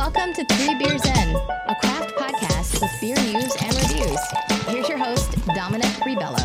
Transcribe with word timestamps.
Welcome 0.00 0.32
to 0.32 0.44
Three 0.46 0.74
Beers 0.76 1.04
In, 1.04 1.36
a 1.68 1.76
craft 1.78 2.14
podcast 2.16 2.80
with 2.80 2.90
beer 3.02 3.16
news 3.16 3.54
and 3.60 3.76
reviews. 3.76 4.18
Here's 4.66 4.88
your 4.88 4.96
host, 4.96 5.36
Dominic 5.54 5.90
Ribello. 6.00 6.40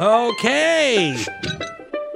Okay. 0.00 1.16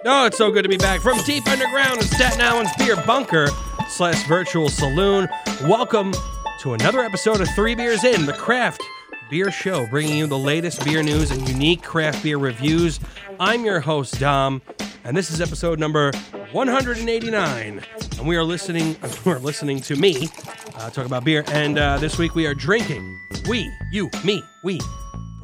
Oh, 0.05 0.27
it's 0.27 0.39
so 0.39 0.53
good 0.53 0.63
to 0.63 0.69
be 0.69 0.77
back 0.77 1.01
from 1.01 1.19
deep 1.25 1.45
underground 1.49 2.01
in 2.01 2.07
Staten 2.07 2.41
Island's 2.41 2.71
beer 2.79 2.95
bunker 3.05 3.49
slash 3.89 4.25
virtual 4.29 4.69
saloon. 4.69 5.29
Welcome 5.63 6.15
to 6.61 6.75
another 6.75 7.01
episode 7.01 7.41
of 7.41 7.49
Three 7.57 7.75
Beers 7.75 8.05
In, 8.05 8.25
the 8.25 8.33
craft 8.33 8.85
beer 9.31 9.51
show, 9.51 9.89
bringing 9.89 10.17
you 10.17 10.29
the 10.29 10.39
latest 10.39 10.85
beer 10.85 11.03
news 11.03 11.33
and 11.33 11.49
unique 11.49 11.83
craft 11.83 12.23
beer 12.23 12.39
reviews. 12.39 13.01
I'm 13.41 13.65
your 13.65 13.81
host, 13.81 14.21
Dom, 14.21 14.63
and 15.03 15.17
this 15.17 15.33
is 15.33 15.41
episode 15.41 15.81
number 15.81 16.13
189. 16.53 17.83
And 18.21 18.29
we 18.29 18.37
are 18.37 18.45
listening, 18.45 18.99
we're 19.25 19.39
listening 19.39 19.81
to 19.81 19.97
me 19.97 20.29
uh, 20.77 20.91
talk 20.91 21.07
about 21.07 21.25
beer. 21.25 21.43
And 21.49 21.79
uh, 21.79 21.97
this 21.97 22.19
week 22.19 22.35
we 22.35 22.47
are 22.47 22.53
drinking. 22.53 23.19
We, 23.49 23.73
you, 23.91 24.11
me, 24.27 24.43
we. 24.63 24.79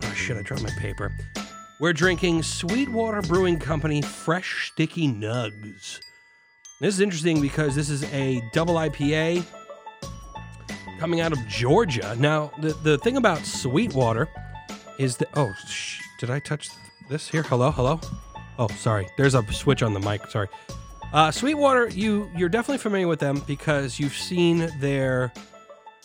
Oh 0.05 0.12
shit! 0.15 0.37
I 0.37 0.43
dropped 0.43 0.62
my 0.62 0.71
paper. 0.79 1.11
We're 1.80 1.95
drinking 1.95 2.43
Sweetwater 2.43 3.23
Brewing 3.23 3.59
Company 3.59 4.02
Fresh 4.02 4.71
Sticky 4.73 5.09
Nugs. 5.09 6.01
This 6.79 6.95
is 6.95 7.01
interesting 7.01 7.41
because 7.41 7.75
this 7.75 7.89
is 7.89 8.05
a 8.12 8.43
double 8.52 8.75
IPA 8.75 9.43
coming 10.99 11.23
out 11.23 11.33
of 11.33 11.38
Georgia. 11.49 12.15
Now, 12.19 12.52
the, 12.61 12.74
the 12.83 12.99
thing 12.99 13.16
about 13.16 13.38
Sweetwater 13.38 14.29
is 14.99 15.16
that. 15.16 15.29
Oh, 15.33 15.55
sh- 15.66 16.02
did 16.21 16.29
I 16.29 16.41
touch 16.41 16.69
this 17.09 17.27
here? 17.27 17.43
Hello? 17.43 17.71
Hello? 17.71 18.01
Oh, 18.59 18.68
sorry. 18.68 19.09
There's 19.16 19.35
a 19.35 19.43
switch 19.51 19.83
on 19.83 19.95
the 19.95 20.01
mic. 20.01 20.30
Sorry. 20.30 20.49
Uh, 21.16 21.30
Sweetwater, 21.30 21.88
you 21.88 22.30
you're 22.36 22.50
definitely 22.50 22.76
familiar 22.76 23.09
with 23.09 23.20
them 23.20 23.42
because 23.46 23.98
you've 23.98 24.12
seen 24.12 24.70
their 24.80 25.32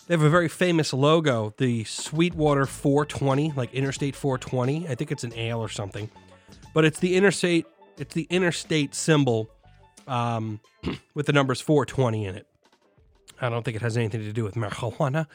they 0.08 0.14
have 0.14 0.22
a 0.22 0.30
very 0.30 0.48
famous 0.48 0.94
logo, 0.94 1.54
the 1.58 1.84
Sweetwater 1.84 2.66
420, 2.66 3.52
like 3.58 3.74
Interstate 3.74 4.16
420. 4.16 4.88
I 4.88 4.96
think 4.96 5.12
it's 5.12 5.26
an 5.26 5.34
ale 5.34 5.60
or 5.60 5.68
something, 5.68 6.10
but 6.74 6.86
it's 6.86 7.00
the 7.00 7.18
interstate 7.18 7.66
it's 7.98 8.14
the 8.14 8.26
interstate 8.30 8.96
symbol 8.96 9.50
um, 10.08 10.62
with 11.14 11.26
the 11.26 11.34
numbers 11.34 11.60
420 11.60 12.28
in 12.28 12.36
it. 12.36 12.48
I 13.42 13.50
don't 13.50 13.64
think 13.64 13.76
it 13.76 13.82
has 13.82 13.98
anything 13.98 14.22
to 14.22 14.32
do 14.32 14.46
with 14.46 14.56
marijuana, 14.56 15.28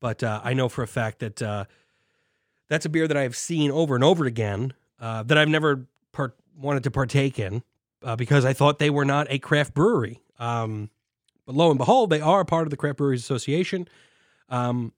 but 0.00 0.22
uh, 0.22 0.40
I 0.42 0.54
know 0.54 0.70
for 0.70 0.82
a 0.82 0.88
fact 0.88 1.18
that 1.18 1.42
uh, 1.42 1.66
that's 2.68 2.86
a 2.86 2.88
beer 2.88 3.06
that 3.06 3.18
I've 3.18 3.36
seen 3.36 3.72
over 3.72 3.94
and 3.94 4.02
over 4.02 4.24
again 4.24 4.72
uh, 4.98 5.22
that 5.24 5.36
I've 5.36 5.50
never 5.50 5.84
wanted 6.56 6.82
to 6.84 6.90
partake 6.90 7.38
in 7.38 7.62
uh, 8.02 8.16
because 8.16 8.44
I 8.44 8.52
thought 8.52 8.78
they 8.78 8.90
were 8.90 9.04
not 9.04 9.26
a 9.30 9.38
craft 9.38 9.74
brewery. 9.74 10.20
Um, 10.38 10.90
but 11.46 11.54
lo 11.54 11.70
and 11.70 11.78
behold, 11.78 12.10
they 12.10 12.20
are 12.20 12.40
a 12.40 12.44
part 12.44 12.66
of 12.66 12.70
the 12.70 12.76
Craft 12.76 12.98
Breweries 12.98 13.22
Association. 13.22 13.88
Um, 14.48 14.92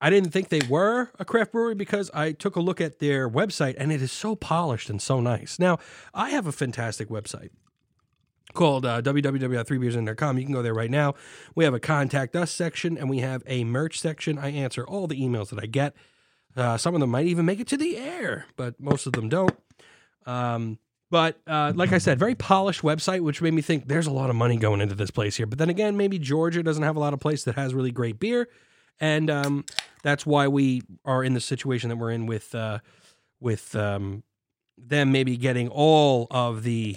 I 0.00 0.10
didn't 0.10 0.30
think 0.30 0.48
they 0.48 0.60
were 0.68 1.10
a 1.20 1.24
craft 1.24 1.52
brewery 1.52 1.76
because 1.76 2.10
I 2.12 2.32
took 2.32 2.56
a 2.56 2.60
look 2.60 2.80
at 2.80 2.98
their 2.98 3.30
website 3.30 3.76
and 3.78 3.92
it 3.92 4.02
is 4.02 4.10
so 4.10 4.34
polished 4.34 4.90
and 4.90 5.00
so 5.00 5.20
nice. 5.20 5.60
Now, 5.60 5.78
I 6.12 6.30
have 6.30 6.48
a 6.48 6.52
fantastic 6.52 7.08
website 7.08 7.50
called 8.52 8.84
uh, 8.84 9.00
www.3beersin.com. 9.00 10.38
You 10.38 10.44
can 10.44 10.52
go 10.52 10.60
there 10.60 10.74
right 10.74 10.90
now. 10.90 11.14
We 11.54 11.64
have 11.64 11.72
a 11.72 11.78
contact 11.80 12.34
us 12.34 12.50
section 12.50 12.98
and 12.98 13.08
we 13.08 13.18
have 13.18 13.44
a 13.46 13.62
merch 13.62 14.00
section. 14.00 14.38
I 14.38 14.50
answer 14.50 14.84
all 14.84 15.06
the 15.06 15.20
emails 15.20 15.50
that 15.50 15.62
I 15.62 15.66
get. 15.66 15.94
Uh, 16.56 16.76
some 16.76 16.94
of 16.94 17.00
them 17.00 17.10
might 17.10 17.26
even 17.26 17.46
make 17.46 17.60
it 17.60 17.68
to 17.68 17.76
the 17.76 17.96
air, 17.96 18.46
but 18.56 18.80
most 18.80 19.06
of 19.06 19.12
them 19.12 19.28
don't. 19.28 19.56
Um, 20.26 20.78
but 21.12 21.38
uh, 21.46 21.74
like 21.76 21.92
I 21.92 21.98
said, 21.98 22.18
very 22.18 22.34
polished 22.34 22.80
website, 22.80 23.20
which 23.20 23.42
made 23.42 23.52
me 23.52 23.60
think 23.60 23.86
there's 23.86 24.06
a 24.06 24.10
lot 24.10 24.30
of 24.30 24.34
money 24.34 24.56
going 24.56 24.80
into 24.80 24.94
this 24.94 25.10
place 25.10 25.36
here. 25.36 25.44
But 25.44 25.58
then 25.58 25.68
again, 25.68 25.98
maybe 25.98 26.18
Georgia 26.18 26.62
doesn't 26.62 26.82
have 26.82 26.96
a 26.96 27.00
lot 27.00 27.12
of 27.12 27.20
place 27.20 27.44
that 27.44 27.54
has 27.54 27.74
really 27.74 27.90
great 27.90 28.18
beer, 28.18 28.48
and 28.98 29.28
um, 29.28 29.66
that's 30.02 30.24
why 30.24 30.48
we 30.48 30.80
are 31.04 31.22
in 31.22 31.34
the 31.34 31.40
situation 31.40 31.90
that 31.90 31.96
we're 31.96 32.12
in 32.12 32.24
with 32.24 32.54
uh, 32.54 32.78
with 33.40 33.76
um, 33.76 34.22
them 34.78 35.12
maybe 35.12 35.36
getting 35.36 35.68
all 35.68 36.28
of 36.30 36.62
the 36.62 36.96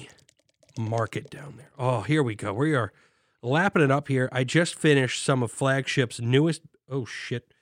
market 0.79 1.29
down 1.29 1.55
there. 1.57 1.71
Oh, 1.77 1.99
here 1.99 2.23
we 2.23 2.35
go. 2.35 2.53
We 2.53 2.73
are 2.73 2.93
lapping 3.41 3.83
it 3.83 3.91
up 3.91 4.07
here. 4.07 4.29
I 4.31 4.45
just 4.45 4.75
finished 4.75 5.21
some 5.23 5.43
of 5.43 5.51
Flagship's 5.51 6.21
newest. 6.21 6.61
Oh 6.89 7.03
shit, 7.03 7.53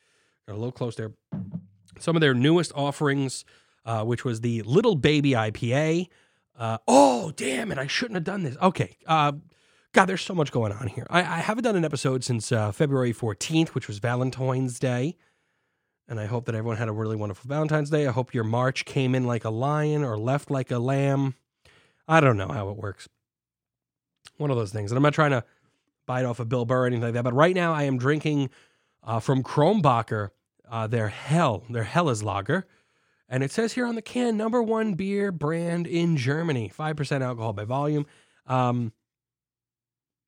got 0.48 0.54
a 0.54 0.58
little 0.58 0.72
close 0.72 0.98
there. 0.98 1.14
Some 1.98 2.16
of 2.16 2.22
their 2.22 2.36
newest 2.36 2.72
offerings, 2.76 3.44
uh, 3.86 4.04
which 4.04 4.24
was 4.24 4.42
the 4.42 4.62
Little 4.62 4.96
Baby 4.96 5.32
IPA. 5.32 6.10
Uh, 6.58 6.78
oh, 6.88 7.32
damn 7.36 7.72
it. 7.72 7.78
I 7.78 7.88
shouldn't 7.88 8.16
have 8.16 8.24
done 8.24 8.44
this. 8.44 8.58
Okay. 8.62 8.98
Uh, 9.06 9.34
God, 9.92 10.06
there's 10.06 10.22
so 10.22 10.36
much 10.36 10.52
going 10.52 10.72
on 10.72 10.88
here. 10.88 11.06
I, 11.10 11.20
I 11.20 11.38
haven't 11.40 11.64
done 11.64 11.76
an 11.76 11.86
episode 11.86 12.24
since 12.24 12.52
uh, 12.52 12.72
February 12.72 13.14
14th, 13.14 13.70
which 13.70 13.88
was 13.88 14.00
Valentine's 14.00 14.80
Day. 14.80 15.16
And 16.08 16.20
I 16.20 16.26
hope 16.26 16.46
that 16.46 16.56
everyone 16.56 16.78
had 16.78 16.90
a 16.90 16.94
really 16.94 17.16
wonderful 17.16 17.48
Valentine's 17.48 17.90
Day. 17.90 18.08
I 18.08 18.12
hope 18.12 18.34
your 18.34 18.44
March 18.44 18.86
came 18.86 19.16
in 19.16 19.26
like 19.26 19.46
a 19.46 19.50
lion 19.50 20.04
or 20.04 20.18
left 20.18 20.52
like 20.52 20.72
a 20.72 20.80
lamb. 20.80 21.36
I 22.08 22.20
don't 22.20 22.38
know 22.38 22.50
how 22.50 22.70
it 22.70 22.78
works. 22.78 23.08
One 24.38 24.52
of 24.52 24.58
those 24.58 24.72
things. 24.72 24.92
And 24.92 24.98
I'm 24.98 25.04
not 25.04 25.14
trying 25.14 25.32
to 25.32 25.44
bite 26.06 26.26
off 26.26 26.40
a 26.40 26.46
Bill 26.46 26.66
Burr 26.66 26.84
or 26.84 26.86
anything 26.88 27.04
like 27.04 27.14
that. 27.14 27.24
But 27.24 27.34
right 27.34 27.56
now 27.56 27.74
I 27.74 27.84
am 27.84 27.98
drinking 27.98 28.50
uh, 29.04 29.20
from 29.20 29.44
Krombacher 29.44 30.30
uh, 30.74 30.88
their 30.88 31.10
Hell, 31.10 31.64
their 31.70 31.84
Helles 31.84 32.24
Lager. 32.24 32.66
And 33.34 33.42
it 33.42 33.50
says 33.50 33.74
here 33.74 33.88
on 33.88 33.96
the 33.96 34.02
can, 34.04 34.38
number 34.38 34.62
one 34.62 34.94
beer 34.94 35.32
brand 35.32 35.88
in 35.88 36.18
Germany, 36.18 36.70
five 36.70 36.96
percent 36.96 37.24
alcohol 37.24 37.52
by 37.52 37.66
volume. 37.66 38.06
Um, 38.46 38.94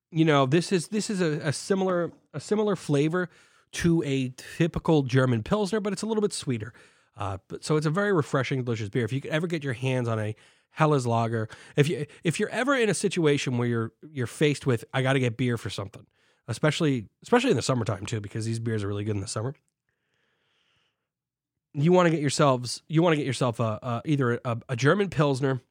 you 0.09 0.25
know, 0.25 0.47
this 0.47 0.71
is 0.71 0.87
this 0.87 1.11
is 1.11 1.21
a, 1.21 1.49
a 1.49 1.53
similar 1.53 2.11
a 2.33 2.39
similar 2.39 2.75
flavor 2.75 3.29
to 3.73 4.01
a 4.03 4.33
typical 4.57 5.03
German 5.03 5.43
pilsner, 5.43 5.79
but 5.79 5.93
it's 5.93 6.01
a 6.01 6.07
little 6.07 6.21
bit 6.21 6.33
sweeter. 6.33 6.73
Uh, 7.15 7.37
but 7.47 7.63
so 7.63 7.75
it's 7.75 7.85
a 7.85 7.91
very 7.91 8.11
refreshing, 8.11 8.63
delicious 8.63 8.89
beer. 8.89 9.05
If 9.05 9.13
you 9.13 9.21
could 9.21 9.29
ever 9.29 9.45
get 9.45 9.63
your 9.63 9.73
hands 9.73 10.07
on 10.07 10.17
a 10.17 10.35
Helles 10.71 11.05
Lager, 11.05 11.47
if 11.75 11.87
you 11.87 12.07
if 12.23 12.39
you're 12.39 12.49
ever 12.49 12.75
in 12.75 12.89
a 12.89 12.95
situation 12.95 13.59
where 13.59 13.67
you're 13.67 13.91
you're 14.01 14.25
faced 14.25 14.65
with 14.65 14.83
I 14.95 15.03
got 15.03 15.13
to 15.13 15.19
get 15.19 15.37
beer 15.37 15.59
for 15.59 15.69
something, 15.69 16.07
especially 16.47 17.05
especially 17.21 17.51
in 17.51 17.55
the 17.55 17.61
summertime 17.61 18.07
too, 18.07 18.19
because 18.19 18.47
these 18.47 18.57
beers 18.57 18.83
are 18.83 18.87
really 18.87 19.03
good 19.03 19.13
in 19.13 19.21
the 19.21 19.27
summer 19.27 19.53
you 21.75 21.91
want 21.91 22.07
to 22.07 22.11
get 22.11 22.21
yourselves 22.21 22.81
you 22.87 23.01
want 23.01 23.13
to 23.13 23.17
get 23.17 23.25
yourself 23.25 23.59
a, 23.59 23.79
a 23.81 24.01
either 24.05 24.39
a, 24.45 24.57
a, 24.69 24.75
German 24.75 25.09
Pilsner, 25.09 25.61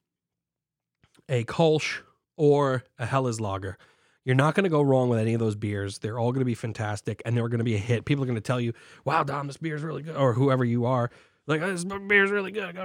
a 1.27 1.43
Kolsch, 1.43 1.99
or 2.37 2.83
a 2.99 3.05
Helles 3.05 3.39
Lager. 3.39 3.77
You're 4.23 4.35
not 4.35 4.55
going 4.55 4.63
to 4.63 4.69
go 4.69 4.81
wrong 4.81 5.09
with 5.09 5.19
any 5.19 5.35
of 5.35 5.39
those 5.39 5.55
beers. 5.55 5.99
They're 5.99 6.17
all 6.17 6.31
going 6.31 6.39
to 6.39 6.45
be 6.45 6.55
fantastic, 6.55 7.21
and 7.25 7.37
they're 7.37 7.47
going 7.47 7.59
to 7.59 7.65
be 7.65 7.75
a 7.75 7.79
hit. 7.79 8.05
People 8.05 8.23
are 8.23 8.27
going 8.27 8.35
to 8.35 8.41
tell 8.41 8.59
you, 8.59 8.73
"Wow, 9.03 9.23
Dom, 9.23 9.47
this 9.47 9.57
beer 9.57 9.75
is 9.75 9.83
really 9.83 10.01
good," 10.01 10.15
or 10.15 10.33
whoever 10.33 10.65
you 10.65 10.85
are, 10.85 11.11
like 11.47 11.61
oh, 11.61 11.71
this 11.71 11.83
beer 11.83 12.23
is 12.23 12.31
really 12.31 12.51
good. 12.51 12.75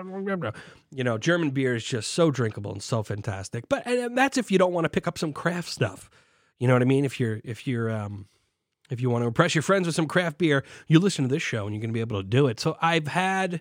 You 0.90 1.04
know, 1.04 1.16
German 1.18 1.50
beer 1.50 1.74
is 1.74 1.84
just 1.84 2.10
so 2.10 2.30
drinkable 2.30 2.72
and 2.72 2.82
so 2.82 3.02
fantastic. 3.02 3.68
But 3.68 3.86
and 3.86 4.16
that's 4.16 4.36
if 4.36 4.50
you 4.50 4.58
don't 4.58 4.72
want 4.72 4.84
to 4.84 4.90
pick 4.90 5.06
up 5.06 5.18
some 5.18 5.32
craft 5.32 5.68
stuff. 5.68 6.10
You 6.58 6.68
know 6.68 6.74
what 6.74 6.82
I 6.82 6.86
mean? 6.86 7.06
If 7.06 7.18
you're 7.18 7.40
if 7.42 7.66
you're 7.66 7.90
um, 7.90 8.26
if 8.90 9.00
you 9.00 9.08
want 9.08 9.22
to 9.22 9.28
impress 9.28 9.54
your 9.54 9.62
friends 9.62 9.86
with 9.86 9.94
some 9.94 10.06
craft 10.06 10.38
beer, 10.38 10.64
you 10.86 10.98
listen 10.98 11.24
to 11.24 11.32
this 11.32 11.42
show 11.42 11.64
and 11.64 11.74
you're 11.74 11.80
going 11.80 11.90
to 11.90 11.94
be 11.94 12.00
able 12.00 12.20
to 12.20 12.28
do 12.28 12.46
it. 12.46 12.60
So 12.60 12.76
I've 12.82 13.08
had 13.08 13.60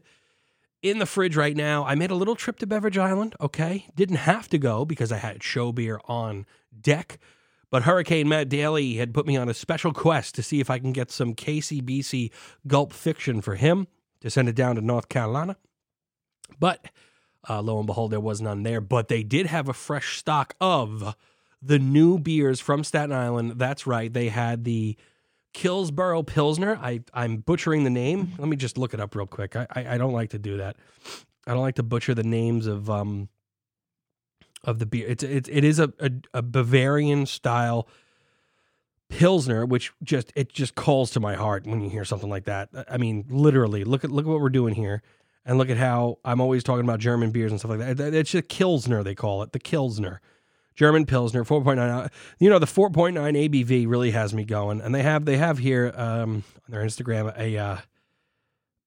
in 0.82 1.00
the 1.00 1.06
fridge 1.06 1.36
right 1.36 1.56
now, 1.56 1.86
I 1.86 1.96
made 1.96 2.12
a 2.12 2.16
little 2.16 2.36
trip 2.36 2.58
to 2.60 2.68
Beverage 2.68 2.98
Island. 2.98 3.36
Okay. 3.40 3.86
Didn't 3.96 4.18
have 4.18 4.48
to 4.50 4.58
go 4.58 4.86
because 4.86 5.12
I 5.12 5.18
had 5.18 5.44
show 5.44 5.72
beer 5.72 6.00
on 6.06 6.46
deck. 6.80 7.20
But 7.70 7.84
Hurricane 7.84 8.28
Matt 8.28 8.50
Daly 8.50 8.96
had 8.96 9.14
put 9.14 9.28
me 9.28 9.38
on 9.38 9.50
a 9.50 9.54
special 9.54 9.94
quest 9.94 10.36
to 10.36 10.44
see 10.44 10.60
if 10.60 10.70
I 10.70 10.80
can 10.80 10.92
get 10.92 11.12
some 11.12 11.36
KCBC 11.36 12.32
Gulp 12.66 12.94
Fiction 12.94 13.42
for 13.42 13.56
him 13.56 13.88
to 14.22 14.30
send 14.30 14.50
it 14.50 14.56
down 14.56 14.76
to 14.76 14.82
North 14.82 15.10
Carolina. 15.10 15.56
But 16.60 16.88
uh, 17.48 17.62
lo 17.62 17.78
and 17.78 17.86
behold, 17.86 18.12
there 18.12 18.20
was 18.20 18.42
none 18.42 18.64
there. 18.64 18.82
But 18.82 19.08
they 19.08 19.22
did 19.22 19.46
have 19.46 19.70
a 19.70 19.74
fresh 19.74 20.18
stock 20.18 20.56
of 20.60 21.16
the 21.62 21.78
new 21.78 22.18
beers 22.18 22.60
from 22.60 22.84
Staten 22.84 23.12
Island. 23.12 23.54
That's 23.58 23.86
right. 23.86 24.12
They 24.12 24.30
had 24.30 24.64
the 24.64 24.98
Kills 25.54 25.92
Boro 25.92 26.24
Pilsner. 26.24 26.78
I, 26.82 27.02
I'm 27.14 27.38
butchering 27.38 27.84
the 27.84 27.90
name. 27.90 28.34
Let 28.38 28.48
me 28.48 28.56
just 28.56 28.78
look 28.78 28.94
it 28.94 29.00
up 29.00 29.16
real 29.16 29.26
quick. 29.26 29.56
I, 29.56 29.68
I, 29.72 29.96
I 29.96 29.98
don't 29.98 30.14
like 30.14 30.30
to 30.32 30.40
do 30.40 30.58
that. 30.58 30.78
I 31.48 31.54
don't 31.54 31.62
like 31.62 31.76
to 31.76 31.84
butcher 31.84 32.14
the 32.14 32.24
names 32.24 32.68
of 32.68 32.90
um 32.90 33.30
of 34.64 34.80
the 34.80 34.86
beer. 34.86 35.08
It's 35.08 35.24
it, 35.24 35.48
it 35.50 35.64
is 35.64 35.80
a, 35.80 35.92
a, 36.00 36.12
a 36.36 36.42
Bavarian 36.42 37.26
style 37.26 37.88
pilsner, 39.10 39.66
which 39.66 39.92
just 40.04 40.32
it 40.36 40.54
just 40.54 40.76
calls 40.76 41.12
to 41.12 41.20
my 41.20 41.36
heart 41.36 41.66
when 41.66 41.82
you 41.82 41.90
hear 41.90 42.06
something 42.06 42.30
like 42.30 42.46
that. 42.46 42.70
I 42.90 42.98
mean, 42.98 43.26
literally, 43.30 43.84
look 43.84 44.04
at 44.04 44.12
look 44.12 44.26
at 44.26 44.30
what 44.30 44.42
we're 44.42 44.50
doing 44.50 44.76
here, 44.76 45.02
and 45.46 45.58
look 45.58 45.70
at 45.70 45.78
how 45.78 46.20
I'm 46.24 46.40
always 46.42 46.64
talking 46.64 46.84
about 46.84 47.00
German 47.00 47.32
beers 47.32 47.52
and 47.52 47.60
stuff 47.60 47.72
like 47.72 47.98
that. 47.98 48.14
It's 48.14 48.36
a 48.36 48.42
Kilsner 48.42 49.04
they 49.04 49.16
call 49.16 49.42
it, 49.44 49.52
the 49.52 49.60
Kilsner. 49.60 50.20
German 50.80 51.06
Pilsner, 51.06 51.44
4.9. 51.44 52.10
You 52.40 52.50
know, 52.50 52.58
the 52.58 52.66
4.9 52.66 53.14
ABV 53.14 53.86
really 53.86 54.12
has 54.12 54.34
me 54.34 54.46
going. 54.46 54.80
And 54.80 54.96
they 54.96 55.04
have 55.04 55.26
they 55.26 55.36
have 55.36 55.58
here 55.58 55.92
um, 55.94 56.46
on 56.56 56.70
their 56.70 56.86
Instagram 56.86 57.38
a 57.38 57.58
uh, 57.58 57.78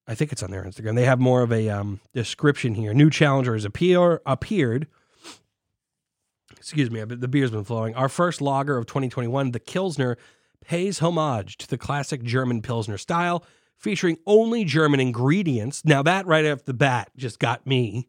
I 0.06 0.15
think 0.15 0.33
it's 0.33 0.43
on 0.43 0.50
their 0.50 0.65
Instagram. 0.65 0.94
They 0.94 1.05
have 1.05 1.21
more 1.21 1.43
of 1.43 1.53
a 1.53 1.69
um, 1.69 2.00
description 2.15 2.75
here. 2.75 2.94
New 2.94 3.11
challengers 3.11 3.67
appear 3.67 4.23
appeared. 4.25 4.87
Excuse 6.56 6.91
me, 6.91 7.05
the 7.05 7.29
beer's 7.29 7.50
been 7.50 7.65
flowing. 7.65 7.94
Our 7.94 8.09
first 8.09 8.41
lager 8.41 8.79
of 8.79 8.87
2021, 8.87 9.50
the 9.50 9.61
Kilsner 9.61 10.17
pays 10.65 11.00
homage 11.00 11.59
to 11.59 11.69
the 11.69 11.77
classic 11.77 12.23
German 12.23 12.62
Pilsner 12.62 12.97
style, 12.97 13.44
featuring 13.77 14.17
only 14.27 14.65
German 14.65 15.00
ingredients. 15.00 15.85
Now, 15.85 16.03
that 16.05 16.25
right 16.25 16.47
off 16.47 16.65
the 16.65 16.73
bat 16.73 17.11
just 17.17 17.39
got 17.39 17.67
me 17.67 18.09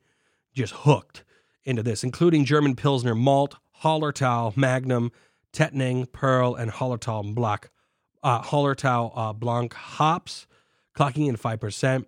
just 0.54 0.74
hooked 0.74 1.26
into 1.66 1.84
this, 1.84 2.04
including 2.04 2.46
German 2.46 2.76
Pilsner 2.76 3.16
malt, 3.16 3.56
Hallertau 3.84 4.56
Magnum, 4.56 5.12
Tettnang, 5.52 6.12
Pearl, 6.12 6.56
and 6.56 6.72
Hallertau 6.72 7.36
Black, 7.36 7.70
uh, 8.24 8.42
Hallertau 8.42 9.12
uh, 9.14 9.34
Blanc 9.34 9.74
hops, 9.74 10.48
clocking 10.96 11.28
in 11.28 11.36
5%. 11.38 12.06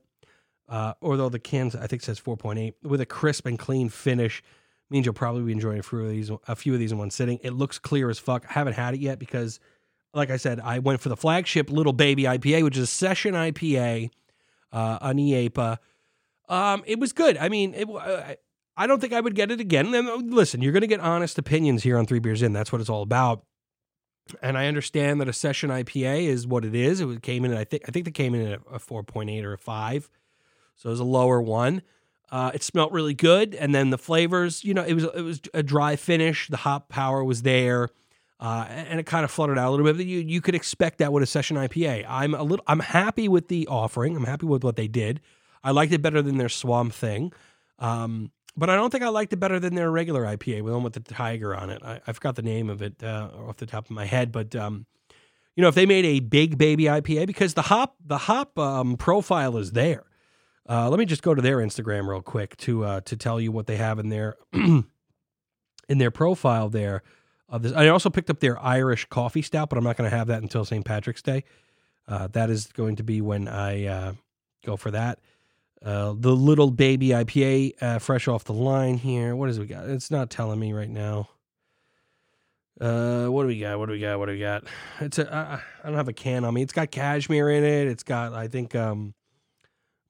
Uh, 0.67 0.93
although 1.01 1.29
the 1.29 1.39
cans, 1.39 1.75
I 1.75 1.87
think, 1.87 2.01
says 2.01 2.19
4.8, 2.19 2.73
with 2.81 3.01
a 3.01 3.05
crisp 3.05 3.45
and 3.45 3.59
clean 3.59 3.89
finish, 3.89 4.41
means 4.89 5.05
you'll 5.05 5.13
probably 5.13 5.43
be 5.43 5.51
enjoying 5.51 5.79
a 5.79 5.83
few 5.83 5.99
of 5.99 6.09
these, 6.09 6.31
a 6.47 6.55
few 6.55 6.73
of 6.73 6.79
these 6.79 6.91
in 6.91 6.97
one 6.97 7.11
sitting. 7.11 7.39
It 7.43 7.51
looks 7.51 7.77
clear 7.77 8.09
as 8.09 8.17
fuck. 8.17 8.45
I 8.49 8.53
haven't 8.53 8.73
had 8.73 8.93
it 8.93 8.99
yet 8.99 9.19
because, 9.19 9.59
like 10.13 10.29
I 10.29 10.37
said, 10.37 10.59
I 10.59 10.79
went 10.79 11.01
for 11.01 11.09
the 11.09 11.17
flagship 11.17 11.69
Little 11.69 11.93
Baby 11.93 12.23
IPA, 12.23 12.63
which 12.63 12.77
is 12.77 12.83
a 12.83 12.87
session 12.87 13.33
IPA, 13.33 14.09
uh, 14.71 14.97
an 15.01 15.17
IEPA. 15.17 15.77
Um, 16.47 16.83
it 16.85 16.99
was 16.99 17.13
good. 17.13 17.37
I 17.37 17.49
mean, 17.49 17.73
it, 17.73 17.89
uh, 17.89 18.35
I 18.77 18.87
don't 18.87 18.99
think 18.99 19.13
I 19.13 19.21
would 19.21 19.35
get 19.35 19.51
it 19.51 19.59
again. 19.59 19.93
And 19.93 20.33
listen, 20.33 20.61
you're 20.61 20.73
going 20.73 20.81
to 20.81 20.87
get 20.87 20.99
honest 20.99 21.37
opinions 21.37 21.83
here 21.83 21.97
on 21.97 22.05
Three 22.05 22.19
Beers 22.19 22.41
In. 22.41 22.53
That's 22.53 22.71
what 22.71 22.81
it's 22.81 22.89
all 22.89 23.01
about. 23.01 23.43
And 24.41 24.57
I 24.57 24.67
understand 24.67 25.21
that 25.21 25.29
a 25.29 25.33
session 25.33 25.69
IPA 25.69 26.23
is 26.25 26.47
what 26.47 26.65
it 26.65 26.73
is. 26.73 26.99
It 26.99 27.21
came 27.21 27.45
in, 27.45 27.53
I 27.53 27.63
think, 27.63 27.83
I 27.87 27.91
think 27.91 28.05
they 28.05 28.11
came 28.11 28.33
in 28.33 28.47
at 28.47 28.59
a 28.71 28.79
4.8 28.79 29.43
or 29.43 29.53
a 29.53 29.57
five, 29.57 30.09
so 30.75 30.89
it 30.89 30.91
was 30.91 30.99
a 30.99 31.05
lower 31.05 31.41
one. 31.41 31.83
Uh, 32.31 32.51
it 32.53 32.63
smelled 32.63 32.91
really 32.91 33.13
good, 33.13 33.53
and 33.53 33.73
then 33.73 33.91
the 33.91 33.99
flavors, 33.99 34.63
you 34.63 34.73
know, 34.73 34.83
it 34.83 34.93
was 34.93 35.03
it 35.03 35.21
was 35.21 35.41
a 35.53 35.61
dry 35.61 35.95
finish. 35.95 36.47
The 36.47 36.57
hop 36.57 36.89
power 36.89 37.23
was 37.23 37.43
there, 37.43 37.89
uh, 38.39 38.65
and 38.67 38.99
it 38.99 39.05
kind 39.05 39.23
of 39.23 39.29
fluttered 39.29 39.59
out 39.59 39.69
a 39.69 39.71
little 39.71 39.85
bit. 39.85 40.03
You 40.05 40.19
you 40.21 40.41
could 40.41 40.55
expect 40.55 40.97
that 40.97 41.13
with 41.13 41.21
a 41.21 41.27
session 41.27 41.55
IPA. 41.55 42.05
I'm 42.09 42.33
a 42.33 42.41
little 42.41 42.65
I'm 42.67 42.79
happy 42.79 43.27
with 43.27 43.47
the 43.47 43.67
offering. 43.67 44.17
I'm 44.17 44.25
happy 44.25 44.47
with 44.47 44.63
what 44.63 44.75
they 44.75 44.87
did. 44.87 45.21
I 45.63 45.69
liked 45.69 45.93
it 45.93 46.01
better 46.01 46.23
than 46.23 46.37
their 46.37 46.49
Swamp 46.49 46.93
Thing. 46.93 47.31
Um, 47.77 48.31
but 48.57 48.69
I 48.69 48.75
don't 48.75 48.89
think 48.89 49.03
I 49.03 49.09
liked 49.09 49.33
it 49.33 49.37
better 49.37 49.59
than 49.59 49.75
their 49.75 49.91
regular 49.91 50.23
IPA, 50.23 50.57
the 50.57 50.61
one 50.61 50.83
with 50.83 50.93
the 50.93 50.99
tiger 50.99 51.55
on 51.55 51.69
it. 51.69 51.81
I, 51.83 51.99
I 52.07 52.13
forgot 52.13 52.35
the 52.35 52.41
name 52.41 52.69
of 52.69 52.81
it 52.81 53.03
uh, 53.03 53.29
off 53.47 53.57
the 53.57 53.65
top 53.65 53.85
of 53.85 53.91
my 53.91 54.05
head, 54.05 54.31
but 54.31 54.55
um, 54.55 54.85
you 55.55 55.61
know, 55.61 55.67
if 55.67 55.75
they 55.75 55.85
made 55.85 56.05
a 56.05 56.19
big 56.19 56.57
baby 56.57 56.83
IPA, 56.83 57.27
because 57.27 57.53
the 57.53 57.63
hop 57.63 57.95
the 58.05 58.17
hop 58.17 58.57
um, 58.59 58.97
profile 58.97 59.57
is 59.57 59.71
there. 59.71 60.03
Uh, 60.67 60.89
let 60.89 60.97
me 60.97 61.05
just 61.05 61.21
go 61.21 61.35
to 61.35 61.41
their 61.41 61.57
Instagram 61.57 62.07
real 62.07 62.21
quick 62.21 62.57
to 62.57 62.83
uh, 62.83 63.01
to 63.01 63.15
tell 63.15 63.39
you 63.39 63.51
what 63.51 63.67
they 63.67 63.77
have 63.77 63.99
in 63.99 64.09
their 64.09 64.35
in 64.53 64.85
their 65.87 66.11
profile 66.11 66.69
there. 66.69 67.03
Of 67.47 67.61
this, 67.61 67.73
I 67.73 67.89
also 67.89 68.09
picked 68.09 68.31
up 68.31 68.39
their 68.39 68.59
Irish 68.59 69.05
coffee 69.05 69.43
stout, 69.43 69.69
but 69.69 69.77
I'm 69.77 69.83
not 69.83 69.97
going 69.97 70.09
to 70.09 70.15
have 70.15 70.27
that 70.27 70.41
until 70.41 70.65
St. 70.65 70.83
Patrick's 70.83 71.21
Day. 71.21 71.43
Uh, 72.07 72.27
that 72.29 72.49
is 72.49 72.67
going 72.67 72.95
to 72.95 73.03
be 73.03 73.21
when 73.21 73.47
I 73.47 73.85
uh, 73.85 74.13
go 74.65 74.77
for 74.77 74.89
that. 74.91 75.19
Uh, 75.85 76.15
the 76.17 76.35
little 76.35 76.71
baby 76.71 77.09
IPA, 77.09 77.73
uh, 77.79 77.99
fresh 77.99 78.27
off 78.27 78.43
the 78.43 78.53
line 78.53 78.97
here. 78.97 79.35
What 79.35 79.49
is 79.49 79.59
we 79.59 79.67
got? 79.67 79.87
It's 79.87 80.09
not 80.09 80.31
telling 80.31 80.59
me 80.59 80.73
right 80.73 80.89
now. 80.89 81.29
Uh, 82.81 83.27
what 83.27 83.43
do 83.43 83.47
we 83.47 83.59
got? 83.59 83.77
What 83.77 83.85
do 83.85 83.91
we 83.91 83.99
got? 83.99 84.17
What 84.17 84.25
do 84.25 84.31
we 84.31 84.39
got? 84.39 84.63
It's 84.99 85.19
a. 85.19 85.61
I, 85.83 85.87
don't 85.87 85.95
have 85.95 86.07
a 86.07 86.13
can 86.13 86.43
on 86.43 86.55
me. 86.55 86.63
It's 86.63 86.73
got 86.73 86.89
cashmere 86.89 87.51
in 87.51 87.63
it. 87.63 87.87
It's 87.87 88.01
got 88.01 88.33
I 88.33 88.47
think 88.47 88.73
um, 88.73 89.13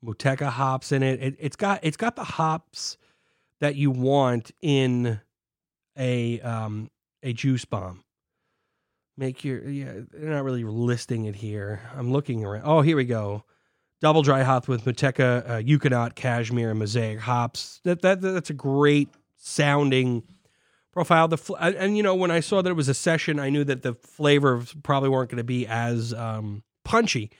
Motueka 0.03 0.47
hops 0.47 0.93
in 0.93 1.03
it. 1.03 1.21
it. 1.21 1.35
It's 1.39 1.57
got 1.57 1.81
it's 1.83 1.97
got 1.97 2.15
the 2.15 2.23
hops 2.23 2.97
that 3.59 3.75
you 3.75 3.91
want 3.91 4.51
in 4.61 5.19
a 5.97 6.39
um 6.39 6.89
a 7.21 7.33
juice 7.33 7.65
bomb. 7.65 8.05
Make 9.17 9.43
your 9.43 9.67
yeah. 9.67 9.91
They're 10.13 10.29
not 10.29 10.45
really 10.45 10.63
listing 10.63 11.25
it 11.25 11.35
here. 11.35 11.81
I'm 11.93 12.13
looking 12.13 12.45
around. 12.45 12.63
Oh, 12.63 12.79
here 12.79 12.95
we 12.95 13.03
go 13.03 13.43
double 14.05 14.21
dry 14.21 14.43
hop 14.43 14.67
with 14.67 14.85
Motueka, 14.85 15.49
uh, 15.49 15.53
Ekuanot, 15.63 16.13
Cashmere, 16.13 16.69
and 16.69 16.77
Mosaic 16.77 17.17
hops. 17.17 17.79
That, 17.85 18.03
that 18.03 18.21
that's 18.21 18.51
a 18.51 18.53
great 18.53 19.09
sounding 19.35 20.21
profile. 20.91 21.27
The 21.27 21.39
fl- 21.39 21.55
and, 21.55 21.73
and, 21.73 21.97
you 21.97 22.03
know 22.03 22.13
when 22.13 22.29
I 22.29 22.39
saw 22.39 22.61
that 22.61 22.69
it 22.69 22.75
was 22.75 22.87
a 22.87 22.93
session, 22.93 23.39
I 23.39 23.49
knew 23.49 23.63
that 23.63 23.81
the 23.81 23.95
flavors 23.95 24.75
probably 24.83 25.09
weren't 25.09 25.31
going 25.31 25.39
to 25.39 25.43
be 25.43 25.65
as 25.65 26.13
um, 26.13 26.61
punchy, 26.83 27.31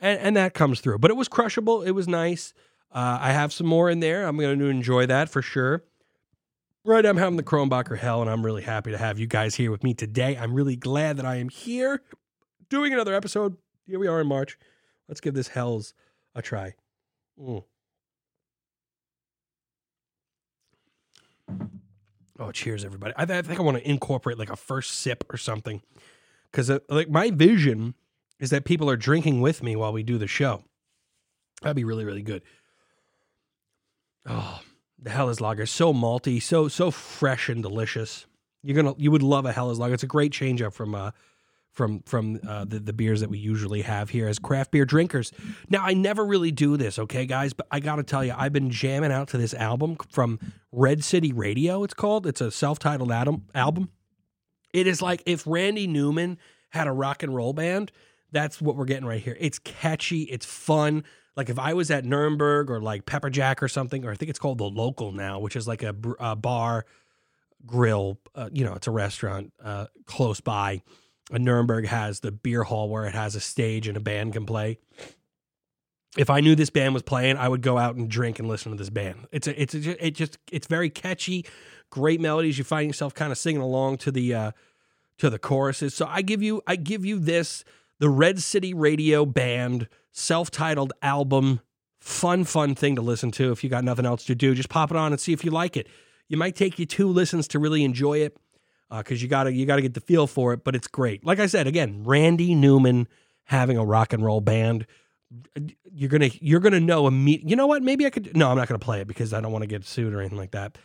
and, 0.00 0.18
and 0.18 0.36
that 0.36 0.54
comes 0.54 0.80
through. 0.80 0.98
But 0.98 1.12
it 1.12 1.16
was 1.16 1.28
crushable. 1.28 1.82
It 1.82 1.92
was 1.92 2.08
nice. 2.08 2.52
Uh, 2.90 3.18
I 3.20 3.30
have 3.30 3.52
some 3.52 3.68
more 3.68 3.88
in 3.88 4.00
there. 4.00 4.26
I'm 4.26 4.36
going 4.36 4.58
to 4.58 4.64
enjoy 4.64 5.06
that 5.06 5.28
for 5.28 5.40
sure. 5.40 5.84
Right, 6.84 7.06
I'm 7.06 7.16
having 7.16 7.36
the 7.36 7.44
Krombacher 7.44 7.96
Hell, 7.96 8.22
and 8.22 8.28
I'm 8.28 8.44
really 8.44 8.62
happy 8.62 8.90
to 8.90 8.98
have 8.98 9.20
you 9.20 9.28
guys 9.28 9.54
here 9.54 9.70
with 9.70 9.84
me 9.84 9.94
today. 9.94 10.36
I'm 10.36 10.52
really 10.52 10.74
glad 10.74 11.16
that 11.18 11.26
I 11.26 11.36
am 11.36 11.48
here 11.48 12.02
doing 12.68 12.92
another 12.92 13.14
episode. 13.14 13.56
Here 13.86 14.00
we 14.00 14.08
are 14.08 14.20
in 14.20 14.26
March. 14.26 14.58
Let's 15.06 15.20
give 15.20 15.34
this 15.34 15.46
Hell's 15.46 15.94
a 16.38 16.42
try. 16.42 16.74
Mm. 17.40 17.64
Oh, 22.38 22.52
cheers, 22.52 22.84
everybody! 22.84 23.12
I, 23.16 23.22
I 23.22 23.42
think 23.42 23.58
I 23.58 23.62
want 23.62 23.78
to 23.78 23.88
incorporate 23.88 24.38
like 24.38 24.50
a 24.50 24.56
first 24.56 24.92
sip 24.92 25.24
or 25.32 25.36
something, 25.36 25.82
because 26.50 26.70
uh, 26.70 26.78
like 26.88 27.10
my 27.10 27.30
vision 27.30 27.94
is 28.38 28.50
that 28.50 28.64
people 28.64 28.88
are 28.88 28.96
drinking 28.96 29.40
with 29.40 29.62
me 29.62 29.74
while 29.74 29.92
we 29.92 30.04
do 30.04 30.18
the 30.18 30.28
show. 30.28 30.62
That'd 31.62 31.76
be 31.76 31.84
really, 31.84 32.04
really 32.04 32.22
good. 32.22 32.42
Oh, 34.26 34.60
the 35.00 35.10
Helles 35.10 35.40
Lager, 35.40 35.66
so 35.66 35.92
malty, 35.92 36.40
so 36.40 36.68
so 36.68 36.92
fresh 36.92 37.48
and 37.48 37.62
delicious. 37.62 38.26
You're 38.62 38.76
gonna, 38.76 38.94
you 38.98 39.10
would 39.10 39.22
love 39.22 39.46
a 39.46 39.52
Helles 39.52 39.78
Lager. 39.78 39.94
It's 39.94 40.02
a 40.02 40.06
great 40.08 40.32
change 40.32 40.62
up 40.62 40.74
from 40.74 40.94
uh, 40.94 41.10
from 41.78 42.02
from 42.02 42.40
uh, 42.46 42.64
the 42.64 42.80
the 42.80 42.92
beers 42.92 43.20
that 43.20 43.30
we 43.30 43.38
usually 43.38 43.82
have 43.82 44.10
here 44.10 44.28
as 44.28 44.38
craft 44.38 44.72
beer 44.72 44.84
drinkers. 44.84 45.32
Now, 45.70 45.84
I 45.84 45.94
never 45.94 46.26
really 46.26 46.50
do 46.50 46.76
this, 46.76 46.98
okay, 46.98 47.24
guys, 47.24 47.52
but 47.54 47.68
I 47.70 47.78
got 47.78 47.96
to 47.96 48.02
tell 48.02 48.24
you, 48.24 48.34
I've 48.36 48.52
been 48.52 48.68
jamming 48.68 49.12
out 49.12 49.28
to 49.28 49.38
this 49.38 49.54
album 49.54 49.96
from 50.10 50.40
Red 50.72 51.04
City 51.04 51.32
Radio. 51.32 51.84
It's 51.84 51.94
called. 51.94 52.26
It's 52.26 52.40
a 52.40 52.50
self-titled 52.50 53.12
album. 53.12 53.46
Album. 53.54 53.90
It 54.74 54.86
is 54.86 55.00
like 55.00 55.22
if 55.24 55.46
Randy 55.46 55.86
Newman 55.86 56.36
had 56.70 56.88
a 56.88 56.92
rock 56.92 57.22
and 57.22 57.34
roll 57.34 57.52
band. 57.54 57.92
That's 58.30 58.60
what 58.60 58.76
we're 58.76 58.84
getting 58.84 59.06
right 59.06 59.22
here. 59.22 59.36
It's 59.40 59.58
catchy. 59.58 60.24
It's 60.24 60.44
fun. 60.44 61.04
Like 61.34 61.48
if 61.48 61.58
I 61.58 61.72
was 61.72 61.90
at 61.90 62.04
Nuremberg 62.04 62.70
or 62.70 62.80
like 62.80 63.06
Pepper 63.06 63.30
Jack 63.30 63.62
or 63.62 63.68
something, 63.68 64.04
or 64.04 64.10
I 64.10 64.16
think 64.16 64.28
it's 64.28 64.38
called 64.38 64.58
the 64.58 64.64
Local 64.64 65.12
now, 65.12 65.38
which 65.38 65.56
is 65.56 65.66
like 65.66 65.82
a, 65.82 65.94
a 66.18 66.36
bar 66.36 66.84
grill. 67.64 68.18
Uh, 68.34 68.50
you 68.52 68.64
know, 68.64 68.74
it's 68.74 68.86
a 68.86 68.90
restaurant 68.90 69.52
uh, 69.62 69.86
close 70.04 70.40
by 70.40 70.82
Nuremberg 71.30 71.86
has 71.86 72.20
the 72.20 72.32
beer 72.32 72.62
hall 72.62 72.88
where 72.88 73.04
it 73.04 73.14
has 73.14 73.34
a 73.34 73.40
stage 73.40 73.86
and 73.86 73.96
a 73.96 74.00
band 74.00 74.32
can 74.32 74.46
play. 74.46 74.78
If 76.16 76.30
I 76.30 76.40
knew 76.40 76.54
this 76.54 76.70
band 76.70 76.94
was 76.94 77.02
playing, 77.02 77.36
I 77.36 77.48
would 77.48 77.60
go 77.60 77.76
out 77.76 77.96
and 77.96 78.08
drink 78.08 78.38
and 78.38 78.48
listen 78.48 78.72
to 78.72 78.78
this 78.78 78.90
band. 78.90 79.26
It's 79.30 79.46
a, 79.46 79.60
it's 79.60 79.74
a, 79.74 80.06
it 80.06 80.12
just 80.12 80.38
it's 80.50 80.66
very 80.66 80.88
catchy, 80.88 81.44
great 81.90 82.20
melodies. 82.20 82.56
You 82.56 82.64
find 82.64 82.86
yourself 82.86 83.14
kind 83.14 83.30
of 83.30 83.38
singing 83.38 83.60
along 83.60 83.98
to 83.98 84.10
the 84.10 84.34
uh, 84.34 84.52
to 85.18 85.28
the 85.28 85.38
choruses. 85.38 85.94
So 85.94 86.06
I 86.08 86.22
give 86.22 86.42
you 86.42 86.62
I 86.66 86.76
give 86.76 87.04
you 87.04 87.18
this 87.18 87.62
the 87.98 88.08
Red 88.08 88.40
City 88.40 88.72
Radio 88.72 89.26
Band 89.26 89.88
self-titled 90.12 90.92
album. 91.02 91.60
Fun, 92.00 92.44
fun 92.44 92.74
thing 92.74 92.96
to 92.96 93.02
listen 93.02 93.30
to. 93.32 93.52
If 93.52 93.62
you 93.62 93.68
got 93.68 93.84
nothing 93.84 94.06
else 94.06 94.24
to 94.26 94.34
do, 94.34 94.54
just 94.54 94.68
pop 94.68 94.90
it 94.90 94.96
on 94.96 95.12
and 95.12 95.20
see 95.20 95.32
if 95.32 95.44
you 95.44 95.50
like 95.50 95.76
it. 95.76 95.88
You 96.28 96.36
might 96.36 96.56
take 96.56 96.78
you 96.78 96.86
two 96.86 97.08
listens 97.08 97.48
to 97.48 97.58
really 97.58 97.84
enjoy 97.84 98.18
it 98.18 98.36
because 98.90 99.20
uh, 99.20 99.22
you 99.22 99.28
gotta 99.28 99.52
you 99.52 99.66
gotta 99.66 99.82
get 99.82 99.94
the 99.94 100.00
feel 100.00 100.26
for 100.26 100.52
it. 100.52 100.64
But 100.64 100.74
it's 100.74 100.86
great. 100.86 101.24
Like 101.24 101.38
I 101.38 101.46
said 101.46 101.66
again, 101.66 102.02
Randy 102.04 102.54
Newman 102.54 103.08
having 103.44 103.76
a 103.76 103.84
rock 103.84 104.12
and 104.12 104.24
roll 104.24 104.40
band. 104.40 104.86
You're 105.92 106.08
gonna 106.08 106.30
you're 106.40 106.60
gonna 106.60 106.80
know 106.80 107.06
immediately. 107.06 107.50
You 107.50 107.56
know 107.56 107.66
what? 107.66 107.82
Maybe 107.82 108.06
I 108.06 108.10
could. 108.10 108.36
No, 108.36 108.50
I'm 108.50 108.56
not 108.56 108.68
gonna 108.68 108.78
play 108.78 109.00
it 109.00 109.08
because 109.08 109.32
I 109.32 109.40
don't 109.40 109.52
want 109.52 109.62
to 109.62 109.68
get 109.68 109.84
sued 109.84 110.14
or 110.14 110.20
anything 110.20 110.38
like 110.38 110.52
that. 110.52 110.78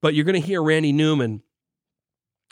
But 0.00 0.14
you're 0.14 0.24
gonna 0.24 0.38
hear 0.38 0.62
Randy 0.62 0.92
Newman 0.92 1.42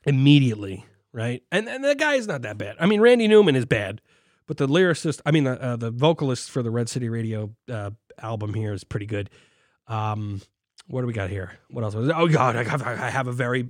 immediately, 0.05 0.85
right? 1.13 1.43
And 1.53 1.69
and 1.69 1.85
the 1.85 1.95
guy 1.95 2.15
is 2.15 2.27
not 2.27 2.43
that 2.43 2.59
bad. 2.59 2.77
I 2.81 2.87
mean, 2.87 3.01
Randy 3.01 3.29
Newman 3.29 3.55
is 3.55 3.65
bad, 3.65 4.01
but 4.47 4.57
the 4.57 4.67
lyricist, 4.67 5.21
I 5.25 5.31
mean, 5.31 5.45
the 5.45 5.63
uh, 5.63 5.77
the 5.77 5.91
vocalist 5.91 6.51
for 6.51 6.63
the 6.63 6.71
Red 6.71 6.89
City 6.89 7.09
Radio 7.09 7.55
uh, 7.71 7.91
album 8.21 8.55
here 8.55 8.73
is 8.73 8.83
pretty 8.83 9.07
good. 9.07 9.31
Um, 9.87 10.41
what 10.89 11.03
do 11.03 11.07
we 11.07 11.13
got 11.13 11.31
here? 11.31 11.53
What 11.71 11.85
else? 11.85 11.95
Oh 11.95 12.29
God, 12.29 12.57
I 12.57 12.65
have, 12.65 12.83
I 12.83 13.11
have 13.11 13.29
a 13.29 13.33
very 13.33 13.69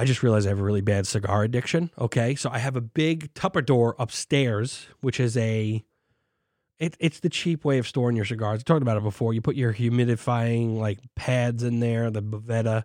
I 0.00 0.04
just 0.04 0.22
realized 0.22 0.46
I 0.46 0.50
have 0.50 0.58
a 0.58 0.64
really 0.64 0.80
bad 0.80 1.06
cigar 1.06 1.42
addiction. 1.42 1.90
Okay. 1.98 2.34
So 2.34 2.48
I 2.50 2.58
have 2.58 2.74
a 2.74 2.80
big 2.80 3.34
Tupperware 3.34 3.92
upstairs, 3.98 4.86
which 5.02 5.20
is 5.20 5.36
a 5.36 5.84
it, 6.78 6.96
it's 6.98 7.20
the 7.20 7.28
cheap 7.28 7.66
way 7.66 7.76
of 7.76 7.86
storing 7.86 8.16
your 8.16 8.24
cigars. 8.24 8.60
I 8.60 8.62
talked 8.62 8.80
about 8.80 8.96
it 8.96 9.02
before. 9.02 9.34
You 9.34 9.42
put 9.42 9.56
your 9.56 9.74
humidifying 9.74 10.78
like 10.78 11.00
pads 11.16 11.62
in 11.62 11.80
there, 11.80 12.10
the 12.10 12.22
Boveda 12.22 12.84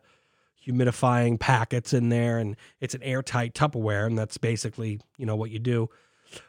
humidifying 0.67 1.39
packets 1.39 1.93
in 1.93 2.09
there, 2.09 2.37
and 2.37 2.57
it's 2.81 2.93
an 2.93 3.03
airtight 3.03 3.53
Tupperware, 3.53 4.05
and 4.05 4.17
that's 4.17 4.37
basically 4.37 4.99
you 5.17 5.25
know 5.25 5.37
what 5.37 5.51
you 5.51 5.59
do. 5.59 5.89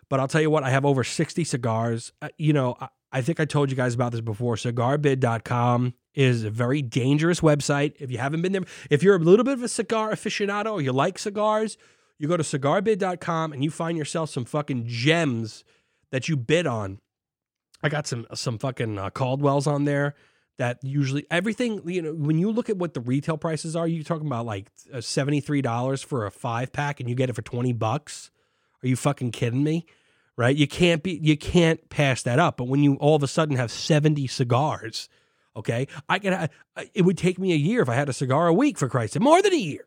But 0.08 0.18
I'll 0.18 0.26
tell 0.26 0.40
you 0.40 0.50
what, 0.50 0.64
I 0.64 0.70
have 0.70 0.84
over 0.84 1.04
sixty 1.04 1.44
cigars. 1.44 2.12
Uh, 2.20 2.30
you 2.38 2.52
know, 2.52 2.76
I, 2.80 2.88
I 3.16 3.22
think 3.22 3.40
I 3.40 3.46
told 3.46 3.70
you 3.70 3.76
guys 3.76 3.94
about 3.94 4.12
this 4.12 4.20
before. 4.20 4.56
Cigarbid.com 4.56 5.94
is 6.14 6.44
a 6.44 6.50
very 6.50 6.82
dangerous 6.82 7.40
website. 7.40 7.94
If 7.98 8.10
you 8.10 8.18
haven't 8.18 8.42
been 8.42 8.52
there, 8.52 8.64
if 8.90 9.02
you're 9.02 9.16
a 9.16 9.18
little 9.18 9.42
bit 9.42 9.54
of 9.54 9.62
a 9.62 9.68
cigar 9.68 10.10
aficionado 10.10 10.72
or 10.72 10.82
you 10.82 10.92
like 10.92 11.18
cigars, 11.18 11.78
You 12.18 12.28
go 12.28 12.36
to 12.36 12.42
cigarbid.com 12.42 13.54
and 13.54 13.64
you 13.64 13.70
find 13.70 13.96
yourself 13.96 14.28
some 14.28 14.44
fucking 14.44 14.84
gems 14.86 15.64
that 16.10 16.28
you 16.28 16.36
bid 16.36 16.66
on. 16.66 16.98
I 17.82 17.88
got 17.88 18.06
some 18.06 18.26
some 18.34 18.58
fucking 18.58 18.98
uh, 18.98 19.08
Caldwells 19.10 19.66
on 19.66 19.86
there 19.86 20.14
that 20.58 20.78
usually 20.82 21.26
everything 21.30 21.80
you 21.88 22.02
know 22.02 22.12
when 22.12 22.38
you 22.38 22.50
look 22.50 22.68
at 22.68 22.76
what 22.76 22.92
the 22.92 23.00
retail 23.00 23.38
prices 23.38 23.74
are, 23.74 23.88
you're 23.88 24.04
talking 24.04 24.26
about 24.26 24.44
like 24.44 24.70
uh, 24.92 25.00
seventy 25.00 25.40
three 25.40 25.62
dollars 25.62 26.02
for 26.02 26.26
a 26.26 26.30
five 26.30 26.70
pack 26.70 27.00
and 27.00 27.08
you 27.08 27.14
get 27.14 27.30
it 27.30 27.34
for 27.34 27.42
twenty 27.42 27.72
bucks. 27.72 28.30
Are 28.82 28.88
you 28.88 28.96
fucking 28.96 29.30
kidding 29.32 29.64
me? 29.64 29.86
Right? 30.36 30.54
You 30.54 30.66
can't 30.66 31.02
be 31.02 31.18
you 31.22 31.36
can't 31.36 31.88
pass 31.88 32.22
that 32.22 32.38
up. 32.38 32.58
But 32.58 32.68
when 32.68 32.82
you 32.82 32.96
all 32.96 33.16
of 33.16 33.22
a 33.22 33.28
sudden 33.28 33.56
have 33.56 33.70
seventy 33.70 34.26
cigars, 34.26 35.08
okay, 35.56 35.88
I 36.08 36.18
can. 36.18 36.48
It 36.92 37.02
would 37.02 37.16
take 37.16 37.38
me 37.38 37.52
a 37.52 37.56
year 37.56 37.80
if 37.80 37.88
I 37.88 37.94
had 37.94 38.08
a 38.08 38.12
cigar 38.12 38.46
a 38.46 38.52
week 38.52 38.76
for 38.76 38.88
Christ's 38.88 39.14
sake, 39.14 39.22
more 39.22 39.40
than 39.40 39.54
a 39.54 39.56
year. 39.56 39.86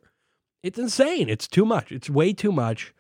It's 0.64 0.80
insane. 0.80 1.30
It's 1.30 1.48
too 1.48 1.66
much. 1.66 1.92
It's 1.92 2.10
way 2.10 2.34
too 2.34 2.52
much. 2.52 2.94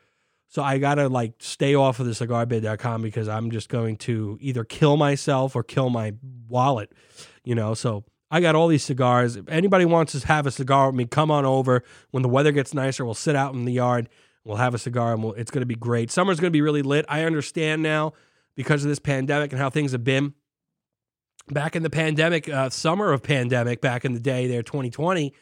So 0.47 0.63
I 0.63 0.77
gotta 0.79 1.09
like 1.09 1.33
stay 1.39 1.75
off 1.75 1.99
of 1.99 2.05
the 2.05 2.11
cigarbid.com 2.13 3.01
because 3.01 3.27
I'm 3.27 3.51
just 3.51 3.69
going 3.69 3.97
to 3.97 4.37
either 4.41 4.63
kill 4.63 4.97
myself 4.97 5.55
or 5.55 5.63
kill 5.63 5.89
my 5.89 6.13
wallet, 6.47 6.91
you 7.43 7.55
know. 7.55 7.73
So 7.73 8.03
I 8.31 8.41
got 8.41 8.55
all 8.55 8.67
these 8.67 8.83
cigars. 8.83 9.35
If 9.35 9.47
anybody 9.49 9.85
wants 9.85 10.19
to 10.19 10.27
have 10.27 10.47
a 10.47 10.51
cigar 10.51 10.87
with 10.87 10.95
me, 10.95 11.05
come 11.05 11.31
on 11.31 11.45
over. 11.45 11.83
When 12.11 12.23
the 12.23 12.29
weather 12.29 12.51
gets 12.51 12.73
nicer, 12.73 13.05
we'll 13.05 13.13
sit 13.13 13.35
out 13.35 13.53
in 13.53 13.65
the 13.65 13.73
yard. 13.73 14.09
We'll 14.49 14.57
have 14.57 14.73
a 14.73 14.79
cigar 14.79 15.13
and 15.13 15.23
we'll, 15.23 15.33
it's 15.33 15.51
going 15.51 15.61
to 15.61 15.67
be 15.67 15.75
great. 15.75 16.09
Summer's 16.09 16.39
going 16.39 16.49
to 16.49 16.51
be 16.51 16.63
really 16.63 16.81
lit. 16.81 17.05
I 17.07 17.23
understand 17.23 17.83
now 17.83 18.13
because 18.55 18.83
of 18.83 18.89
this 18.89 18.97
pandemic 18.97 19.51
and 19.51 19.61
how 19.61 19.69
things 19.69 19.91
have 19.91 20.03
been. 20.03 20.33
Back 21.49 21.75
in 21.75 21.83
the 21.83 21.89
pandemic, 21.91 22.49
uh, 22.49 22.71
summer 22.71 23.11
of 23.11 23.21
pandemic, 23.21 23.79
back 23.79 24.05
in 24.05 24.13
the 24.13 24.19
day 24.19 24.47
there, 24.47 24.63
2020, 24.63 25.33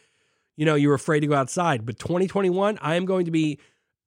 you 0.58 0.66
know, 0.66 0.76
you 0.76 0.90
were 0.90 0.94
afraid 0.94 1.22
to 1.22 1.28
go 1.28 1.36
outside. 1.36 1.86
But 1.86 2.00
2021, 2.00 2.80
I 2.82 2.96
am 2.96 3.06
going 3.06 3.24
to 3.24 3.32
be 3.32 3.60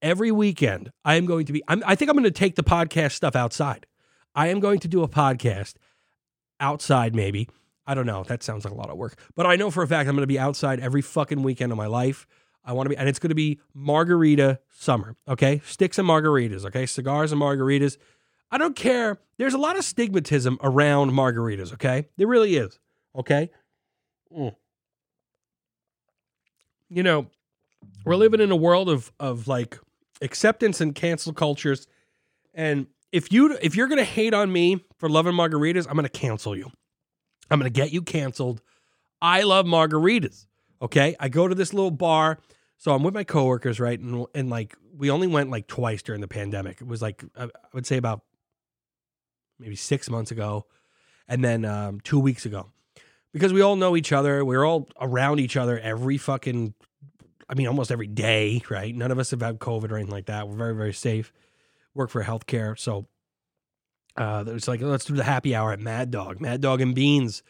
every 0.02 0.30
weekend. 0.30 0.92
I 1.02 1.14
am 1.14 1.25
going 1.25 1.47
to 1.47 1.52
be, 1.54 1.62
I'm, 1.66 1.83
I 1.87 1.95
think 1.95 2.11
I'm 2.11 2.16
going 2.16 2.25
to 2.25 2.30
take 2.30 2.57
the 2.57 2.62
podcast 2.62 3.12
stuff 3.12 3.35
outside. 3.35 3.87
I 4.35 4.49
am 4.49 4.61
going 4.61 4.80
to 4.80 4.88
do 4.88 5.02
a 5.02 5.09
podcast 5.09 5.76
outside, 6.61 7.14
maybe. 7.14 7.49
I 7.87 7.95
don't 7.95 8.07
know. 8.07 8.23
That 8.25 8.42
sounds 8.42 8.66
like 8.66 8.75
a 8.75 8.76
lot 8.76 8.90
of 8.90 8.99
work. 8.99 9.19
But 9.35 9.47
I 9.47 9.57
know 9.57 9.71
for 9.71 9.83
a 9.83 9.88
fact 9.88 10.11
I'm 10.11 10.14
going 10.14 10.25
to 10.25 10.26
be 10.26 10.38
outside 10.38 10.78
every 10.78 11.00
fucking 11.00 11.42
weekend 11.42 11.73
of 11.73 11.78
my 11.78 11.87
life. 11.87 12.26
I 12.64 12.73
want 12.73 12.87
to 12.87 12.90
be, 12.90 12.97
and 12.97 13.09
it's 13.09 13.19
going 13.19 13.31
to 13.31 13.35
be 13.35 13.61
margarita 13.75 14.61
summer. 14.71 15.17
Okay. 15.26 15.62
Sticks 15.64 15.99
and 15.99 16.09
margaritas. 16.09 16.64
Okay. 16.67 16.87
Cigars 16.87 17.33
and 17.33 17.40
margaritas. 17.40 17.97
I 18.50 18.59
don't 18.59 18.76
care. 18.76 19.19
There's 19.38 19.55
a 19.55 19.59
lot 19.59 19.76
of 19.76 19.83
stigmatism 19.83 20.59
around 20.62 21.12
margaritas. 21.12 21.73
Okay. 21.73 22.09
There 22.17 22.26
really 22.26 22.57
is. 22.57 22.79
Okay. 23.17 23.50
Mm. 24.37 24.55
You 26.88 27.02
know, 27.02 27.26
we're 28.05 28.17
living 28.17 28.40
in 28.40 28.50
a 28.50 28.57
world 28.57 28.88
of, 28.88 29.12
of 29.21 29.49
like 29.49 29.79
acceptance 30.21 30.81
and 30.81 30.95
cancel 30.95 31.33
cultures. 31.33 31.87
And 32.55 32.87
if 33.12 33.33
you 33.33 33.57
if 33.62 33.75
you're 33.76 33.88
gonna 33.88 34.05
hate 34.05 34.35
on 34.35 34.52
me 34.52 34.85
for 34.99 35.09
loving 35.09 35.35
margaritas, 35.35 35.87
I'm 35.88 35.97
gonna 35.97 36.09
cancel 36.09 36.57
you. 36.57 36.71
I'm 37.50 37.59
gonna 37.59 37.71
get 37.71 37.93
you 37.93 38.02
canceled. 38.02 38.62
I 39.21 39.43
love 39.43 39.67
margaritas. 39.67 40.47
Okay, 40.82 41.14
I 41.20 41.28
go 41.28 41.46
to 41.46 41.54
this 41.54 41.72
little 41.75 41.90
bar. 41.90 42.38
So 42.78 42.94
I'm 42.94 43.02
with 43.02 43.12
my 43.12 43.25
coworkers, 43.25 43.78
right? 43.78 43.99
And 43.99 44.26
and 44.34 44.49
like 44.49 44.75
we 44.96 45.10
only 45.10 45.26
went 45.26 45.50
like 45.50 45.66
twice 45.66 46.02
during 46.02 46.22
the 46.22 46.28
pandemic. 46.28 46.80
It 46.80 46.87
was 46.87 47.02
like 47.02 47.22
I 47.38 47.49
would 47.75 47.87
say 47.87 47.99
about 47.99 48.22
maybe 49.58 49.76
six 49.76 50.08
months 50.08 50.30
ago, 50.30 50.64
and 51.28 51.44
then 51.44 51.66
um, 51.66 52.00
two 52.00 52.18
weeks 52.18 52.46
ago, 52.46 52.70
because 53.32 53.52
we 53.52 53.60
all 53.60 53.76
know 53.76 53.96
each 53.96 54.12
other. 54.12 54.44
We're 54.44 54.64
all 54.64 54.88
around 54.99 55.40
each 55.40 55.58
other 55.58 55.78
every 55.78 56.16
fucking, 56.16 56.72
I 57.50 57.54
mean, 57.54 57.66
almost 57.66 57.92
every 57.92 58.06
day, 58.06 58.62
right? 58.70 58.94
None 58.94 59.10
of 59.10 59.18
us 59.18 59.30
have 59.32 59.42
had 59.42 59.58
COVID 59.58 59.90
or 59.90 59.96
anything 59.96 60.14
like 60.14 60.26
that. 60.26 60.49
We're 60.49 60.56
very 60.56 60.75
very 60.75 60.94
safe. 60.94 61.32
Work 61.92 62.08
for 62.08 62.25
healthcare, 62.25 62.78
so 62.78 63.08
uh, 64.16 64.44
it's 64.46 64.68
like 64.68 64.80
let's 64.80 65.04
do 65.04 65.14
the 65.14 65.25
happy 65.25 65.54
hour 65.54 65.72
at 65.72 65.80
Mad 65.80 66.10
Dog, 66.10 66.40
Mad 66.40 66.60
Dog 66.60 66.80
and 66.80 66.94
Beans, 66.94 67.42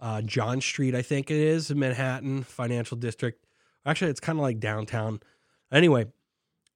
uh, 0.00 0.22
John 0.22 0.60
Street, 0.60 0.94
I 0.94 1.02
think 1.02 1.30
it 1.30 1.36
is, 1.36 1.74
Manhattan 1.74 2.42
Financial 2.42 2.96
District. 2.96 3.44
Actually, 3.84 4.10
it's 4.10 4.20
kind 4.20 4.38
of 4.38 4.42
like 4.42 4.60
downtown. 4.60 5.20
Anyway, 5.72 6.06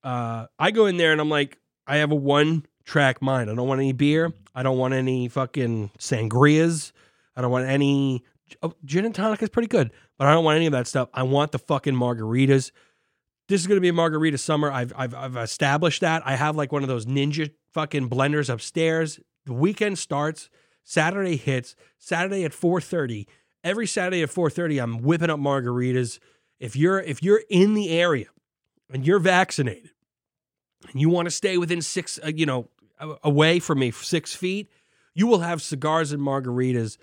uh, 0.02 0.46
I 0.58 0.70
go 0.70 0.86
in 0.86 0.96
there 0.96 1.12
and 1.12 1.20
I'm 1.20 1.28
like, 1.28 1.58
I 1.86 1.98
have 1.98 2.12
a 2.12 2.16
one 2.16 2.66
track 2.84 3.22
mind. 3.22 3.50
I 3.50 3.54
don't 3.54 3.68
want 3.68 3.80
any 3.80 3.92
beer. 3.92 4.32
I 4.54 4.62
don't 4.62 4.78
want 4.78 4.94
any 4.94 5.28
fucking 5.28 5.90
sangrias. 5.98 6.92
I 7.36 7.42
don't 7.42 7.50
want 7.50 7.68
any. 7.68 8.24
Oh, 8.62 8.74
gin 8.84 9.04
and 9.04 9.14
tonic 9.14 9.42
is 9.42 9.48
pretty 9.48 9.68
good, 9.68 9.90
but 10.18 10.26
I 10.26 10.32
don't 10.32 10.44
want 10.44 10.56
any 10.56 10.66
of 10.66 10.72
that 10.72 10.86
stuff. 10.86 11.08
I 11.14 11.22
want 11.22 11.52
the 11.52 11.58
fucking 11.58 11.94
margaritas. 11.94 12.70
This 13.48 13.60
is 13.60 13.66
to 13.66 13.80
be 13.80 13.88
a 13.88 13.92
margarita 13.92 14.38
summer. 14.38 14.70
I've, 14.70 14.92
I've 14.96 15.14
I've 15.14 15.36
established 15.36 16.00
that. 16.02 16.22
I 16.26 16.36
have 16.36 16.56
like 16.56 16.72
one 16.72 16.82
of 16.82 16.88
those 16.88 17.06
ninja 17.06 17.50
fucking 17.72 18.08
blenders 18.08 18.50
upstairs. 18.50 19.20
The 19.46 19.52
weekend 19.52 19.98
starts. 19.98 20.48
Saturday 20.84 21.36
hits. 21.36 21.74
Saturday 21.98 22.44
at 22.44 22.52
four 22.52 22.80
thirty. 22.80 23.26
Every 23.64 23.86
Saturday 23.86 24.22
at 24.22 24.30
four 24.30 24.50
thirty, 24.50 24.78
I'm 24.78 25.02
whipping 25.02 25.30
up 25.30 25.38
margaritas. 25.38 26.18
If 26.58 26.76
you're 26.76 27.00
if 27.00 27.22
you're 27.22 27.42
in 27.48 27.74
the 27.74 27.90
area 27.90 28.26
and 28.92 29.06
you're 29.06 29.18
vaccinated 29.18 29.90
and 30.90 31.00
you 31.00 31.08
want 31.08 31.26
to 31.26 31.30
stay 31.30 31.58
within 31.58 31.82
six, 31.82 32.18
uh, 32.24 32.28
you 32.28 32.46
know, 32.46 32.68
away 33.22 33.58
from 33.58 33.78
me 33.80 33.90
six 33.90 34.34
feet, 34.34 34.70
you 35.14 35.26
will 35.26 35.40
have 35.40 35.62
cigars 35.62 36.12
and 36.12 36.22
margaritas 36.22 36.98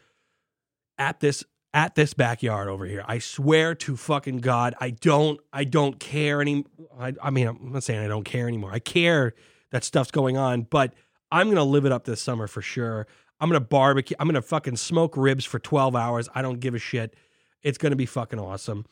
at 0.98 1.20
this 1.20 1.44
at 1.74 1.96
this 1.96 2.14
backyard 2.14 2.68
over 2.68 2.86
here. 2.86 3.04
I 3.08 3.20
swear 3.20 3.76
to 3.76 3.96
fucking 3.96 4.38
God, 4.38 4.76
I 4.80 4.92
don't 4.92 5.40
I 5.54 5.64
don't 5.64 6.00
care 6.00 6.42
any. 6.42 6.66
I, 7.00 7.14
I 7.22 7.30
mean, 7.30 7.48
I'm 7.48 7.72
not 7.72 7.84
saying 7.84 8.04
I 8.04 8.08
don't 8.08 8.24
care 8.24 8.48
anymore. 8.48 8.72
I 8.74 8.80
care 8.80 9.34
that 9.72 9.84
stuff's 9.84 10.12
going 10.12 10.36
on, 10.36 10.64
but 10.64 10.94
I'm 11.32 11.50
gonna 11.50 11.64
live 11.64 11.86
it 11.86 11.92
up 11.92 12.06
this 12.06 12.22
summer 12.22 12.48
for 12.48 12.62
sure. 12.62 13.08
I'm 13.40 13.50
gonna 13.50 13.60
barbecue. 13.60 14.16
I'm 14.20 14.28
gonna 14.28 14.42
fucking 14.42 14.76
smoke 14.76 15.16
ribs 15.16 15.46
for 15.46 15.60
12 15.60 15.96
hours. 15.96 16.28
I 16.36 16.42
don't 16.42 16.60
give 16.60 16.76
a 16.76 16.80
shit. 16.80 17.16
It's 17.64 17.78
gonna 17.78 17.96
be 17.96 18.06
fucking 18.06 18.40
awesome. 18.40 18.86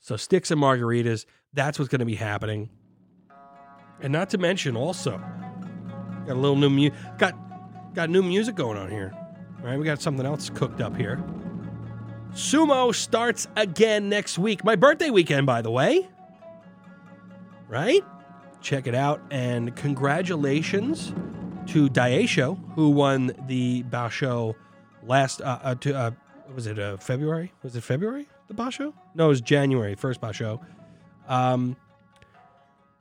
So 0.00 0.16
sticks 0.16 0.50
and 0.50 0.60
margaritas, 0.60 1.24
that's 1.52 1.78
what's 1.78 1.88
to 2.00 2.04
be 2.04 2.14
happening. 2.14 2.68
And 4.00 4.12
not 4.12 4.30
to 4.30 4.38
mention 4.38 4.76
also 4.76 5.18
got 6.26 6.36
a 6.36 6.40
little 6.40 6.56
new 6.56 6.70
music. 6.70 6.98
got 7.18 7.34
got 7.94 8.10
new 8.10 8.22
music 8.22 8.54
going 8.54 8.76
on 8.76 8.90
here. 8.90 9.12
All 9.60 9.66
right, 9.66 9.78
we 9.78 9.84
got 9.84 10.02
something 10.02 10.26
else 10.26 10.50
cooked 10.50 10.80
up 10.80 10.96
here. 10.96 11.22
Sumo 12.32 12.94
starts 12.94 13.46
again 13.56 14.08
next 14.08 14.38
week. 14.38 14.64
My 14.64 14.76
birthday 14.76 15.10
weekend, 15.10 15.46
by 15.46 15.62
the 15.62 15.70
way. 15.70 16.08
Right? 17.68 18.04
Check 18.60 18.86
it 18.86 18.94
out. 18.94 19.22
And 19.30 19.74
congratulations 19.76 21.14
to 21.68 21.88
Daieisho, 21.88 22.58
who 22.74 22.90
won 22.90 23.32
the 23.46 23.82
Basho 23.84 24.54
last, 25.02 25.40
uh, 25.40 25.58
uh, 25.62 25.74
to, 25.76 25.96
uh, 25.96 26.10
was 26.54 26.66
it 26.66 26.78
uh, 26.78 26.96
February? 26.96 27.52
Was 27.62 27.76
it 27.76 27.82
February? 27.82 28.26
the 28.48 28.54
Basho? 28.54 28.92
No, 29.14 29.26
it 29.26 29.28
was 29.28 29.40
January, 29.40 29.94
first 29.94 30.20
Basho. 30.20 30.60
Um, 31.28 31.76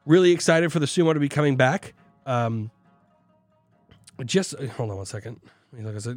really 0.06 0.32
excited 0.32 0.72
for 0.72 0.80
the 0.80 0.86
sumo 0.86 1.14
to 1.14 1.20
be 1.20 1.30
coming 1.30 1.56
back. 1.56 1.94
Um, 2.26 2.72
just 4.26 4.58
hold 4.60 4.92
on 4.92 4.98
one 4.98 5.06
second. 5.06 5.42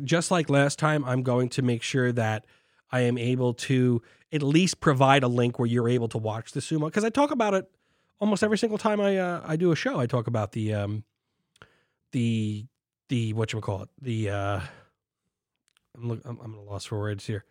Just 0.04 0.30
like 0.30 0.50
last 0.50 0.78
time, 0.78 1.04
I'm 1.04 1.22
going 1.22 1.48
to 1.50 1.62
make 1.62 1.82
sure 1.82 2.12
that 2.12 2.44
I 2.92 3.00
am 3.00 3.16
able 3.16 3.54
to 3.54 4.02
at 4.32 4.42
least 4.42 4.80
provide 4.80 5.22
a 5.22 5.28
link 5.28 5.58
where 5.58 5.66
you're 5.66 5.88
able 5.88 6.08
to 6.08 6.18
watch 6.18 6.52
the 6.52 6.60
sumo 6.60 6.86
because 6.86 7.04
I 7.04 7.10
talk 7.10 7.30
about 7.30 7.54
it 7.54 7.68
almost 8.20 8.42
every 8.42 8.58
single 8.58 8.78
time 8.78 9.00
I 9.00 9.16
uh, 9.16 9.40
I 9.44 9.56
do 9.56 9.72
a 9.72 9.76
show. 9.76 9.98
I 9.98 10.06
talk 10.06 10.26
about 10.26 10.52
the 10.52 10.74
um, 10.74 11.04
the 12.12 12.66
the 13.08 13.32
what 13.32 13.52
you 13.52 13.60
call 13.60 13.82
it 13.82 13.88
the 14.00 14.30
uh, 14.30 14.60
I'm 15.96 16.08
look, 16.08 16.20
I'm, 16.24 16.38
I'm 16.42 16.54
at 16.54 16.58
a 16.58 16.62
loss 16.62 16.84
for 16.84 16.98
words 16.98 17.26
here. 17.26 17.44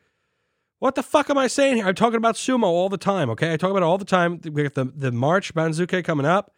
What 0.79 0.95
the 0.95 1.03
fuck 1.03 1.29
am 1.29 1.38
I 1.38 1.47
saying 1.47 1.77
here? 1.77 1.88
I'm 1.88 1.95
talking 1.95 2.17
about 2.17 2.35
sumo 2.35 2.63
all 2.63 2.89
the 2.89 2.97
time, 2.97 3.29
okay? 3.31 3.53
I 3.53 3.57
talk 3.57 3.71
about 3.71 3.81
it 3.81 3.85
all 3.85 3.97
the 3.97 4.05
time. 4.05 4.41
We 4.43 4.63
got 4.63 4.74
the, 4.74 4.85
the 4.85 5.12
March 5.12 5.53
Banzuke 5.53 6.03
coming 6.03 6.25
up. 6.25 6.51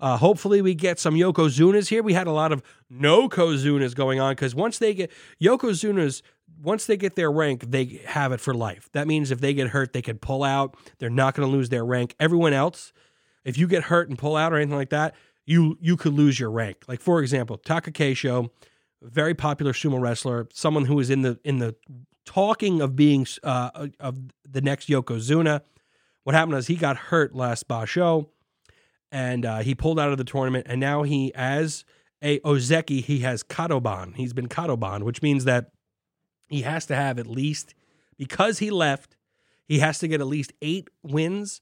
Uh, 0.00 0.16
hopefully, 0.16 0.60
we 0.60 0.74
get 0.74 0.98
some 0.98 1.14
Yokozunas 1.14 1.88
here. 1.88 2.02
We 2.02 2.12
had 2.12 2.26
a 2.26 2.32
lot 2.32 2.50
of 2.50 2.60
no 2.90 3.28
Kozunas 3.28 3.94
going 3.94 4.18
on 4.18 4.32
because 4.32 4.52
once 4.52 4.78
they 4.78 4.94
get 4.94 5.12
Yokozunas, 5.40 6.22
once 6.60 6.86
they 6.86 6.96
get 6.96 7.14
their 7.14 7.30
rank, 7.30 7.70
they 7.70 8.00
have 8.06 8.32
it 8.32 8.40
for 8.40 8.52
life. 8.52 8.90
That 8.92 9.06
means 9.06 9.30
if 9.30 9.40
they 9.40 9.54
get 9.54 9.68
hurt, 9.68 9.92
they 9.92 10.02
can 10.02 10.18
pull 10.18 10.42
out. 10.42 10.76
They're 10.98 11.08
not 11.08 11.34
going 11.34 11.48
to 11.48 11.56
lose 11.56 11.68
their 11.68 11.84
rank. 11.84 12.16
Everyone 12.18 12.52
else, 12.52 12.92
if 13.44 13.56
you 13.56 13.68
get 13.68 13.84
hurt 13.84 14.08
and 14.08 14.18
pull 14.18 14.34
out 14.34 14.52
or 14.52 14.56
anything 14.56 14.76
like 14.76 14.90
that, 14.90 15.14
you 15.46 15.76
you 15.80 15.96
could 15.96 16.14
lose 16.14 16.38
your 16.38 16.50
rank. 16.50 16.84
Like 16.88 17.00
for 17.00 17.20
example, 17.20 17.58
Takakeisho, 17.58 18.50
very 19.02 19.34
popular 19.34 19.72
sumo 19.72 20.00
wrestler, 20.00 20.48
someone 20.52 20.84
who 20.84 20.98
is 20.98 21.10
in 21.10 21.22
the 21.22 21.38
in 21.44 21.58
the 21.58 21.74
talking 22.24 22.80
of 22.80 22.96
being 22.96 23.26
uh, 23.42 23.88
of 24.00 24.18
the 24.48 24.60
next 24.60 24.88
Yokozuna. 24.88 25.62
What 26.24 26.34
happened 26.34 26.54
was 26.54 26.68
he 26.68 26.76
got 26.76 26.96
hurt 26.96 27.34
last 27.34 27.66
Basho, 27.66 28.28
and 29.10 29.44
uh, 29.44 29.58
he 29.58 29.74
pulled 29.74 29.98
out 29.98 30.10
of 30.10 30.18
the 30.18 30.24
tournament. 30.24 30.66
And 30.68 30.80
now 30.80 31.02
he, 31.02 31.34
as 31.34 31.84
a 32.22 32.38
Ozeki, 32.40 33.02
he 33.02 33.20
has 33.20 33.42
Kadoban. 33.42 34.14
He's 34.14 34.32
been 34.32 34.48
Kadoban, 34.48 35.02
which 35.02 35.20
means 35.20 35.44
that 35.44 35.72
he 36.48 36.62
has 36.62 36.86
to 36.86 36.94
have 36.94 37.18
at 37.18 37.26
least 37.26 37.74
because 38.16 38.58
he 38.60 38.70
left, 38.70 39.16
he 39.66 39.80
has 39.80 39.98
to 39.98 40.08
get 40.08 40.20
at 40.20 40.26
least 40.26 40.52
eight 40.62 40.88
wins 41.02 41.60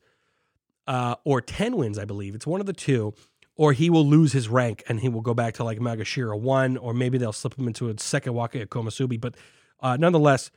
uh, 0.86 1.14
or 1.24 1.40
10 1.40 1.76
wins, 1.76 1.98
I 1.98 2.04
believe. 2.04 2.34
It's 2.34 2.46
one 2.46 2.60
of 2.60 2.66
the 2.66 2.72
two. 2.72 3.14
Or 3.60 3.74
he 3.74 3.90
will 3.90 4.06
lose 4.06 4.32
his 4.32 4.48
rank 4.48 4.82
and 4.88 5.00
he 5.00 5.10
will 5.10 5.20
go 5.20 5.34
back 5.34 5.52
to 5.56 5.64
like 5.64 5.78
Maegashira 5.80 6.40
1, 6.40 6.78
or 6.78 6.94
maybe 6.94 7.18
they'll 7.18 7.30
slip 7.30 7.58
him 7.58 7.66
into 7.66 7.90
a 7.90 7.98
second 7.98 8.32
Waka 8.32 8.62
at 8.62 8.70
Komusubi. 8.70 9.20
But 9.20 9.34
uh, 9.80 9.98
nonetheless, 9.98 10.50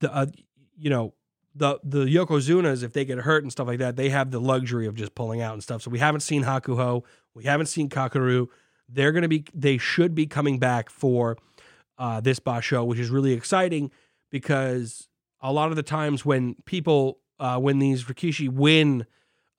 the 0.00 0.12
uh, 0.12 0.26
you 0.76 0.90
know, 0.90 1.14
the 1.54 1.78
the 1.84 2.06
Yokozunas, 2.06 2.82
if 2.82 2.92
they 2.92 3.04
get 3.04 3.18
hurt 3.18 3.44
and 3.44 3.52
stuff 3.52 3.68
like 3.68 3.78
that, 3.78 3.94
they 3.94 4.08
have 4.08 4.32
the 4.32 4.40
luxury 4.40 4.88
of 4.88 4.96
just 4.96 5.14
pulling 5.14 5.40
out 5.40 5.52
and 5.52 5.62
stuff. 5.62 5.82
So 5.82 5.92
we 5.92 6.00
haven't 6.00 6.22
seen 6.22 6.42
Hakuho, 6.42 7.04
we 7.34 7.44
haven't 7.44 7.66
seen 7.66 7.88
Kakuryu. 7.88 8.48
They're 8.88 9.12
gonna 9.12 9.28
be 9.28 9.44
they 9.54 9.78
should 9.78 10.16
be 10.16 10.26
coming 10.26 10.58
back 10.58 10.90
for 10.90 11.36
uh, 11.98 12.20
this 12.20 12.40
Basho, 12.40 12.84
which 12.84 12.98
is 12.98 13.10
really 13.10 13.32
exciting 13.32 13.92
because 14.28 15.06
a 15.40 15.52
lot 15.52 15.70
of 15.70 15.76
the 15.76 15.84
times 15.84 16.24
when 16.24 16.56
people 16.64 17.20
uh, 17.38 17.58
when 17.58 17.78
these 17.78 18.04
Rikishi 18.04 18.48
win 18.48 19.06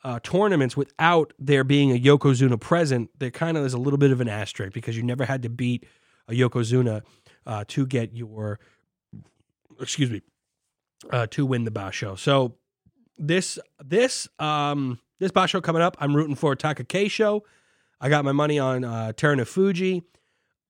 uh, 0.03 0.19
tournaments 0.23 0.75
without 0.75 1.33
there 1.37 1.63
being 1.63 1.91
a 1.91 1.99
Yokozuna 1.99 2.59
present, 2.59 3.09
there 3.19 3.31
kind 3.31 3.57
of 3.57 3.65
is 3.65 3.73
a 3.73 3.77
little 3.77 3.99
bit 3.99 4.11
of 4.11 4.21
an 4.21 4.27
asterisk 4.27 4.73
because 4.73 4.97
you 4.97 5.03
never 5.03 5.25
had 5.25 5.43
to 5.43 5.49
beat 5.49 5.85
a 6.27 6.33
Yokozuna 6.33 7.01
uh, 7.45 7.63
to 7.67 7.85
get 7.85 8.15
your, 8.15 8.59
excuse 9.79 10.09
me, 10.09 10.21
uh, 11.11 11.27
to 11.27 11.45
win 11.45 11.65
the 11.65 11.71
Basho. 11.71 12.17
So 12.17 12.55
this 13.17 13.59
this 13.83 14.27
um 14.39 14.99
this 15.19 15.31
Basho 15.31 15.61
coming 15.61 15.81
up, 15.81 15.95
I'm 15.99 16.15
rooting 16.15 16.35
for 16.35 16.55
Takakeisho. 16.55 17.41
I 17.99 18.09
got 18.09 18.25
my 18.25 18.31
money 18.31 18.57
on 18.57 18.83
uh, 18.83 19.11
Terunofuji. 19.15 20.03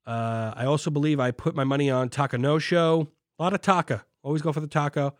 Uh, 0.06 0.54
I 0.56 0.66
also 0.66 0.90
believe 0.90 1.20
I 1.20 1.32
put 1.32 1.56
my 1.56 1.64
money 1.64 1.90
on 1.90 2.10
Takanosho. 2.10 3.08
A 3.40 3.44
lot 3.44 3.54
of 3.54 3.62
Taka. 3.62 4.04
Always 4.24 4.42
go 4.42 4.52
for 4.52 4.60
the 4.60 4.68
Taka. 4.68 5.14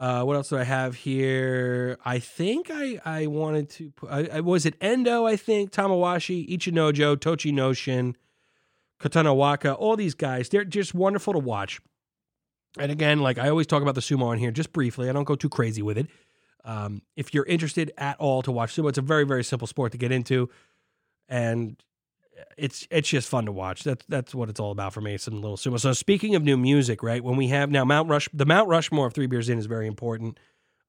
Uh, 0.00 0.22
what 0.22 0.34
else 0.34 0.48
do 0.48 0.56
I 0.56 0.64
have 0.64 0.94
here? 0.94 1.98
I 2.06 2.20
think 2.20 2.70
I 2.72 2.98
I 3.04 3.26
wanted 3.26 3.68
to. 3.70 3.90
Put, 3.90 4.10
I, 4.10 4.28
I 4.32 4.40
was 4.40 4.64
it 4.64 4.74
Endo. 4.80 5.26
I 5.26 5.36
think 5.36 5.72
Tamawashi, 5.72 6.48
Ichinojo, 6.48 7.16
Tochinoshin, 7.18 8.14
Katanawaka. 8.98 9.76
All 9.78 9.96
these 9.96 10.14
guys, 10.14 10.48
they're 10.48 10.64
just 10.64 10.94
wonderful 10.94 11.34
to 11.34 11.38
watch. 11.38 11.82
And 12.78 12.90
again, 12.90 13.20
like 13.20 13.36
I 13.36 13.50
always 13.50 13.66
talk 13.66 13.82
about 13.82 13.94
the 13.94 14.00
sumo 14.00 14.24
on 14.24 14.38
here, 14.38 14.50
just 14.50 14.72
briefly. 14.72 15.10
I 15.10 15.12
don't 15.12 15.24
go 15.24 15.34
too 15.34 15.50
crazy 15.50 15.82
with 15.82 15.98
it. 15.98 16.06
Um, 16.64 17.02
if 17.14 17.34
you're 17.34 17.44
interested 17.44 17.92
at 17.98 18.18
all 18.18 18.40
to 18.42 18.52
watch 18.52 18.74
sumo, 18.74 18.88
it's 18.88 18.98
a 18.98 19.02
very 19.02 19.24
very 19.24 19.44
simple 19.44 19.66
sport 19.66 19.92
to 19.92 19.98
get 19.98 20.12
into, 20.12 20.48
and 21.28 21.76
it's 22.56 22.86
it's 22.90 23.08
just 23.08 23.28
fun 23.28 23.46
to 23.46 23.52
watch. 23.52 23.84
That's 23.84 24.04
that's 24.08 24.34
what 24.34 24.48
it's 24.48 24.60
all 24.60 24.70
about 24.70 24.92
for 24.92 25.00
me. 25.00 25.16
Some 25.18 25.40
little 25.40 25.56
sumo. 25.56 25.78
So 25.78 25.92
speaking 25.92 26.34
of 26.34 26.42
new 26.42 26.56
music, 26.56 27.02
right? 27.02 27.22
When 27.22 27.36
we 27.36 27.48
have 27.48 27.70
now 27.70 27.84
Mount 27.84 28.08
Rush, 28.08 28.28
the 28.32 28.46
Mount 28.46 28.68
Rushmore 28.68 29.06
of 29.06 29.14
Three 29.14 29.26
Beers 29.26 29.48
In 29.48 29.58
is 29.58 29.66
very 29.66 29.86
important. 29.86 30.38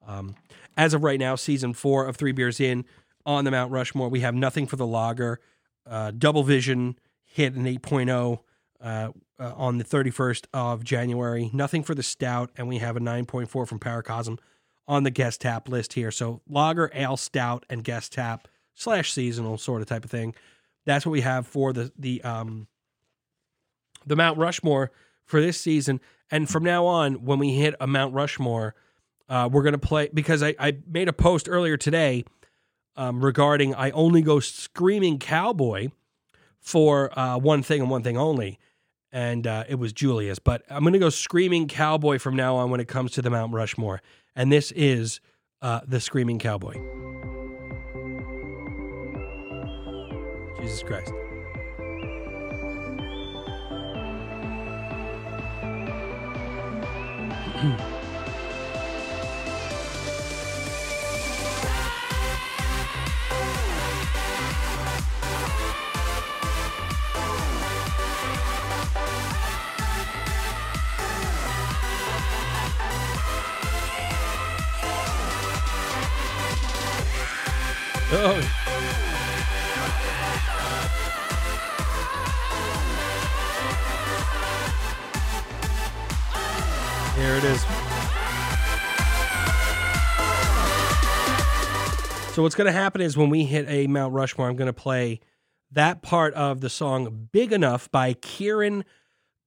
Um, 0.06 0.36
as 0.78 0.94
of 0.94 1.04
right 1.04 1.20
now, 1.20 1.36
season 1.36 1.74
four 1.74 2.06
of 2.06 2.16
Three 2.16 2.32
Beers 2.32 2.60
In 2.60 2.86
on 3.26 3.46
the 3.46 3.52
Mount 3.52 3.72
Rushmore, 3.72 4.10
we 4.10 4.22
have 4.22 4.36
nothing 4.36 4.68
for 4.68 4.76
the 4.76 4.88
lager. 4.88 5.40
Uh, 5.88 6.12
Double 6.12 6.44
Vision 6.44 6.98
hit 7.24 7.54
an 7.54 7.66
8.0 7.66 8.40
uh, 8.82 9.12
uh, 9.40 9.54
on 9.56 9.78
the 9.78 9.84
31st 9.84 10.46
of 10.54 10.84
January. 10.84 11.50
Nothing 11.54 11.84
for 11.84 11.96
the 11.96 12.04
stout, 12.04 12.52
and 12.58 12.68
we 12.68 12.80
have 12.80 12.98
a 12.98 13.00
9.4 13.00 13.68
from 13.68 13.80
Paracosm 13.80 14.40
on 14.88 15.04
the 15.04 15.12
guest 15.12 15.42
tap 15.42 15.70
list 15.70 15.94
here. 15.94 16.12
So 16.12 16.42
lager, 16.48 16.92
ale, 16.94 17.18
stout, 17.18 17.66
and 17.70 17.84
guest 17.84 18.14
tap 18.14 18.48
slash 18.76 19.12
seasonal 19.14 19.58
sort 19.58 19.82
of 19.82 19.88
type 19.88 20.04
of 20.04 20.12
thing. 20.12 20.36
That's 20.86 21.06
what 21.06 21.12
we 21.12 21.22
have 21.22 21.48
for 21.48 21.74
the 21.74 21.92
the 21.98 22.22
um 22.24 22.68
the 24.06 24.16
Mount 24.16 24.38
Rushmore 24.38 24.92
for 25.26 25.42
this 25.42 25.60
season. 25.60 26.00
And 26.30 26.50
from 26.50 26.64
now 26.64 26.86
on, 26.86 27.26
when 27.26 27.40
we 27.40 27.54
hit 27.54 27.76
a 27.80 27.88
Mount 27.88 28.14
Rushmore, 28.14 28.76
uh, 29.30 29.50
we're 29.52 29.64
gonna 29.64 29.78
play 29.78 30.10
because 30.14 30.44
I, 30.44 30.56
I 30.60 30.78
made 30.88 31.08
a 31.08 31.14
post 31.14 31.48
earlier 31.50 31.78
today 31.78 32.26
um, 32.96 33.24
regarding 33.24 33.74
I 33.76 33.92
only 33.92 34.22
go 34.22 34.40
screaming 34.40 35.20
cowboy 35.20 35.90
for 36.60 37.18
uh, 37.18 37.38
one 37.38 37.64
thing 37.64 37.82
and 37.82 37.90
one 37.90 38.04
thing 38.04 38.18
only, 38.18 38.60
and 39.12 39.48
uh, 39.48 39.64
it 39.68 39.76
was 39.76 39.94
Julius. 39.94 40.40
But 40.40 40.64
I'm 40.70 40.84
gonna 40.84 41.00
go 41.00 41.10
screaming 41.10 41.68
cowboy 41.68 42.20
from 42.20 42.36
now 42.36 42.56
on 42.56 42.70
when 42.70 42.80
it 42.80 42.88
comes 42.88 43.12
to 43.12 43.22
the 43.22 43.30
Mount 43.30 43.54
Rushmore, 43.54 44.02
and 44.36 44.52
this 44.52 44.72
is 44.74 45.22
uh, 45.62 45.82
the 45.88 46.00
screaming 46.00 46.40
cowboy. 46.40 46.76
Jesus 50.62 50.84
Christ. 50.84 51.12
Oh. 78.14 78.61
Here 87.22 87.36
it 87.36 87.44
is. 87.44 87.62
So 92.34 92.42
what's 92.42 92.56
going 92.56 92.66
to 92.66 92.72
happen 92.72 93.00
is 93.00 93.16
when 93.16 93.30
we 93.30 93.44
hit 93.44 93.68
a 93.70 93.86
Mount 93.86 94.16
Rushmore, 94.16 94.50
I'm 94.50 94.56
going 94.56 94.66
to 94.66 94.74
play 94.74 95.20
that 95.72 96.02
part 96.02 96.34
of 96.34 96.62
the 96.62 96.70
song 96.70 97.30
"Big 97.32 97.54
Enough" 97.54 97.92
by 97.92 98.16
Kirin 98.16 98.86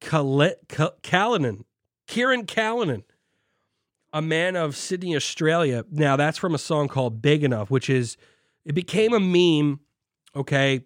Callinan. 0.01 1.65
Kirin 2.07 2.47
Callinan, 2.47 3.03
a 4.13 4.23
man 4.23 4.55
of 4.55 4.77
Sydney, 4.77 5.17
Australia. 5.17 5.85
Now 5.91 6.15
that's 6.15 6.39
from 6.39 6.55
a 6.55 6.59
song 6.59 6.87
called 6.87 7.21
"Big 7.21 7.43
Enough," 7.43 7.73
which 7.73 7.91
is 7.91 8.17
it 8.65 8.75
became 8.77 9.13
a 9.13 9.19
meme. 9.19 9.81
Okay, 10.37 10.85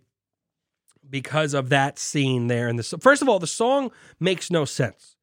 because 1.10 1.52
of 1.52 1.68
that 1.68 1.98
scene 1.98 2.46
there. 2.46 2.66
And 2.66 2.78
the 2.78 2.98
first 2.98 3.20
of 3.20 3.28
all, 3.28 3.38
the 3.38 3.46
song 3.46 3.90
makes 4.18 4.50
no 4.50 4.64
sense 4.64 5.17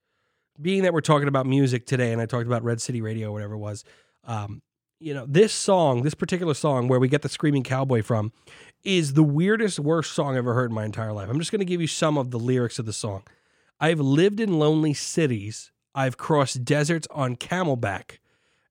being 0.62 0.84
that 0.84 0.94
we're 0.94 1.02
talking 1.02 1.28
about 1.28 1.46
music 1.46 1.86
today, 1.86 2.12
and 2.12 2.22
I 2.22 2.26
talked 2.26 2.48
about 2.48 2.64
Red 2.64 2.82
City 2.82 3.02
Radio, 3.02 3.32
whatever 3.32 3.54
it 3.54 3.60
was, 3.60 3.84
um, 4.24 4.62
you 5.00 5.14
know, 5.14 5.26
this 5.28 5.54
song, 5.54 6.04
this 6.04 6.14
particular 6.14 6.54
song 6.54 6.88
where 6.88 7.00
we 7.00 7.08
get 7.08 7.22
the 7.22 7.30
Screaming 7.30 7.64
Cowboy 7.64 8.02
from, 8.02 8.32
is 8.84 9.14
the 9.14 9.24
weirdest, 9.24 9.80
worst 9.80 10.14
song 10.14 10.32
I've 10.32 10.38
ever 10.40 10.54
heard 10.54 10.72
in 10.72 10.76
my 10.76 10.86
entire 10.86 11.12
life. 11.12 11.30
I'm 11.30 11.40
just 11.40 11.52
going 11.52 11.60
to 11.60 11.66
give 11.66 11.82
you 11.82 11.88
some 11.88 12.18
of 12.18 12.32
the 12.32 12.40
lyrics 12.40 12.80
of 12.80 12.86
the 12.86 12.94
song. 12.94 13.24
I've 13.80 14.00
lived 14.00 14.40
in 14.40 14.58
lonely 14.58 14.94
cities, 14.94 15.72
I've 15.94 16.18
crossed 16.18 16.64
deserts 16.64 17.08
on 17.12 17.36
camelback, 17.36 18.20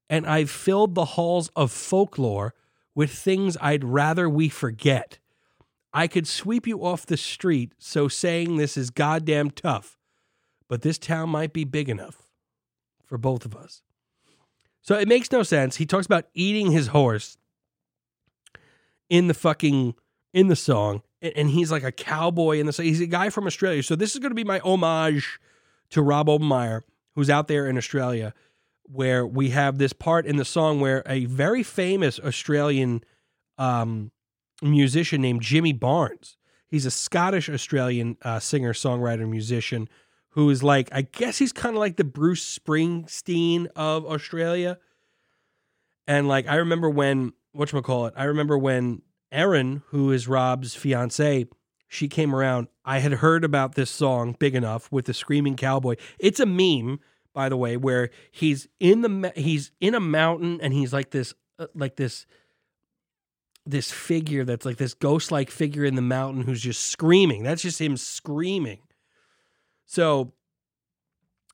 and 0.09 0.27
I've 0.27 0.51
filled 0.51 0.95
the 0.95 1.05
halls 1.05 1.51
of 1.55 1.71
folklore 1.71 2.55
with 2.95 3.11
things 3.11 3.57
I'd 3.61 3.85
rather 3.85 4.29
we 4.29 4.49
forget. 4.49 5.19
I 5.93 6.07
could 6.07 6.27
sweep 6.27 6.67
you 6.67 6.85
off 6.85 7.07
the 7.07 7.17
street, 7.17 7.73
so 7.79 8.09
saying 8.09 8.57
this 8.57 8.77
is 8.77 8.91
goddamn 8.91 9.51
tough 9.51 9.99
but 10.69 10.83
this 10.83 10.99
town 10.99 11.31
might 11.31 11.53
be 11.53 11.65
big 11.65 11.89
enough 11.89 12.23
for 13.05 13.19
both 13.19 13.45
of 13.45 13.55
us. 13.55 13.83
So 14.83 14.97
it 14.97 15.09
makes 15.09 15.33
no 15.33 15.43
sense. 15.43 15.77
He 15.77 15.87
talks 15.87 16.07
about 16.07 16.27
eating 16.35 16.71
his 16.71 16.89
horse 16.89 17.39
in 19.09 19.29
the 19.29 19.35
fucking 19.35 19.95
in 20.33 20.49
the 20.49 20.57
song, 20.57 21.03
and 21.23 21.49
he's 21.49 21.71
like 21.71 21.85
a 21.85 21.93
cowboy 21.93 22.59
in 22.59 22.67
the 22.67 22.73
song. 22.73 22.87
He's 22.87 23.01
a 23.01 23.07
guy 23.07 23.31
from 23.31 23.47
Australia. 23.47 23.83
So 23.83 23.97
this 23.97 24.15
is 24.15 24.19
going 24.19 24.31
to 24.31 24.37
be 24.37 24.45
my 24.45 24.59
homage 24.61 25.39
to 25.91 26.03
Rob 26.03 26.27
Obermeyer, 26.27 26.83
who's 27.15 27.31
out 27.31 27.49
there 27.49 27.67
in 27.67 27.79
Australia, 27.79 28.35
where 28.83 29.27
we 29.27 29.51
have 29.51 29.79
this 29.79 29.93
part 29.93 30.27
in 30.27 30.37
the 30.37 30.45
song 30.45 30.81
where 30.81 31.03
a 31.07 31.25
very 31.27 31.63
famous 31.63 32.19
Australian 32.21 33.03
um, 33.57 34.11
musician 34.61 35.23
named 35.23 35.41
Jimmy 35.41 35.73
Barnes. 35.73 36.37
He's 36.67 36.85
a 36.85 36.91
Scottish 36.91 37.49
Australian 37.49 38.17
uh, 38.23 38.41
singer, 38.41 38.73
songwriter, 38.73 39.29
musician 39.29 39.89
who 40.35 40.51
is 40.51 40.65
like, 40.65 40.89
I 40.91 41.03
guess 41.03 41.39
he's 41.39 41.53
kind 41.53 41.77
of 41.77 41.81
like 41.81 41.97
the 41.97 42.05
Bruce 42.05 42.59
Springsteen 42.59 43.69
of 43.77 44.05
Australia. 44.05 44.79
And 46.09 46.27
like, 46.27 46.49
I 46.49 46.57
remember 46.57 46.91
when, 46.91 47.35
whatchamacallit, 47.57 48.13
I 48.17 48.25
remember 48.25 48.59
when 48.59 49.03
Erin, 49.31 49.85
who 49.89 50.11
is 50.11 50.27
Rob's 50.27 50.75
fiance, 50.75 51.47
she 51.87 52.09
came 52.09 52.35
around. 52.35 52.67
I 52.85 52.99
had 52.99 53.13
heard 53.13 53.45
about 53.45 53.77
this 53.77 53.93
song, 53.93 54.35
Big 54.37 54.57
Enough, 54.57 54.91
with 54.91 55.05
the 55.05 55.15
Screaming 55.15 55.55
Cowboy. 55.55 55.95
It's 56.19 56.41
a 56.41 56.47
meme, 56.47 56.99
by 57.33 57.49
the 57.49 57.57
way, 57.57 57.77
where 57.77 58.11
he's 58.33 58.67
in 58.81 59.03
the, 59.03 59.33
he's 59.37 59.71
in 59.81 59.95
a 59.95 60.01
mountain 60.01 60.61
and 60.61 60.75
he's 60.75 60.93
like 60.93 61.11
this, 61.11 61.33
uh, 61.61 61.69
like 61.77 61.95
this, 61.95 62.27
this 63.65 63.93
figure 63.93 64.45
that's 64.45 64.67
like 64.67 64.79
this 64.79 64.95
ghost 64.95 65.31
like 65.31 65.53
figure 65.53 65.85
in 65.85 65.95
the 65.95 66.03
mountain 66.03 66.43
who's 66.43 66.61
just 66.61 66.83
screaming. 66.89 67.45
That's 67.45 67.63
just 67.63 67.81
him 67.81 67.97
screaming. 67.97 68.81
So 69.87 70.33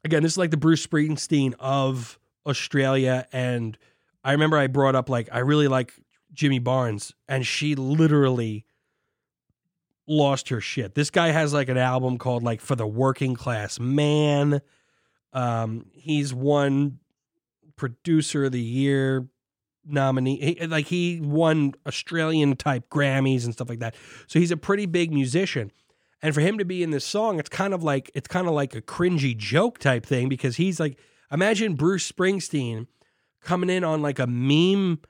again, 0.04 0.22
this 0.22 0.32
is 0.32 0.38
like 0.38 0.50
the 0.50 0.56
Bruce 0.56 0.86
Springsteen 0.86 1.54
of 1.58 2.18
Australia. 2.46 3.26
And 3.32 3.76
I 4.24 4.32
remember 4.32 4.58
I 4.58 4.66
brought 4.66 4.94
up 4.94 5.08
like 5.08 5.28
I 5.32 5.38
really 5.38 5.68
like 5.68 5.94
Jimmy 6.32 6.58
Barnes, 6.58 7.12
and 7.28 7.46
she 7.46 7.74
literally 7.74 8.64
lost 10.06 10.48
her 10.48 10.60
shit. 10.60 10.94
This 10.94 11.10
guy 11.10 11.28
has 11.28 11.52
like 11.52 11.68
an 11.68 11.78
album 11.78 12.18
called 12.18 12.42
like 12.42 12.60
For 12.60 12.76
the 12.76 12.86
Working 12.86 13.34
Class 13.34 13.78
Man. 13.78 14.60
Um, 15.32 15.86
he's 15.92 16.34
won 16.34 16.98
producer 17.76 18.44
of 18.44 18.52
the 18.52 18.60
year 18.60 19.28
nominee. 19.86 20.56
He, 20.58 20.66
like 20.66 20.86
he 20.86 21.20
won 21.20 21.74
Australian 21.86 22.56
type 22.56 22.90
Grammys 22.90 23.44
and 23.44 23.52
stuff 23.52 23.68
like 23.68 23.78
that. 23.80 23.94
So 24.26 24.38
he's 24.38 24.50
a 24.50 24.56
pretty 24.56 24.86
big 24.86 25.12
musician. 25.12 25.70
And 26.22 26.34
for 26.34 26.40
him 26.40 26.58
to 26.58 26.64
be 26.64 26.82
in 26.82 26.90
this 26.90 27.04
song, 27.04 27.38
it's 27.38 27.48
kind 27.48 27.72
of 27.72 27.82
like 27.82 28.10
it's 28.14 28.28
kind 28.28 28.46
of 28.46 28.52
like 28.52 28.74
a 28.74 28.82
cringy 28.82 29.36
joke 29.36 29.78
type 29.78 30.04
thing 30.04 30.28
because 30.28 30.56
he's 30.56 30.78
like 30.78 30.98
imagine 31.32 31.74
Bruce 31.74 32.10
Springsteen 32.10 32.86
coming 33.40 33.70
in 33.70 33.84
on 33.84 34.02
like 34.02 34.18
a 34.18 34.26
meme 34.26 35.00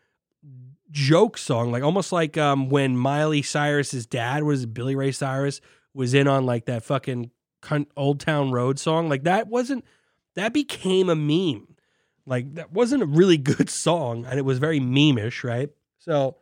joke 0.90 1.38
song, 1.38 1.72
like 1.72 1.82
almost 1.82 2.12
like 2.12 2.36
um, 2.36 2.68
when 2.68 2.96
Miley 2.96 3.42
Cyrus's 3.42 4.06
dad 4.06 4.42
was 4.42 4.66
Billy 4.66 4.94
Ray 4.94 5.12
Cyrus 5.12 5.60
was 5.94 6.14
in 6.14 6.28
on 6.28 6.46
like 6.46 6.66
that 6.66 6.84
fucking 6.84 7.30
Old 7.96 8.20
Town 8.20 8.52
Road 8.52 8.78
song. 8.78 9.08
Like 9.08 9.24
that 9.24 9.48
wasn't 9.48 9.84
that 10.34 10.52
became 10.52 11.08
a 11.08 11.16
meme. 11.16 11.76
Like 12.26 12.54
that 12.54 12.72
wasn't 12.72 13.02
a 13.02 13.06
really 13.06 13.38
good 13.38 13.70
song, 13.70 14.24
and 14.26 14.38
it 14.38 14.42
was 14.42 14.58
very 14.58 14.80
memeish, 14.80 15.44
right? 15.44 15.70
So 15.98 16.36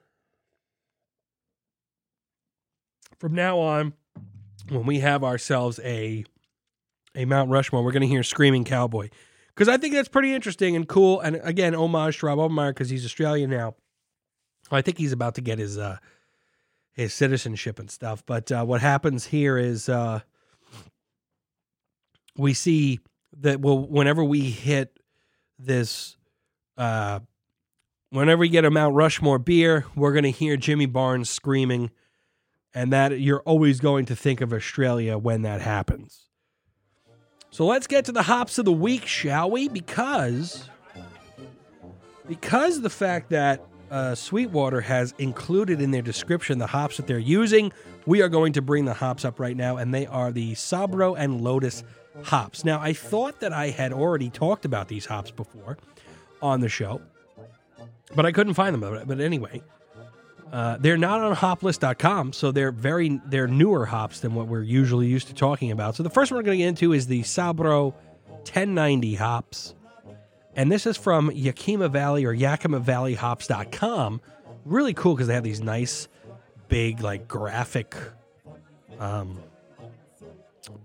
from 3.19 3.35
now 3.35 3.59
on, 3.59 3.95
when 4.71 4.87
we 4.87 5.01
have 5.01 5.25
ourselves 5.25 5.81
a 5.85 6.25
a 7.15 7.25
Mount 7.25 7.51
Rushmore, 7.51 7.83
we're 7.83 7.93
going 7.93 8.03
to 8.03 8.09
hear 8.09 8.23
"Screaming 8.23 8.65
Cowboy" 8.65 9.09
because 9.49 9.69
I 9.69 9.77
think 9.77 9.95
that's 9.95 10.09
pretty 10.09 10.33
interesting 10.35 10.77
and 10.77 10.87
cool. 10.89 11.21
And 11.21 11.41
again, 11.43 11.75
homage 11.75 12.19
to 12.21 12.27
Rob 12.27 12.39
Obermeyer 12.39 12.71
because 12.71 12.91
he's 12.91 13.05
Australian 13.05 13.51
now. 13.51 13.75
I 14.71 14.83
think 14.83 14.99
he's 14.99 15.13
about 15.13 15.35
to 15.37 15.41
get 15.41 15.59
his 15.59 15.79
uh, 15.79 15.99
his 16.93 17.15
citizenship 17.15 17.79
and 17.79 17.91
stuff. 17.91 18.25
But 18.27 18.51
uh, 18.53 18.65
what 18.65 18.81
happens 18.81 19.27
here 19.27 19.57
is 19.57 19.89
uh, 19.89 20.21
we 22.37 22.55
see 22.55 23.01
that 23.39 23.61
well, 23.61 23.79
whenever 23.79 24.23
we 24.25 24.51
hit 24.51 24.99
this, 25.59 26.17
uh, 26.77 27.21
whenever 28.11 28.41
we 28.41 28.49
get 28.49 28.65
a 28.65 28.71
Mount 28.71 28.95
Rushmore 28.95 29.39
beer, 29.39 29.87
we're 29.95 30.13
going 30.13 30.25
to 30.25 30.31
hear 30.31 30.57
Jimmy 30.57 30.87
Barnes 30.87 31.31
screaming, 31.31 31.91
and 32.75 32.93
that 32.93 33.21
you're 33.21 33.41
always 33.41 33.81
going 33.81 34.05
to 34.07 34.17
think 34.17 34.41
of 34.41 34.53
Australia 34.53 35.19
when 35.19 35.43
that 35.43 35.61
happens. 35.61 36.29
So 37.51 37.67
let's 37.67 37.87
get 37.87 38.05
to 38.07 38.13
the 38.13 38.23
hops 38.23 38.59
of 38.59 38.65
the 38.65 38.73
week, 38.73 39.07
shall 39.07 39.51
we? 39.51 39.69
Because 39.69 40.69
because 42.27 42.83
the 42.83 42.91
fact 42.91 43.31
that 43.31 43.65
uh, 43.91 44.15
Sweetwater 44.15 44.83
has 44.83 45.15
included 45.19 45.81
in 45.81 45.91
their 45.91 46.03
description 46.03 46.59
the 46.59 46.67
hops 46.67 46.99
that 46.99 47.07
they're 47.07 47.19
using. 47.19 47.73
We 48.07 48.23
are 48.23 48.29
going 48.29 48.53
to 48.55 48.63
bring 48.63 48.85
the 48.85 48.95
hops 48.95 49.25
up 49.25 49.41
right 49.41 49.57
now, 49.57 49.77
and 49.77 49.95
they 49.95 50.07
are 50.07 50.33
the 50.33 50.53
Sabro 50.53 51.19
and 51.19 51.41
Lotus 51.41 51.85
hops. 52.25 52.65
Now, 52.65 52.81
I 52.81 52.93
thought 52.93 53.41
that 53.41 53.53
I 53.53 53.71
had 53.71 53.93
already 53.93 54.31
talked 54.31 54.65
about 54.65 54.89
these 54.89 55.07
hops 55.07 55.31
before 55.31 55.79
on 56.43 56.61
the 56.61 56.69
show, 56.69 57.01
but 58.15 58.27
I 58.27 58.33
couldn't 58.33 58.55
find 58.55 58.75
them. 58.75 59.03
But 59.07 59.21
anyway, 59.21 59.63
uh, 60.53 60.77
they're 60.79 60.97
not 60.97 61.21
on 61.21 61.37
hoplist.com, 61.37 62.33
so 62.33 62.53
they're 62.53 62.73
very 62.73 63.21
they're 63.27 63.49
newer 63.49 63.87
hops 63.87 64.21
than 64.21 64.35
what 64.35 64.49
we're 64.49 64.63
usually 64.63 65.07
used 65.07 65.29
to 65.29 65.35
talking 65.35 65.71
about. 65.71 65.95
So 65.95 66.03
the 66.03 66.11
first 66.11 66.31
one 66.31 66.39
we're 66.39 66.45
going 66.45 66.59
to 66.59 66.65
get 66.65 66.69
into 66.69 66.93
is 66.93 67.07
the 67.07 67.23
Sabro 67.23 67.93
1090 68.45 69.15
hops 69.17 69.75
and 70.59 70.73
this 70.73 70.87
is 70.87 70.97
from 70.97 71.31
Yakima 71.31 71.89
Valley 71.89 72.25
or 72.25 72.33
Yakima 72.33 72.81
Valley 72.81 73.15
YakimaValleyHops.com. 73.15 74.21
Really 74.65 74.93
cool 74.93 75.15
because 75.15 75.29
they 75.29 75.35
have 75.35 75.45
these 75.45 75.61
nice, 75.61 76.09
big, 76.67 77.01
like 77.01 77.29
graphic, 77.29 77.95
um, 78.99 79.41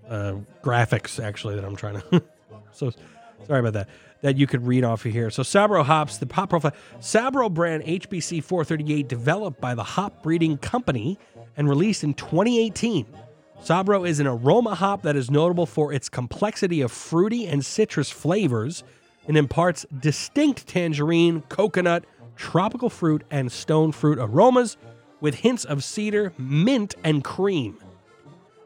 uh, 0.07 0.35
graphics 0.61 1.19
actually 1.19 1.55
that 1.55 1.65
I'm 1.65 1.75
trying 1.75 1.99
to. 2.01 2.23
so 2.71 2.91
sorry 3.47 3.61
about 3.61 3.73
that. 3.73 3.89
That 4.23 4.37
you 4.37 4.47
could 4.47 4.65
read 4.65 4.83
off 4.83 5.05
of 5.05 5.11
here. 5.11 5.29
So 5.29 5.43
Sabro 5.43 5.83
hops, 5.85 6.17
the 6.17 6.25
pop 6.25 6.49
profile, 6.49 6.73
Sabro 6.99 7.53
brand 7.53 7.83
HBC 7.83 8.43
438, 8.43 9.07
developed 9.07 9.61
by 9.61 9.75
the 9.75 9.83
Hop 9.83 10.23
Breeding 10.23 10.57
Company 10.57 11.19
and 11.55 11.69
released 11.69 12.03
in 12.03 12.15
2018. 12.15 13.05
Sabro 13.61 14.07
is 14.07 14.19
an 14.19 14.27
aroma 14.27 14.75
hop 14.75 15.03
that 15.03 15.15
is 15.15 15.29
notable 15.29 15.65
for 15.65 15.93
its 15.93 16.09
complexity 16.09 16.81
of 16.81 16.91
fruity 16.91 17.47
and 17.47 17.63
citrus 17.65 18.09
flavors 18.09 18.83
and 19.27 19.37
imparts 19.37 19.85
distinct 19.99 20.67
tangerine, 20.67 21.41
coconut, 21.43 22.05
tropical 22.35 22.89
fruit, 22.89 23.23
and 23.29 23.51
stone 23.51 23.91
fruit 23.91 24.17
aromas 24.19 24.77
with 25.21 25.35
hints 25.35 25.63
of 25.63 25.83
cedar, 25.83 26.33
mint, 26.37 26.95
and 27.03 27.23
cream. 27.23 27.77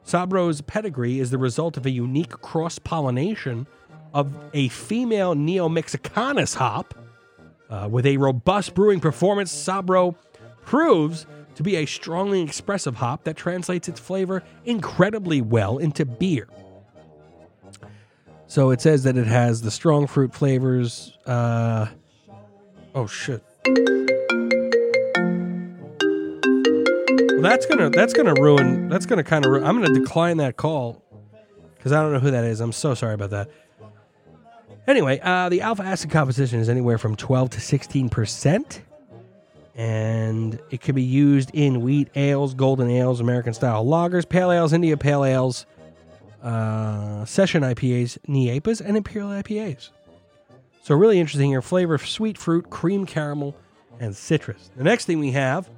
Sabro's 0.06 0.62
pedigree 0.62 1.20
is 1.20 1.32
the 1.32 1.38
result 1.38 1.78
of 1.78 1.86
a 1.86 1.92
unique 1.92 2.32
cross 2.42 2.80
pollination 2.80 3.68
of 4.18 4.34
a 4.52 4.68
female 4.70 5.36
Neo 5.36 5.70
Mexicanus 5.70 6.56
hop. 6.56 6.96
Uh, 7.70 7.88
with 7.92 8.06
a 8.08 8.18
robust 8.18 8.74
brewing 8.74 9.00
performance, 9.00 9.54
Sabro 9.54 10.16
proves 10.66 11.28
to 11.54 11.62
be 11.62 11.76
a 11.76 11.86
strongly 11.86 12.42
expressive 12.42 12.96
hop 12.96 13.26
that 13.26 13.38
translates 13.38 13.88
its 13.88 14.00
flavor 14.00 14.42
incredibly 14.66 15.42
well 15.42 15.78
into 15.78 16.04
beer. 16.04 16.48
So 18.48 18.72
it 18.72 18.82
says 18.82 19.04
that 19.04 19.18
it 19.18 19.28
has 19.28 19.62
the 19.62 19.70
strong 19.70 20.08
fruit 20.08 20.34
flavors. 20.34 21.16
Uh, 21.28 21.88
oh 22.96 23.06
shit. 23.06 23.44
Well, 27.34 27.42
that's 27.42 27.68
gonna 27.68 27.92
that's 27.92 28.14
gonna 28.14 28.34
ruin. 28.34 28.90
That's 28.90 29.06
gonna 29.06 29.24
kind 29.24 29.46
of. 29.46 29.54
I'm 29.64 29.80
gonna 29.80 29.94
decline 29.94 30.38
that 30.38 30.58
call 30.58 31.04
because 31.76 31.92
I 31.92 32.02
don't 32.02 32.14
know 32.14 32.20
who 32.20 32.32
that 32.32 32.46
is. 32.46 32.62
I'm 32.62 32.72
so 32.72 32.96
sorry 32.96 33.14
about 33.14 33.30
that. 33.30 33.52
Anyway, 34.88 35.20
uh, 35.22 35.50
the 35.50 35.62
alpha 35.62 35.84
acid 35.84 36.10
composition 36.10 36.60
is 36.60 36.70
anywhere 36.70 36.98
from 36.98 37.16
12 37.16 37.50
to 37.52 37.62
16 37.62 38.10
percent, 38.10 38.82
and 39.76 40.60
it 40.72 40.80
can 40.80 40.96
be 40.96 41.04
used 41.04 41.52
in 41.54 41.82
wheat 41.82 42.10
ales, 42.16 42.54
golden 42.54 42.90
ales, 42.90 43.20
American 43.20 43.54
style 43.54 43.86
lagers, 43.86 44.28
pale 44.28 44.52
ales, 44.52 44.72
India 44.72 44.96
pale 44.96 45.26
ales 45.26 45.66
uh, 46.42 47.26
session 47.26 47.64
IPAs, 47.64 48.18
NEAPAs, 48.28 48.80
and 48.80 48.96
Imperial 48.96 49.30
IPAs. 49.30 49.90
So, 50.84 50.96
really 50.96 51.20
interesting 51.20 51.50
here 51.50 51.62
flavor 51.62 51.96
of 51.96 52.08
sweet 52.08 52.38
fruit, 52.38 52.70
cream 52.70 53.06
caramel, 53.06 53.56
and 54.00 54.16
citrus. 54.16 54.72
The 54.78 54.84
next 54.86 55.06
thing 55.06 55.20
we 55.20 55.32
have 55.32 55.70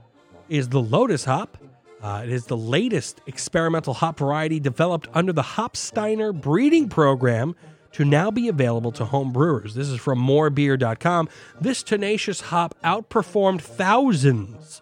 is 0.50 0.70
the 0.70 0.82
Lotus 0.82 1.26
hop. 1.26 1.58
Uh, 2.02 2.22
it 2.24 2.30
is 2.30 2.46
the 2.46 2.56
latest 2.56 3.20
experimental 3.26 3.94
hop 3.94 4.20
variety 4.20 4.60
developed 4.60 5.08
under 5.14 5.34
the 5.34 5.42
Hopsteiner 5.42 6.34
breeding 6.40 6.88
program 6.88 7.56
to 7.94 8.06
now 8.06 8.30
be 8.32 8.48
available 8.48 8.92
to 8.94 9.06
home 9.06 9.32
brewers. 9.32 9.74
This 9.74 9.88
is 9.88 10.00
from 10.00 10.20
morebeer.com. 10.20 11.30
This 11.60 11.84
tenacious 11.84 12.42
hop 12.42 12.76
outperformed 12.84 13.62
thousands 13.62 14.82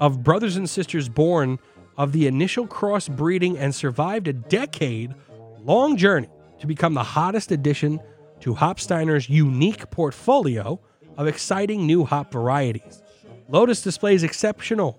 of 0.00 0.22
brothers 0.22 0.56
and 0.56 0.68
sisters 0.68 1.08
born 1.08 1.58
of 1.96 2.12
the 2.12 2.26
initial 2.26 2.66
crossbreeding 2.66 3.56
and 3.58 3.74
survived 3.74 4.26
a 4.26 4.32
decade 4.32 5.14
long 5.62 5.96
journey 5.96 6.28
to 6.58 6.66
become 6.66 6.94
the 6.94 7.02
hottest 7.02 7.52
addition 7.52 8.00
to 8.40 8.54
Hopsteiner's 8.54 9.28
unique 9.28 9.90
portfolio 9.90 10.80
of 11.16 11.26
exciting 11.26 11.86
new 11.86 12.04
hop 12.04 12.32
varieties. 12.32 13.02
Lotus 13.48 13.82
displays 13.82 14.22
exceptional 14.22 14.96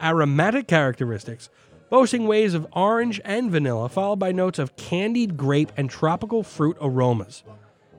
aromatic 0.00 0.68
characteristics, 0.68 1.48
boasting 1.90 2.26
waves 2.26 2.54
of 2.54 2.66
orange 2.72 3.20
and 3.24 3.50
vanilla, 3.50 3.88
followed 3.88 4.18
by 4.18 4.32
notes 4.32 4.58
of 4.58 4.76
candied 4.76 5.36
grape 5.36 5.72
and 5.76 5.88
tropical 5.88 6.42
fruit 6.42 6.76
aromas. 6.80 7.44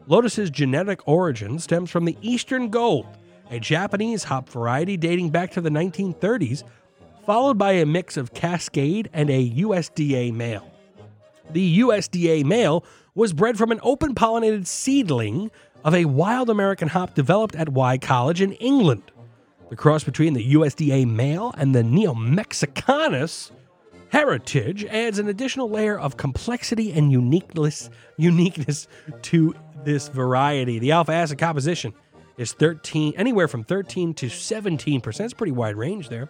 Lotus's 0.07 0.49
genetic 0.49 1.05
origin 1.07 1.59
stems 1.59 1.91
from 1.91 2.05
the 2.05 2.17
Eastern 2.21 2.69
Gold, 2.69 3.05
a 3.51 3.59
Japanese 3.59 4.25
hop 4.25 4.49
variety 4.49 4.97
dating 4.97 5.29
back 5.29 5.51
to 5.51 5.61
the 5.61 5.69
1930s 5.69 6.63
followed 7.27 7.57
by 7.57 7.73
a 7.73 7.85
mix 7.85 8.15
of 8.15 8.33
Cascade 8.33 9.09
and 9.11 9.29
a 9.29 9.49
USDA 9.49 10.33
male. 10.33 10.71
The 11.51 11.79
USDA 11.79 12.45
male 12.45 12.85
was 13.15 13.33
bred 13.33 13.57
from 13.57 13.69
an 13.69 13.81
open 13.83 14.15
pollinated 14.15 14.65
seedling 14.65 15.51
of 15.83 15.93
a 15.93 16.05
wild 16.05 16.49
American 16.49 16.87
hop 16.87 17.15
developed 17.15 17.53
at 17.55 17.67
Wye 17.67 17.97
College 17.97 18.41
in 18.41 18.53
England. 18.53 19.11
The 19.69 19.75
cross 19.75 20.05
between 20.05 20.35
the 20.35 20.53
USDA 20.53 21.05
male 21.05 21.53
and 21.57 21.75
the 21.75 21.83
Neo 21.83 22.13
Mexicanus 22.13 23.51
heritage 24.09 24.85
adds 24.85 25.19
an 25.19 25.27
additional 25.27 25.69
layer 25.69 25.99
of 25.99 26.17
complexity 26.17 26.91
and 26.91 27.11
uniqueness, 27.11 27.89
uniqueness 28.17 28.87
to 29.23 29.55
this 29.83 30.07
variety. 30.07 30.79
The 30.79 30.91
alpha 30.91 31.13
acid 31.13 31.37
composition 31.37 31.93
is 32.37 32.53
13, 32.53 33.13
anywhere 33.17 33.47
from 33.47 33.63
13 33.63 34.13
to 34.15 34.29
17 34.29 35.01
percent. 35.01 35.25
It's 35.25 35.33
pretty 35.33 35.51
wide 35.51 35.75
range 35.75 36.09
there. 36.09 36.29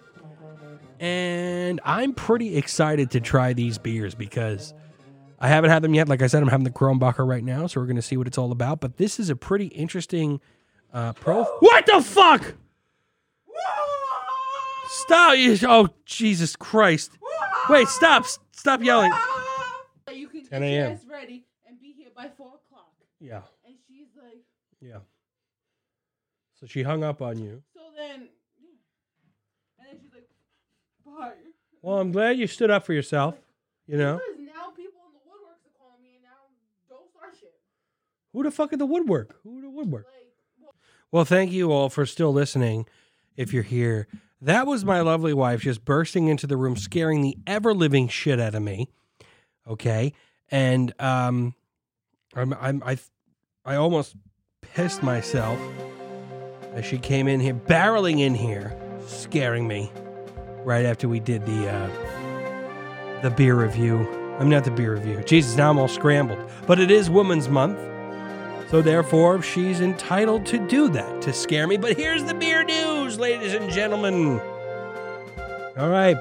And 1.00 1.80
I'm 1.86 2.14
pretty 2.14 2.58
excited 2.58 3.12
to 3.12 3.20
try 3.20 3.54
these 3.54 3.78
beers 3.78 4.16
because 4.16 4.74
I 5.40 5.48
haven't 5.48 5.70
had 5.70 5.84
them 5.84 5.94
yet. 5.94 6.10
Like 6.10 6.22
I 6.22 6.28
said, 6.28 6.42
I'm 6.42 6.50
having 6.50 6.64
the 6.64 6.72
Krombacher 6.72 7.28
right 7.28 7.44
now, 7.44 7.68
so 7.68 7.80
we're 7.80 7.86
going 7.86 7.98
to 7.98 8.02
see 8.02 8.18
what 8.18 8.26
it's 8.26 8.38
all 8.38 8.52
about. 8.52 8.80
But 8.80 8.98
this 8.98 9.20
is 9.20 9.30
a 9.30 9.36
pretty 9.36 9.68
interesting 9.68 10.42
uh, 10.92 11.14
pro. 11.14 11.44
What 11.44 11.86
the 11.86 12.02
fuck? 12.02 12.56
Stop! 14.90 15.36
Oh, 15.64 15.90
Jesus 16.06 16.56
Christ! 16.56 17.17
Wait, 17.70 17.88
stop! 17.88 18.26
Stop 18.52 18.82
yelling. 18.82 19.12
You 20.14 20.28
can 20.28 20.46
10 20.46 20.62
get 20.62 20.72
your 20.72 20.86
a.m.. 20.88 21.00
ready 21.10 21.46
and 21.68 21.80
be 21.80 21.92
here 21.92 22.08
by 22.16 22.30
four 22.38 22.48
o'clock. 22.66 22.92
Yeah, 23.20 23.42
And 23.66 23.76
she's 23.88 24.08
like, 24.16 24.40
yeah. 24.80 25.00
So 26.60 26.66
she 26.66 26.84
hung 26.84 27.04
up 27.04 27.22
on 27.22 27.38
you. 27.40 27.62
so 27.74 27.82
then. 27.96 28.30
And 29.80 29.88
then 29.88 30.00
she's 30.02 30.14
like, 30.14 30.28
bye. 31.06 31.34
Well, 31.82 32.00
I'm 32.00 32.12
glad 32.12 32.38
you 32.38 32.48
stood 32.48 32.72
up 32.72 32.86
for 32.86 32.94
yourself. 32.94 33.36
You 33.86 33.98
know, 33.98 34.18
Because 34.18 34.40
now 34.46 34.70
people 34.76 35.02
in 35.08 35.14
the 35.14 35.20
woodworks 35.30 35.66
are 35.66 35.78
calling 35.78 36.02
me 36.02 36.16
and 36.16 36.24
now 36.24 36.30
don't 36.90 37.10
start 37.12 37.36
shit. 37.40 37.54
who 38.34 38.44
the 38.44 38.52
fuck 38.52 38.74
at 38.74 38.80
the 38.80 38.86
woodwork? 38.86 39.36
Who 39.44 39.62
the 39.62 39.70
woodwork? 39.70 40.06
Like, 40.06 40.34
well, 40.62 40.74
Well, 41.12 41.26
thank 41.26 41.52
you 41.52 41.72
all 41.72 41.90
for 41.90 42.06
still 42.06 42.32
listening. 42.34 42.86
If 43.36 43.54
you're 43.54 43.64
here, 43.64 44.08
that 44.42 44.68
was 44.68 44.86
my 44.86 45.02
lovely 45.02 45.34
wife 45.34 45.62
just 45.62 45.84
bursting 45.84 46.28
into 46.28 46.48
the 46.48 46.58
room, 46.58 46.76
scaring 46.76 47.22
the 47.22 47.38
ever 47.48 47.74
living 47.74 48.08
shit 48.08 48.40
out 48.40 48.56
of 48.56 48.62
me. 48.62 48.90
Okay, 49.68 50.14
and 50.50 50.94
um, 51.00 51.56
I'm, 52.36 52.54
I'm 52.54 52.84
I 52.86 52.98
I 53.66 53.76
almost 53.76 54.16
pissed 54.62 55.04
myself 55.04 55.60
as 56.74 56.86
she 56.86 56.98
came 56.98 57.28
in 57.28 57.40
here, 57.40 57.54
barreling 57.54 58.20
in 58.20 58.36
here, 58.36 58.78
scaring 59.08 59.68
me 59.68 59.92
right 60.64 60.86
after 60.86 61.10
we 61.10 61.20
did 61.20 61.46
the 61.46 61.70
uh, 61.70 63.22
the 63.22 63.32
beer 63.32 63.56
review. 63.56 64.08
I'm 64.40 64.50
not 64.50 64.64
the 64.64 64.72
beer 64.72 64.94
review. 64.94 65.24
Jesus, 65.24 65.58
now 65.58 65.72
I'm 65.72 65.80
all 65.80 65.88
scrambled. 65.88 66.40
But 66.68 66.80
it 66.80 66.92
is 66.92 67.10
Women's 67.10 67.50
Month. 67.50 67.80
So 68.70 68.82
therefore, 68.82 69.42
she's 69.42 69.80
entitled 69.80 70.46
to 70.48 70.58
do 70.68 70.90
that, 70.90 71.22
to 71.22 71.32
scare 71.32 71.68
me. 71.68 71.78
But 71.78 71.96
here's 71.96 72.26
the 72.26 72.34
beer 72.34 72.66
news, 72.66 73.18
ladies 73.18 73.54
and 73.54 73.72
gentlemen. 73.72 74.42
All 75.78 75.90
right. 75.90 76.18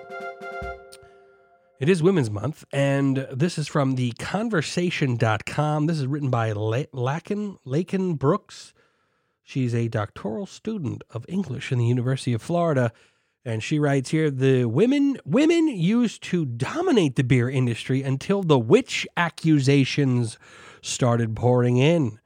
It 1.80 1.88
is 1.88 2.04
Women's 2.04 2.30
Month, 2.30 2.64
and 2.72 3.26
this 3.32 3.59
is 3.59 3.66
from 3.66 3.96
the 3.96 4.12
conversation.com. 4.12 5.87
This 5.87 5.98
is 5.98 6.06
written 6.06 6.30
by 6.30 6.52
La- 6.52 6.85
Laken, 6.94 7.56
Laken 7.66 8.16
Brooks. 8.16 8.72
She's 9.42 9.74
a 9.74 9.88
doctoral 9.88 10.46
student 10.46 11.02
of 11.11 11.26
English 11.28 11.72
in 11.72 11.78
the 11.78 11.87
University 11.87 12.32
of 12.32 12.42
Florida. 12.42 12.92
And 13.44 13.61
she 13.61 13.80
writes 13.80 14.11
here 14.11 14.30
the 14.30 14.66
women 14.66 15.18
women 15.24 15.66
used 15.66 16.22
to 16.24 16.44
dominate 16.44 17.16
the 17.16 17.24
beer 17.24 17.50
industry 17.50 18.02
until 18.02 18.42
the 18.42 18.59
witch 18.59 19.06
accusations 19.16 20.38
started 20.80 21.35
pouring 21.35 21.76
in. 21.76 22.20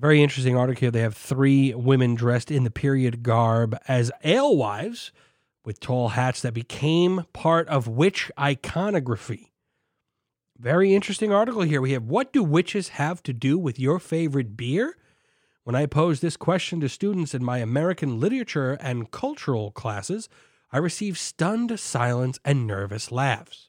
Very 0.00 0.22
interesting 0.22 0.56
article 0.56 0.78
here. 0.78 0.90
They 0.92 1.00
have 1.00 1.16
three 1.16 1.74
women 1.74 2.14
dressed 2.14 2.52
in 2.52 2.62
the 2.62 2.70
period 2.70 3.24
garb 3.24 3.76
as 3.88 4.12
alewives 4.22 5.10
with 5.64 5.80
tall 5.80 6.10
hats 6.10 6.40
that 6.42 6.54
became 6.54 7.24
part 7.32 7.66
of 7.66 7.88
witch 7.88 8.30
iconography. 8.38 9.52
Very 10.56 10.94
interesting 10.94 11.32
article 11.32 11.62
here. 11.62 11.80
We 11.80 11.92
have 11.92 12.04
what 12.04 12.32
do 12.32 12.44
witches 12.44 12.90
have 12.90 13.24
to 13.24 13.32
do 13.32 13.58
with 13.58 13.80
your 13.80 13.98
favorite 13.98 14.56
beer? 14.56 14.96
When 15.64 15.74
I 15.74 15.86
posed 15.86 16.22
this 16.22 16.36
question 16.36 16.78
to 16.80 16.88
students 16.88 17.34
in 17.34 17.44
my 17.44 17.58
American 17.58 18.20
literature 18.20 18.78
and 18.80 19.10
cultural 19.10 19.72
classes, 19.72 20.28
I 20.72 20.78
received 20.78 21.18
stunned 21.18 21.78
silence 21.78 22.38
and 22.44 22.68
nervous 22.68 23.10
laughs. 23.10 23.68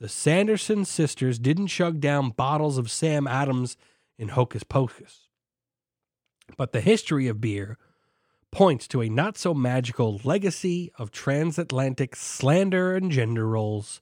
The 0.00 0.08
Sanderson 0.08 0.84
sisters 0.84 1.38
didn't 1.38 1.68
chug 1.68 2.00
down 2.00 2.30
bottles 2.30 2.78
of 2.78 2.90
Sam 2.90 3.28
Adams 3.28 3.76
in 4.18 4.30
Hocus 4.30 4.64
Pocus. 4.64 5.27
But 6.56 6.72
the 6.72 6.80
history 6.80 7.28
of 7.28 7.40
beer 7.40 7.78
points 8.50 8.88
to 8.88 9.02
a 9.02 9.08
not 9.08 9.36
so 9.36 9.54
magical 9.54 10.20
legacy 10.24 10.90
of 10.98 11.10
transatlantic 11.10 12.16
slander 12.16 12.94
and 12.94 13.10
gender 13.10 13.46
roles. 13.46 14.00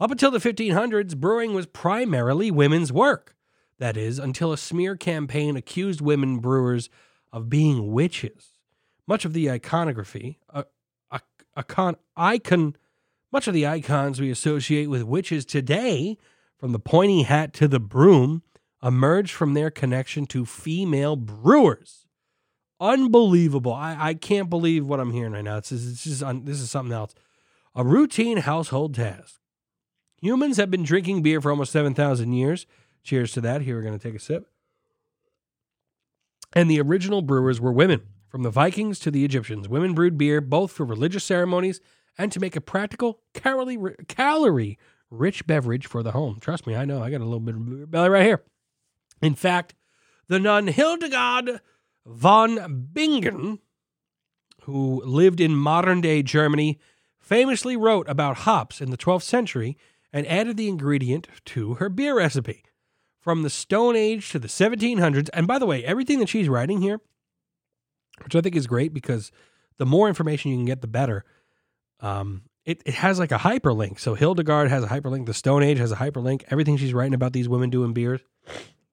Up 0.00 0.10
until 0.10 0.30
the 0.30 0.38
1500s, 0.38 1.16
brewing 1.16 1.54
was 1.54 1.66
primarily 1.66 2.50
women's 2.50 2.92
work. 2.92 3.34
That 3.78 3.96
is, 3.96 4.18
until 4.18 4.52
a 4.52 4.58
smear 4.58 4.96
campaign 4.96 5.56
accused 5.56 6.00
women 6.00 6.38
brewers 6.38 6.88
of 7.32 7.50
being 7.50 7.92
witches. 7.92 8.50
Much 9.06 9.24
of 9.24 9.32
the 9.32 9.50
iconography, 9.50 10.38
uh, 10.48 10.62
icon, 11.56 11.96
icon, 12.16 12.76
much 13.32 13.46
of 13.48 13.54
the 13.54 13.66
icons 13.66 14.20
we 14.20 14.30
associate 14.30 14.86
with 14.86 15.02
witches 15.02 15.44
today, 15.44 16.16
from 16.56 16.72
the 16.72 16.78
pointy 16.78 17.22
hat 17.22 17.52
to 17.52 17.68
the 17.68 17.80
broom, 17.80 18.42
emerged 18.84 19.32
from 19.32 19.54
their 19.54 19.70
connection 19.70 20.26
to 20.26 20.44
female 20.44 21.16
brewers. 21.16 22.06
Unbelievable! 22.78 23.72
I, 23.72 23.96
I 23.98 24.14
can't 24.14 24.50
believe 24.50 24.86
what 24.86 25.00
I'm 25.00 25.12
hearing 25.12 25.32
right 25.32 25.44
now. 25.44 25.60
This 25.60 25.72
is 25.72 25.92
this 25.92 26.06
is 26.06 26.22
un, 26.22 26.44
this 26.44 26.60
is 26.60 26.70
something 26.70 26.92
else. 26.92 27.14
A 27.74 27.82
routine 27.84 28.38
household 28.38 28.94
task. 28.94 29.40
Humans 30.20 30.58
have 30.58 30.70
been 30.70 30.82
drinking 30.82 31.22
beer 31.22 31.40
for 31.40 31.50
almost 31.50 31.72
seven 31.72 31.94
thousand 31.94 32.34
years. 32.34 32.66
Cheers 33.02 33.32
to 33.32 33.40
that. 33.40 33.62
Here 33.62 33.76
we're 33.76 33.82
going 33.82 33.98
to 33.98 34.02
take 34.02 34.14
a 34.14 34.20
sip. 34.22 34.48
And 36.52 36.70
the 36.70 36.80
original 36.80 37.22
brewers 37.22 37.60
were 37.60 37.72
women. 37.72 38.02
From 38.28 38.42
the 38.42 38.50
Vikings 38.50 38.98
to 39.00 39.12
the 39.12 39.24
Egyptians, 39.24 39.68
women 39.68 39.94
brewed 39.94 40.18
beer 40.18 40.40
both 40.40 40.72
for 40.72 40.84
religious 40.84 41.22
ceremonies 41.22 41.80
and 42.18 42.32
to 42.32 42.40
make 42.40 42.56
a 42.56 42.60
practical, 42.60 43.20
calorie, 43.32 43.78
calorie 44.08 44.78
rich 45.08 45.46
beverage 45.46 45.86
for 45.86 46.02
the 46.02 46.10
home. 46.10 46.38
Trust 46.40 46.66
me, 46.66 46.74
I 46.74 46.84
know. 46.84 47.00
I 47.00 47.10
got 47.10 47.20
a 47.20 47.24
little 47.24 47.38
bit 47.38 47.54
of 47.54 47.90
belly 47.90 48.08
right 48.08 48.24
here. 48.24 48.42
In 49.24 49.34
fact, 49.34 49.74
the 50.28 50.38
nun 50.38 50.66
Hildegard 50.66 51.60
von 52.04 52.88
Bingen, 52.92 53.58
who 54.62 55.02
lived 55.04 55.40
in 55.40 55.56
modern 55.56 56.02
day 56.02 56.22
Germany, 56.22 56.78
famously 57.18 57.74
wrote 57.74 58.06
about 58.08 58.38
hops 58.38 58.82
in 58.82 58.90
the 58.90 58.98
12th 58.98 59.22
century 59.22 59.78
and 60.12 60.26
added 60.26 60.58
the 60.58 60.68
ingredient 60.68 61.28
to 61.46 61.74
her 61.74 61.88
beer 61.88 62.16
recipe. 62.16 62.64
From 63.18 63.42
the 63.42 63.48
Stone 63.48 63.96
Age 63.96 64.30
to 64.32 64.38
the 64.38 64.48
1700s, 64.48 65.30
and 65.32 65.46
by 65.46 65.58
the 65.58 65.64
way, 65.64 65.82
everything 65.82 66.18
that 66.18 66.28
she's 66.28 66.46
writing 66.50 66.82
here, 66.82 67.00
which 68.22 68.36
I 68.36 68.42
think 68.42 68.54
is 68.54 68.66
great 68.66 68.92
because 68.92 69.32
the 69.78 69.86
more 69.86 70.08
information 70.08 70.50
you 70.50 70.58
can 70.58 70.66
get, 70.66 70.82
the 70.82 70.86
better. 70.86 71.24
Um, 72.00 72.42
it, 72.66 72.82
it 72.84 72.92
has 72.94 73.18
like 73.18 73.32
a 73.32 73.38
hyperlink. 73.38 73.98
So 73.98 74.14
Hildegard 74.14 74.68
has 74.68 74.84
a 74.84 74.88
hyperlink. 74.88 75.24
The 75.24 75.32
Stone 75.32 75.62
Age 75.62 75.78
has 75.78 75.92
a 75.92 75.96
hyperlink. 75.96 76.44
Everything 76.50 76.76
she's 76.76 76.92
writing 76.92 77.14
about 77.14 77.32
these 77.32 77.48
women 77.48 77.70
doing 77.70 77.94
beers 77.94 78.20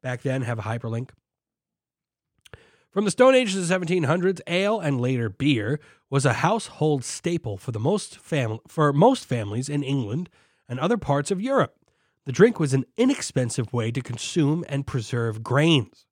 back 0.02 0.22
then 0.22 0.44
have 0.44 0.60
a 0.60 0.64
hyperlink. 0.64 1.10
From 2.92 3.06
the 3.06 3.12
Stone 3.12 3.36
Age 3.36 3.54
to 3.54 3.62
the 3.62 3.74
1700s, 3.74 4.42
ale 4.48 4.80
and 4.80 5.00
later 5.00 5.30
beer 5.30 5.80
was 6.10 6.26
a 6.26 6.34
household 6.34 7.06
staple 7.06 7.58
for 7.58 7.72
the 7.72 7.80
most 7.80 8.18
for 8.18 8.92
most 8.92 9.26
families 9.26 9.70
in 9.70 9.82
England 9.82 10.30
and 10.68 10.80
other 10.80 10.98
parts 10.98 11.32
of 11.32 11.42
Europe. 11.42 11.78
The 12.26 12.34
drink 12.34 12.60
was 12.60 12.74
an 12.74 12.86
inexpensive 12.98 13.72
way 13.74 13.92
to 13.92 14.02
consume 14.02 14.66
and 14.68 14.86
preserve 14.86 15.42
grains. 15.42 16.06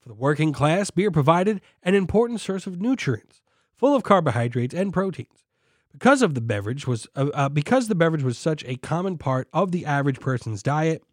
For 0.00 0.08
the 0.08 0.14
working 0.14 0.52
class, 0.52 0.90
beer 0.90 1.10
provided 1.10 1.60
an 1.82 1.94
important 1.94 2.40
source 2.40 2.66
of 2.66 2.80
nutrients, 2.80 3.40
full 3.74 3.94
of 3.94 4.02
carbohydrates 4.02 4.74
and 4.74 4.92
proteins. 4.92 5.44
Because 5.92 6.20
of 6.20 6.34
the 6.34 6.40
beverage 6.40 6.86
was 6.86 7.06
uh, 7.14 7.28
uh, 7.32 7.48
because 7.48 7.86
the 7.86 7.94
beverage 7.94 8.24
was 8.24 8.36
such 8.36 8.64
a 8.64 8.76
common 8.76 9.18
part 9.18 9.48
of 9.52 9.70
the 9.70 9.86
average 9.86 10.18
person's 10.18 10.62
diet, 10.64 11.04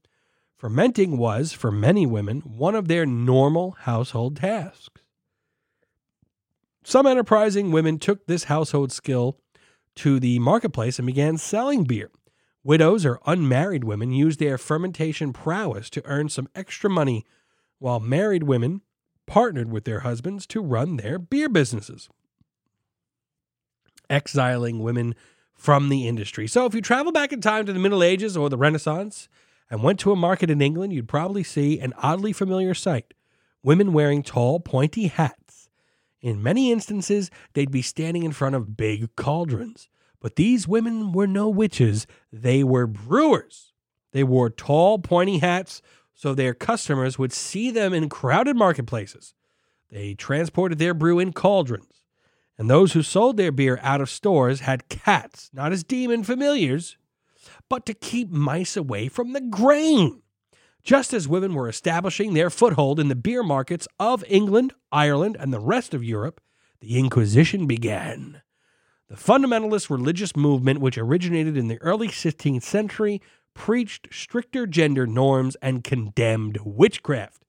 fermenting 0.62 1.18
was 1.18 1.52
for 1.54 1.72
many 1.72 2.06
women 2.06 2.40
one 2.42 2.76
of 2.76 2.88
their 2.88 3.04
normal 3.04 3.72
household 3.80 4.36
tasks. 4.36 4.90
Some 6.84 7.08
enterprising 7.08 7.72
women 7.72 7.98
took 7.98 8.28
this 8.28 8.44
household 8.44 8.92
skill 8.92 9.40
to 9.96 10.20
the 10.20 10.38
marketplace 10.38 11.00
and 11.00 11.08
began 11.08 11.40
selling 11.40 11.86
beer. 11.86 12.12
Widows 12.64 13.08
or 13.08 13.20
unmarried 13.26 13.84
women 13.84 14.12
used 14.12 14.40
their 14.40 14.60
fermentation 14.60 15.34
prowess 15.34 15.90
to 15.90 16.06
earn 16.06 16.30
some 16.30 16.48
extra 16.54 16.92
money, 16.92 17.26
while 17.80 18.00
married 18.00 18.44
women 18.44 18.82
partnered 19.26 19.72
with 19.72 19.86
their 19.86 20.02
husbands 20.02 20.46
to 20.46 20.62
run 20.62 20.98
their 20.98 21.18
beer 21.18 21.50
businesses, 21.50 22.08
exiling 24.12 24.78
women 24.78 25.16
from 25.56 25.90
the 25.90 26.08
industry. 26.08 26.46
So, 26.46 26.68
if 26.68 26.76
you 26.76 26.82
travel 26.82 27.12
back 27.12 27.34
in 27.34 27.42
time 27.42 27.66
to 27.66 27.74
the 27.74 27.80
Middle 27.80 28.04
Ages 28.04 28.38
or 28.38 28.48
the 28.48 28.58
Renaissance 28.58 29.28
and 29.72 29.82
went 29.82 30.00
to 30.02 30.12
a 30.12 30.18
market 30.18 30.52
in 30.52 30.62
England, 30.62 30.92
you'd 30.92 31.08
probably 31.08 31.44
see 31.44 31.80
an 31.80 31.94
oddly 31.98 32.34
familiar 32.34 32.76
sight 32.76 33.14
women 33.64 33.94
wearing 33.94 34.22
tall, 34.24 34.60
pointy 34.60 35.08
hats. 35.08 35.70
In 36.20 36.44
many 36.44 36.72
instances, 36.72 37.30
they'd 37.54 37.72
be 37.72 37.84
standing 37.84 38.24
in 38.24 38.32
front 38.32 38.56
of 38.56 38.76
big 38.76 39.16
cauldrons. 39.16 39.88
But 40.20 40.36
these 40.36 40.68
women 40.68 41.12
were 41.12 41.28
no 41.28 41.48
witches, 41.48 42.06
they 42.32 42.64
were 42.64 42.86
brewers. 42.86 43.72
They 44.12 44.24
wore 44.24 44.50
tall, 44.50 45.00
pointy 45.00 45.40
hats 45.40 45.82
so 46.14 46.36
their 46.36 46.54
customers 46.54 47.18
would 47.18 47.32
see 47.32 47.72
them 47.72 47.94
in 47.94 48.10
crowded 48.10 48.56
marketplaces. 48.56 49.34
They 49.90 50.14
transported 50.14 50.78
their 50.78 50.94
brew 50.94 51.18
in 51.18 51.34
cauldrons. 51.34 52.04
And 52.58 52.70
those 52.70 52.94
who 52.94 53.02
sold 53.02 53.38
their 53.38 53.52
beer 53.52 53.80
out 53.82 54.02
of 54.02 54.10
stores 54.10 54.60
had 54.60 54.90
cats, 54.90 55.50
not 55.54 55.72
as 55.72 55.84
demon 55.84 56.24
familiars, 56.24 56.98
but 57.70 57.86
to 57.86 57.94
keep 57.94 58.32
mice 58.32 58.78
away 58.78 59.08
from 59.08 59.34
the 59.34 59.42
grain. 59.42 60.22
Just 60.84 61.14
as 61.14 61.28
women 61.28 61.54
were 61.54 61.70
establishing 61.70 62.34
their 62.34 62.50
foothold 62.50 63.00
in 63.00 63.08
the 63.08 63.16
beer 63.16 63.44
markets 63.44 63.88
of 64.00 64.24
England, 64.28 64.74
Ireland, 64.92 65.38
and 65.40 65.54
the 65.54 65.60
rest 65.60 65.94
of 65.94 66.04
Europe, 66.04 66.42
the 66.80 66.98
Inquisition 66.98 67.68
began. 67.68 68.42
The 69.08 69.16
fundamentalist 69.16 69.90
religious 69.90 70.36
movement, 70.36 70.80
which 70.80 70.98
originated 70.98 71.56
in 71.56 71.68
the 71.68 71.82
early 71.82 72.08
16th 72.08 72.64
century, 72.64 73.22
preached 73.54 74.08
stricter 74.12 74.66
gender 74.66 75.06
norms 75.06 75.56
and 75.62 75.84
condemned 75.84 76.58
witchcraft. 76.64 77.44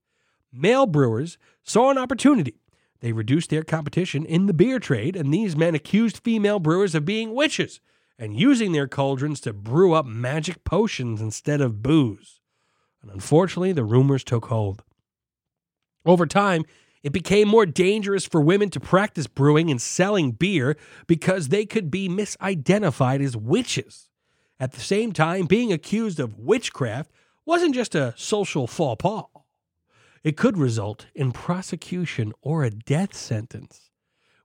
Male 0.52 0.86
brewers 0.86 1.38
saw 1.62 1.90
an 1.90 1.98
opportunity. 1.98 2.60
They 3.00 3.12
reduced 3.12 3.48
their 3.48 3.62
competition 3.62 4.24
in 4.26 4.46
the 4.46 4.54
beer 4.54 4.78
trade, 4.78 5.16
and 5.16 5.32
these 5.32 5.56
men 5.56 5.74
accused 5.74 6.18
female 6.18 6.58
brewers 6.58 6.94
of 6.94 7.04
being 7.04 7.34
witches 7.34 7.80
and 8.22 8.38
using 8.38 8.70
their 8.70 8.86
cauldrons 8.86 9.40
to 9.40 9.52
brew 9.52 9.94
up 9.94 10.06
magic 10.06 10.62
potions 10.62 11.20
instead 11.20 11.60
of 11.60 11.82
booze. 11.82 12.38
And 13.02 13.10
unfortunately, 13.10 13.72
the 13.72 13.82
rumors 13.82 14.22
took 14.22 14.44
hold. 14.44 14.84
Over 16.06 16.24
time, 16.24 16.64
it 17.02 17.10
became 17.10 17.48
more 17.48 17.66
dangerous 17.66 18.24
for 18.24 18.40
women 18.40 18.70
to 18.70 18.78
practice 18.78 19.26
brewing 19.26 19.72
and 19.72 19.82
selling 19.82 20.30
beer 20.30 20.76
because 21.08 21.48
they 21.48 21.66
could 21.66 21.90
be 21.90 22.08
misidentified 22.08 23.20
as 23.20 23.36
witches. 23.36 24.08
At 24.60 24.70
the 24.70 24.80
same 24.80 25.10
time, 25.10 25.46
being 25.46 25.72
accused 25.72 26.20
of 26.20 26.38
witchcraft 26.38 27.10
wasn't 27.44 27.74
just 27.74 27.96
a 27.96 28.14
social 28.16 28.68
faux 28.68 29.02
pas, 29.02 29.24
it 30.22 30.36
could 30.36 30.56
result 30.56 31.06
in 31.12 31.32
prosecution 31.32 32.32
or 32.40 32.62
a 32.62 32.70
death 32.70 33.16
sentence. 33.16 33.90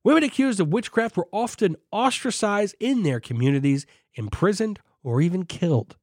Women 0.07 0.23
accused 0.23 0.61
of 0.61 0.69
witchcraft 0.69 1.17
were 1.17 1.27
often 1.33 1.75
ostracized 1.91 2.77
in 2.79 3.03
their 3.03 3.19
communities, 3.19 3.85
imprisoned, 4.13 4.79
or 5.03 5.19
even 5.19 5.43
killed. 5.43 5.97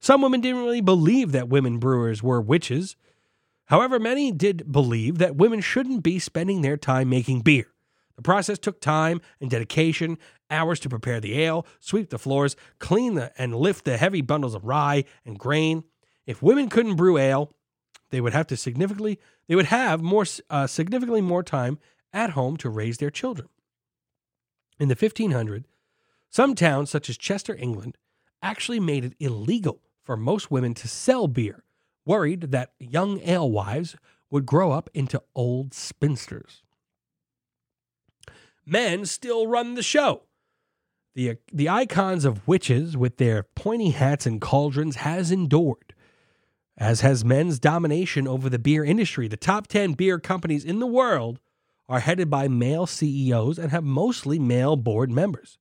Some 0.00 0.22
women 0.22 0.40
didn't 0.40 0.64
really 0.64 0.80
believe 0.80 1.30
that 1.30 1.48
women 1.48 1.78
brewers 1.78 2.20
were 2.20 2.40
witches. 2.40 2.96
However, 3.66 4.00
many 4.00 4.32
did 4.32 4.72
believe 4.72 5.18
that 5.18 5.36
women 5.36 5.60
shouldn't 5.60 6.02
be 6.02 6.18
spending 6.18 6.62
their 6.62 6.76
time 6.76 7.10
making 7.10 7.42
beer. 7.42 7.66
The 8.16 8.22
process 8.22 8.58
took 8.58 8.80
time 8.80 9.20
and 9.40 9.48
dedication, 9.48 10.18
hours 10.50 10.80
to 10.80 10.88
prepare 10.88 11.20
the 11.20 11.40
ale, 11.40 11.64
sweep 11.78 12.10
the 12.10 12.18
floors, 12.18 12.56
clean 12.80 13.14
the, 13.14 13.30
and 13.40 13.54
lift 13.54 13.84
the 13.84 13.98
heavy 13.98 14.20
bundles 14.20 14.56
of 14.56 14.64
rye 14.64 15.04
and 15.24 15.38
grain. 15.38 15.84
If 16.26 16.42
women 16.42 16.68
couldn't 16.68 16.96
brew 16.96 17.18
ale, 17.18 17.54
they 18.10 18.20
would 18.20 18.32
have 18.32 18.48
to 18.48 18.56
significantly 18.56 19.20
they 19.46 19.54
would 19.54 19.66
have 19.66 20.02
more 20.02 20.24
uh, 20.50 20.66
significantly 20.66 21.20
more 21.20 21.44
time 21.44 21.78
at 22.12 22.30
home 22.30 22.56
to 22.58 22.70
raise 22.70 22.98
their 22.98 23.10
children. 23.10 23.48
In 24.78 24.88
the 24.88 24.96
1500s, 24.96 25.64
some 26.30 26.54
towns 26.54 26.90
such 26.90 27.08
as 27.08 27.16
Chester, 27.16 27.56
England, 27.56 27.96
actually 28.42 28.80
made 28.80 29.04
it 29.04 29.14
illegal 29.18 29.80
for 30.02 30.16
most 30.16 30.50
women 30.50 30.74
to 30.74 30.88
sell 30.88 31.26
beer, 31.26 31.64
worried 32.04 32.52
that 32.52 32.72
young 32.78 33.20
alewives 33.22 33.96
would 34.30 34.46
grow 34.46 34.72
up 34.72 34.88
into 34.94 35.22
old 35.34 35.74
spinsters. 35.74 36.62
Men 38.64 39.06
still 39.06 39.46
run 39.46 39.74
the 39.74 39.82
show. 39.82 40.22
The, 41.14 41.38
the 41.52 41.68
icons 41.68 42.24
of 42.24 42.46
witches 42.46 42.96
with 42.96 43.16
their 43.16 43.42
pointy 43.42 43.90
hats 43.90 44.26
and 44.26 44.40
cauldrons 44.40 44.96
has 44.96 45.32
endured 45.32 45.94
as 46.78 47.00
has 47.00 47.24
men's 47.24 47.58
domination 47.58 48.26
over 48.26 48.48
the 48.48 48.58
beer 48.58 48.84
industry. 48.84 49.28
The 49.28 49.36
top 49.36 49.66
10 49.66 49.92
beer 49.92 50.18
companies 50.18 50.64
in 50.64 50.78
the 50.78 50.86
world 50.86 51.40
are 51.88 52.00
headed 52.00 52.28
by 52.28 52.48
male 52.48 52.86
CEOs 52.86 53.58
and 53.58 53.70
have 53.70 53.84
mostly 53.84 54.38
male 54.38 54.76
board 54.76 55.10
members. 55.10 55.58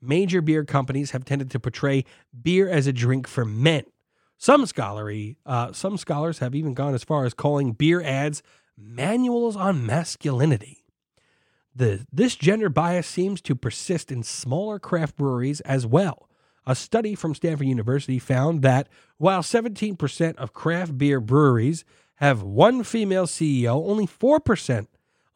Major 0.00 0.40
beer 0.40 0.64
companies 0.64 1.12
have 1.12 1.24
tended 1.24 1.50
to 1.50 1.60
portray 1.60 2.04
beer 2.42 2.68
as 2.68 2.86
a 2.86 2.92
drink 2.92 3.26
for 3.26 3.44
men. 3.44 3.84
Some 4.36 4.66
scholarly, 4.66 5.36
uh, 5.44 5.72
some 5.72 5.96
scholars 5.96 6.38
have 6.38 6.54
even 6.54 6.74
gone 6.74 6.94
as 6.94 7.02
far 7.04 7.24
as 7.24 7.34
calling 7.34 7.72
beer 7.72 8.00
ads 8.02 8.42
manuals 8.76 9.56
on 9.56 9.84
masculinity. 9.84 10.84
The, 11.74 12.06
this 12.12 12.36
gender 12.36 12.68
bias 12.68 13.06
seems 13.06 13.40
to 13.42 13.54
persist 13.54 14.10
in 14.10 14.22
smaller 14.22 14.78
craft 14.78 15.16
breweries 15.16 15.60
as 15.62 15.86
well. 15.86 16.28
A 16.66 16.74
study 16.74 17.14
from 17.14 17.34
Stanford 17.34 17.66
University 17.66 18.18
found 18.18 18.62
that 18.62 18.88
while 19.16 19.42
17% 19.42 20.36
of 20.36 20.52
craft 20.52 20.98
beer 20.98 21.20
breweries 21.20 21.84
have 22.16 22.42
one 22.42 22.82
female 22.82 23.26
CEO, 23.26 23.88
only 23.88 24.06
4% 24.06 24.86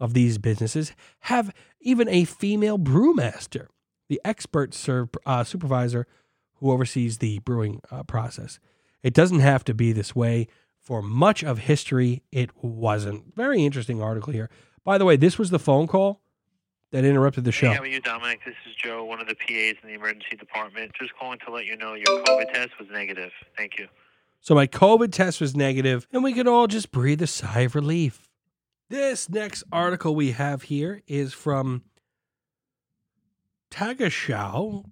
of 0.02 0.14
these 0.14 0.36
businesses 0.36 0.92
have 1.20 1.54
even 1.80 2.08
a 2.08 2.24
female 2.24 2.76
brewmaster, 2.76 3.68
the 4.08 4.20
expert 4.24 4.74
serve, 4.74 5.10
uh, 5.24 5.44
supervisor 5.44 6.08
who 6.56 6.72
oversees 6.72 7.18
the 7.18 7.38
brewing 7.38 7.80
uh, 7.90 8.02
process. 8.02 8.58
It 9.04 9.14
doesn't 9.14 9.40
have 9.40 9.64
to 9.64 9.74
be 9.74 9.92
this 9.92 10.14
way. 10.14 10.48
For 10.80 11.00
much 11.00 11.44
of 11.44 11.58
history, 11.58 12.24
it 12.32 12.50
wasn't. 12.60 13.36
Very 13.36 13.64
interesting 13.64 14.02
article 14.02 14.32
here. 14.32 14.50
By 14.84 14.98
the 14.98 15.04
way, 15.04 15.14
this 15.14 15.38
was 15.38 15.50
the 15.50 15.60
phone 15.60 15.86
call 15.86 16.20
that 16.90 17.04
interrupted 17.04 17.44
the 17.44 17.52
show. 17.52 17.68
Hey, 17.68 17.76
how 17.76 17.82
are 17.82 17.86
you, 17.86 18.00
Dominic? 18.00 18.40
This 18.44 18.56
is 18.68 18.74
Joe, 18.74 19.04
one 19.04 19.20
of 19.20 19.28
the 19.28 19.36
PAs 19.36 19.76
in 19.82 19.88
the 19.88 19.94
emergency 19.94 20.36
department. 20.36 20.90
Just 21.00 21.12
calling 21.16 21.38
to 21.46 21.52
let 21.52 21.64
you 21.64 21.76
know 21.76 21.94
your 21.94 22.24
COVID 22.24 22.52
test 22.52 22.70
was 22.80 22.88
negative. 22.90 23.30
Thank 23.56 23.78
you. 23.78 23.86
So 24.40 24.56
my 24.56 24.66
COVID 24.66 25.12
test 25.12 25.40
was 25.40 25.54
negative, 25.54 26.08
and 26.12 26.24
we 26.24 26.32
could 26.32 26.48
all 26.48 26.66
just 26.66 26.90
breathe 26.90 27.22
a 27.22 27.28
sigh 27.28 27.60
of 27.60 27.76
relief. 27.76 28.21
This 28.92 29.30
next 29.30 29.64
article 29.72 30.14
we 30.14 30.32
have 30.32 30.64
here 30.64 31.00
is 31.06 31.32
from 31.32 31.80
Tagesschau 33.70 34.84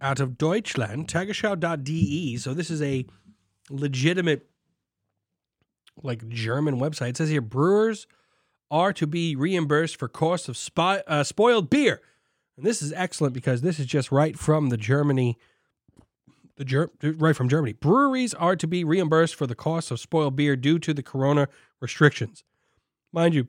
out 0.00 0.20
of 0.20 0.38
Deutschland, 0.38 1.08
tagesschau.de. 1.08 2.36
So 2.36 2.54
this 2.54 2.70
is 2.70 2.80
a 2.80 3.04
legitimate, 3.68 4.48
like 6.04 6.28
German 6.28 6.78
website. 6.78 7.08
It 7.08 7.16
says 7.16 7.30
here 7.30 7.40
brewers 7.40 8.06
are 8.70 8.92
to 8.92 9.08
be 9.08 9.34
reimbursed 9.34 9.96
for 9.96 10.06
costs 10.06 10.48
of 10.48 10.54
spo- 10.54 11.02
uh, 11.08 11.24
spoiled 11.24 11.68
beer. 11.68 12.00
And 12.56 12.64
this 12.64 12.80
is 12.80 12.92
excellent 12.92 13.34
because 13.34 13.62
this 13.62 13.80
is 13.80 13.86
just 13.86 14.12
right 14.12 14.38
from 14.38 14.68
the 14.68 14.76
Germany, 14.76 15.36
the 16.58 16.64
Ger- 16.64 16.92
right 17.02 17.34
from 17.34 17.48
Germany. 17.48 17.72
Breweries 17.72 18.34
are 18.34 18.54
to 18.54 18.68
be 18.68 18.84
reimbursed 18.84 19.34
for 19.34 19.48
the 19.48 19.56
cost 19.56 19.90
of 19.90 19.98
spoiled 19.98 20.36
beer 20.36 20.54
due 20.54 20.78
to 20.78 20.94
the 20.94 21.02
corona 21.02 21.48
restrictions. 21.80 22.44
Mind 23.12 23.34
you, 23.34 23.48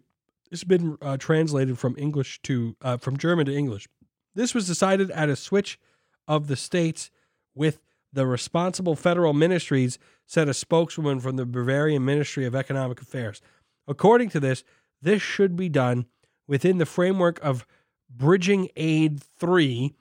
this 0.50 0.60
has 0.60 0.68
been 0.68 0.98
uh, 1.02 1.18
translated 1.18 1.80
from 1.80 1.96
English 1.98 2.42
to 2.44 2.76
uh, 2.82 2.98
from 2.98 3.18
German 3.18 3.46
to 3.46 3.56
English. 3.56 3.88
This 4.36 4.54
was 4.54 4.68
decided 4.68 5.10
at 5.12 5.30
a 5.30 5.36
switch 5.36 5.80
of 6.28 6.48
the 6.48 6.56
states 6.56 7.10
with 7.56 7.80
the 8.12 8.26
responsible 8.28 8.96
federal 8.96 9.34
ministries, 9.34 9.98
said 10.28 10.48
a 10.48 10.54
spokeswoman 10.54 11.20
from 11.20 11.36
the 11.36 11.46
Bavarian 11.46 12.06
Ministry 12.06 12.46
of 12.46 12.56
Economic 12.56 13.02
Affairs. 13.02 13.42
According 13.88 14.30
to 14.30 14.40
this, 14.40 14.64
this 15.02 15.22
should 15.22 15.56
be 15.56 15.70
done 15.70 16.06
within 16.48 16.78
the 16.78 16.86
framework 16.86 17.44
of 17.44 17.66
Bridging 18.10 18.70
Aid 18.76 19.22
3 19.22 19.94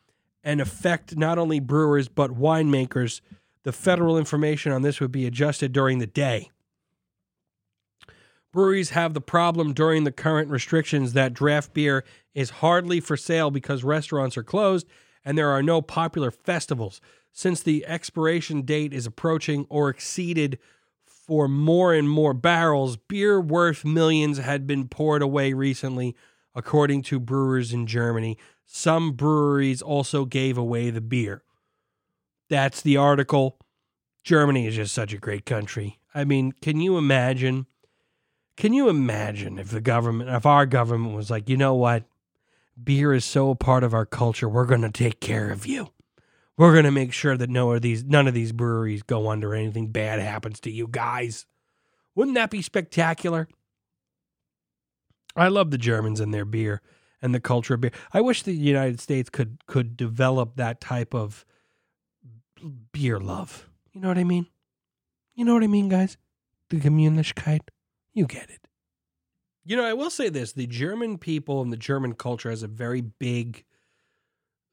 and 0.44 0.60
affect 0.60 1.16
not 1.16 1.38
only 1.38 1.60
brewers 1.60 2.08
but 2.08 2.32
winemakers. 2.32 3.20
The 3.62 3.72
federal 3.72 4.18
information 4.18 4.72
on 4.72 4.82
this 4.82 5.00
would 5.00 5.12
be 5.12 5.26
adjusted 5.26 5.72
during 5.72 5.98
the 5.98 6.06
day. 6.06 6.50
Breweries 8.52 8.90
have 8.90 9.14
the 9.14 9.20
problem 9.20 9.72
during 9.72 10.04
the 10.04 10.12
current 10.12 10.50
restrictions 10.50 11.14
that 11.14 11.32
draft 11.32 11.72
beer 11.72 12.04
is 12.34 12.50
hardly 12.50 13.00
for 13.00 13.16
sale 13.16 13.50
because 13.50 13.82
restaurants 13.82 14.36
are 14.36 14.42
closed 14.42 14.86
and 15.24 15.38
there 15.38 15.50
are 15.50 15.62
no 15.62 15.80
popular 15.80 16.30
festivals. 16.30 17.00
Since 17.32 17.62
the 17.62 17.86
expiration 17.86 18.62
date 18.62 18.92
is 18.92 19.06
approaching 19.06 19.66
or 19.70 19.88
exceeded 19.88 20.58
for 21.06 21.48
more 21.48 21.94
and 21.94 22.10
more 22.10 22.34
barrels, 22.34 22.96
beer 22.96 23.40
worth 23.40 23.84
millions 23.86 24.36
had 24.36 24.66
been 24.66 24.86
poured 24.86 25.22
away 25.22 25.54
recently, 25.54 26.14
according 26.54 27.02
to 27.04 27.18
brewers 27.18 27.72
in 27.72 27.86
Germany. 27.86 28.36
Some 28.66 29.12
breweries 29.12 29.80
also 29.80 30.26
gave 30.26 30.58
away 30.58 30.90
the 30.90 31.00
beer. 31.00 31.42
That's 32.50 32.82
the 32.82 32.98
article. 32.98 33.58
Germany 34.24 34.66
is 34.66 34.76
just 34.76 34.94
such 34.94 35.14
a 35.14 35.18
great 35.18 35.46
country. 35.46 36.00
I 36.14 36.24
mean, 36.24 36.52
can 36.60 36.80
you 36.80 36.98
imagine? 36.98 37.66
Can 38.56 38.72
you 38.72 38.88
imagine 38.88 39.58
if 39.58 39.70
the 39.70 39.80
government, 39.80 40.30
if 40.30 40.46
our 40.46 40.66
government 40.66 41.14
was 41.14 41.30
like, 41.30 41.48
you 41.48 41.56
know 41.56 41.74
what? 41.74 42.04
Beer 42.82 43.12
is 43.12 43.24
so 43.24 43.50
a 43.50 43.54
part 43.54 43.84
of 43.84 43.94
our 43.94 44.06
culture, 44.06 44.48
we're 44.48 44.66
going 44.66 44.82
to 44.82 44.90
take 44.90 45.20
care 45.20 45.50
of 45.50 45.66
you. 45.66 45.90
We're 46.56 46.72
going 46.72 46.84
to 46.84 46.90
make 46.90 47.12
sure 47.12 47.36
that 47.36 47.50
no 47.50 47.72
of 47.72 47.82
these 47.82 48.04
none 48.04 48.28
of 48.28 48.34
these 48.34 48.52
breweries 48.52 49.02
go 49.02 49.30
under 49.30 49.54
anything 49.54 49.88
bad 49.88 50.20
happens 50.20 50.60
to 50.60 50.70
you 50.70 50.86
guys. 50.86 51.46
Wouldn't 52.14 52.34
that 52.34 52.50
be 52.50 52.62
spectacular? 52.62 53.48
I 55.34 55.48
love 55.48 55.70
the 55.70 55.78
Germans 55.78 56.20
and 56.20 56.32
their 56.32 56.44
beer 56.44 56.82
and 57.22 57.34
the 57.34 57.40
culture 57.40 57.74
of 57.74 57.80
beer. 57.80 57.92
I 58.12 58.20
wish 58.20 58.42
the 58.42 58.52
United 58.52 59.00
States 59.00 59.30
could 59.30 59.66
could 59.66 59.96
develop 59.96 60.56
that 60.56 60.80
type 60.80 61.14
of 61.14 61.46
beer 62.92 63.18
love. 63.18 63.68
You 63.92 64.00
know 64.00 64.08
what 64.08 64.18
I 64.18 64.24
mean? 64.24 64.46
You 65.34 65.44
know 65.44 65.54
what 65.54 65.62
I 65.62 65.68
mean, 65.68 65.88
guys? 65.88 66.16
The 66.68 66.76
Gemütlichkeit. 66.78 67.60
You 68.14 68.26
get 68.26 68.50
it. 68.50 68.68
You 69.64 69.76
know, 69.76 69.84
I 69.84 69.92
will 69.92 70.10
say 70.10 70.28
this: 70.28 70.52
the 70.52 70.66
German 70.66 71.18
people 71.18 71.62
and 71.62 71.72
the 71.72 71.76
German 71.76 72.14
culture 72.14 72.50
has 72.50 72.62
a 72.62 72.68
very 72.68 73.00
big 73.00 73.64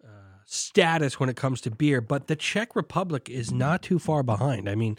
uh, 0.04 0.42
status 0.46 1.20
when 1.20 1.30
it 1.30 1.36
comes 1.36 1.62
to 1.62 1.72
beer, 1.72 2.02
but 2.02 2.28
the 2.28 2.36
Czech 2.36 2.76
Republic 2.76 3.30
is 3.30 3.52
not 3.52 3.82
too 3.82 4.00
far 4.00 4.24
behind. 4.24 4.68
I 4.68 4.76
mean, 4.76 4.98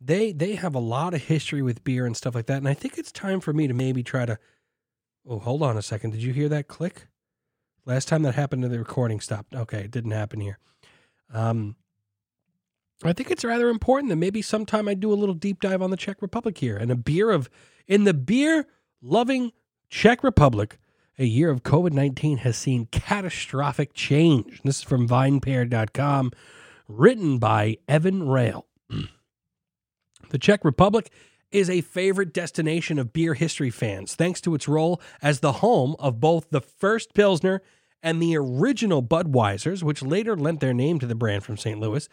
they 0.00 0.32
they 0.32 0.54
have 0.54 0.74
a 0.74 0.80
lot 0.80 1.14
of 1.14 1.24
history 1.24 1.62
with 1.62 1.84
beer 1.84 2.06
and 2.06 2.16
stuff 2.16 2.34
like 2.34 2.46
that, 2.46 2.58
and 2.58 2.68
I 2.68 2.74
think 2.74 2.96
it's 2.96 3.12
time 3.12 3.40
for 3.40 3.52
me 3.52 3.68
to 3.68 3.74
maybe 3.74 4.02
try 4.02 4.24
to. 4.26 4.38
Oh, 5.28 5.38
hold 5.38 5.62
on 5.62 5.76
a 5.76 5.82
second. 5.82 6.12
Did 6.12 6.22
you 6.22 6.32
hear 6.32 6.48
that 6.48 6.66
click? 6.66 7.06
Last 7.84 8.08
time 8.08 8.22
that 8.22 8.34
happened, 8.34 8.64
the 8.64 8.78
recording 8.78 9.20
stopped. 9.20 9.54
Okay, 9.54 9.80
it 9.80 9.90
didn't 9.90 10.12
happen 10.12 10.40
here. 10.40 10.58
Um, 11.32 11.76
I 13.02 13.12
think 13.12 13.30
it's 13.30 13.44
rather 13.44 13.68
important 13.68 14.10
that 14.10 14.16
maybe 14.16 14.42
sometime 14.42 14.86
I 14.86 14.94
do 14.94 15.12
a 15.12 15.14
little 15.14 15.34
deep 15.34 15.60
dive 15.60 15.80
on 15.80 15.90
the 15.90 15.96
Czech 15.96 16.20
Republic 16.20 16.58
here 16.58 16.76
and 16.76 16.90
a 16.90 16.96
beer 16.96 17.30
of 17.30 17.48
in 17.86 18.04
the 18.04 18.14
beer 18.14 18.66
loving 19.00 19.52
Czech 19.88 20.22
Republic. 20.22 20.78
A 21.18 21.24
year 21.24 21.50
of 21.50 21.62
COVID 21.62 21.92
19 21.92 22.38
has 22.38 22.56
seen 22.56 22.86
catastrophic 22.86 23.92
change. 23.92 24.60
This 24.64 24.78
is 24.78 24.82
from 24.82 25.06
vinepair.com, 25.06 26.32
written 26.88 27.38
by 27.38 27.76
Evan 27.88 28.26
Rail. 28.28 28.66
the 30.30 30.38
Czech 30.38 30.64
Republic 30.64 31.10
is 31.50 31.68
a 31.68 31.80
favorite 31.80 32.32
destination 32.32 32.98
of 32.98 33.12
beer 33.12 33.34
history 33.34 33.70
fans, 33.70 34.14
thanks 34.14 34.40
to 34.40 34.54
its 34.54 34.68
role 34.68 35.00
as 35.20 35.40
the 35.40 35.54
home 35.54 35.96
of 35.98 36.20
both 36.20 36.48
the 36.50 36.60
first 36.60 37.12
Pilsner 37.12 37.60
and 38.02 38.22
the 38.22 38.36
original 38.36 39.02
Budweisers, 39.02 39.82
which 39.82 40.02
later 40.02 40.36
lent 40.36 40.60
their 40.60 40.72
name 40.72 40.98
to 41.00 41.06
the 41.06 41.14
brand 41.14 41.44
from 41.44 41.56
St. 41.56 41.78
Louis. 41.78 42.08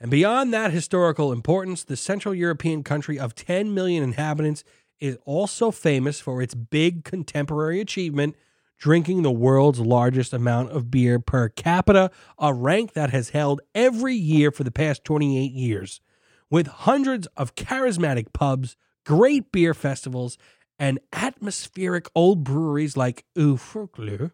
And 0.00 0.10
beyond 0.10 0.52
that 0.52 0.72
historical 0.72 1.32
importance, 1.32 1.84
the 1.84 1.96
Central 1.96 2.34
European 2.34 2.82
country 2.82 3.18
of 3.18 3.34
10 3.34 3.72
million 3.72 4.02
inhabitants 4.02 4.64
is 5.00 5.18
also 5.24 5.70
famous 5.70 6.20
for 6.20 6.42
its 6.42 6.54
big 6.54 7.04
contemporary 7.04 7.80
achievement, 7.80 8.36
drinking 8.78 9.22
the 9.22 9.30
world's 9.30 9.80
largest 9.80 10.32
amount 10.32 10.70
of 10.70 10.90
beer 10.90 11.18
per 11.18 11.48
capita, 11.48 12.10
a 12.38 12.52
rank 12.52 12.92
that 12.92 13.10
has 13.10 13.30
held 13.30 13.60
every 13.74 14.14
year 14.14 14.50
for 14.50 14.64
the 14.64 14.70
past 14.70 15.04
28 15.04 15.52
years. 15.52 16.00
With 16.50 16.66
hundreds 16.66 17.26
of 17.36 17.54
charismatic 17.54 18.32
pubs, 18.32 18.76
great 19.04 19.52
beer 19.52 19.74
festivals, 19.74 20.38
and 20.78 20.98
atmospheric 21.12 22.08
old 22.14 22.44
breweries 22.44 22.96
like 22.96 23.24
U 23.34 23.56
Fleků, 23.56 24.32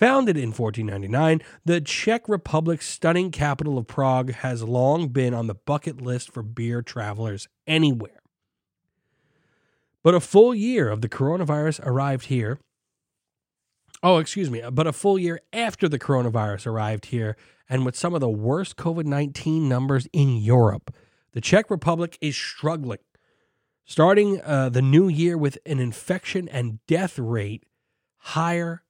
Founded 0.00 0.38
in 0.38 0.48
1499, 0.48 1.42
the 1.66 1.78
Czech 1.82 2.26
Republic's 2.26 2.88
stunning 2.88 3.30
capital 3.30 3.76
of 3.76 3.86
Prague 3.86 4.32
has 4.32 4.62
long 4.62 5.08
been 5.08 5.34
on 5.34 5.46
the 5.46 5.54
bucket 5.54 6.00
list 6.00 6.32
for 6.32 6.42
beer 6.42 6.80
travelers 6.80 7.48
anywhere. 7.66 8.22
But 10.02 10.14
a 10.14 10.20
full 10.20 10.54
year 10.54 10.88
of 10.88 11.02
the 11.02 11.08
coronavirus 11.10 11.84
arrived 11.84 12.26
here. 12.26 12.58
Oh, 14.02 14.16
excuse 14.16 14.50
me, 14.50 14.62
but 14.72 14.86
a 14.86 14.92
full 14.94 15.18
year 15.18 15.42
after 15.52 15.86
the 15.86 15.98
coronavirus 15.98 16.66
arrived 16.66 17.06
here, 17.06 17.36
and 17.68 17.84
with 17.84 17.94
some 17.94 18.14
of 18.14 18.22
the 18.22 18.30
worst 18.30 18.78
COVID 18.78 19.04
19 19.04 19.68
numbers 19.68 20.08
in 20.14 20.34
Europe, 20.34 20.94
the 21.32 21.42
Czech 21.42 21.70
Republic 21.70 22.16
is 22.22 22.34
struggling. 22.34 23.00
Starting 23.84 24.40
uh, 24.40 24.70
the 24.70 24.80
new 24.80 25.08
year 25.08 25.36
with 25.36 25.58
an 25.66 25.78
infection 25.78 26.48
and 26.48 26.78
death 26.86 27.18
rate 27.18 27.64
higher 28.16 28.82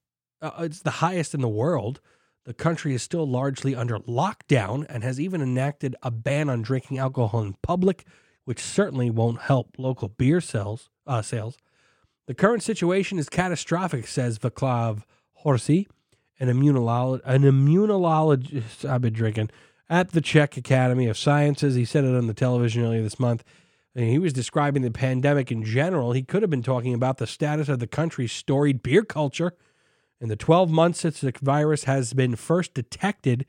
uh, 0.43 0.51
it's 0.61 0.83
the 0.83 0.91
highest 0.91 1.35
in 1.35 1.41
the 1.41 1.49
world. 1.49 2.01
The 2.45 2.55
country 2.55 2.95
is 2.95 3.03
still 3.03 3.27
largely 3.27 3.75
under 3.75 3.99
lockdown 3.99 4.87
and 4.89 5.05
has 5.05 5.21
even 5.21 5.43
enacted 5.43 5.95
a 6.03 6.11
ban 6.11 6.49
on 6.49 6.63
drinking 6.63 6.99
alcohol 6.99 7.43
in 7.43 7.55
public, 7.63 8.05
which 8.45 8.61
certainly 8.61 9.11
won't 9.11 9.43
help 9.43 9.77
local 9.79 10.09
beer 10.09 10.41
sales. 10.41 10.89
Uh, 11.07 11.23
sales. 11.23 11.59
The 12.27 12.35
current 12.35 12.63
situation 12.63 13.19
is 13.19 13.29
catastrophic, 13.29 14.07
says 14.07 14.39
Vaclav 14.39 15.03
Horejsi, 15.45 15.89
an, 16.39 16.49
immunolog- 16.49 17.21
an 17.25 17.43
immunologist 17.43 18.89
I've 18.89 19.01
been 19.01 19.13
drinking 19.13 19.51
at 19.89 20.13
the 20.13 20.21
Czech 20.21 20.57
Academy 20.57 21.09
of 21.09 21.19
Sciences. 21.19 21.75
He 21.75 21.85
said 21.85 22.05
it 22.05 22.15
on 22.15 22.29
the 22.29 22.35
television 22.35 22.85
earlier 22.85 23.03
this 23.03 23.19
month. 23.19 23.43
And 23.97 24.09
he 24.09 24.21
was 24.21 24.33
describing 24.33 24.83
the 24.83 24.93
pandemic 24.93 25.51
in 25.51 25.65
general. 25.65 26.13
He 26.13 26.23
could 26.23 26.43
have 26.43 26.51
been 26.51 26.63
talking 26.63 26.95
about 26.95 27.19
the 27.19 27.27
status 27.27 27.69
of 27.69 27.81
the 27.81 27.89
country's 27.89 28.31
storied 28.31 28.83
beer 28.85 29.03
culture 29.03 29.55
in 30.21 30.29
the 30.29 30.37
12 30.37 30.71
months 30.71 31.01
since 31.01 31.21
the 31.21 31.33
virus 31.41 31.85
has 31.85 32.13
been 32.13 32.37
first 32.37 32.75
detected 32.75 33.47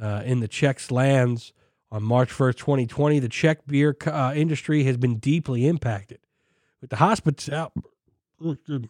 uh, 0.00 0.22
in 0.24 0.40
the 0.40 0.48
Czech's 0.48 0.90
lands 0.90 1.52
on 1.92 2.02
March 2.02 2.30
1st, 2.30 2.56
2020, 2.56 3.18
the 3.18 3.28
Czech 3.28 3.66
beer 3.66 3.96
uh, 4.06 4.32
industry 4.34 4.84
has 4.84 4.96
been 4.96 5.16
deeply 5.16 5.66
impacted. 5.66 6.18
With 8.40 8.64
the 8.64 8.88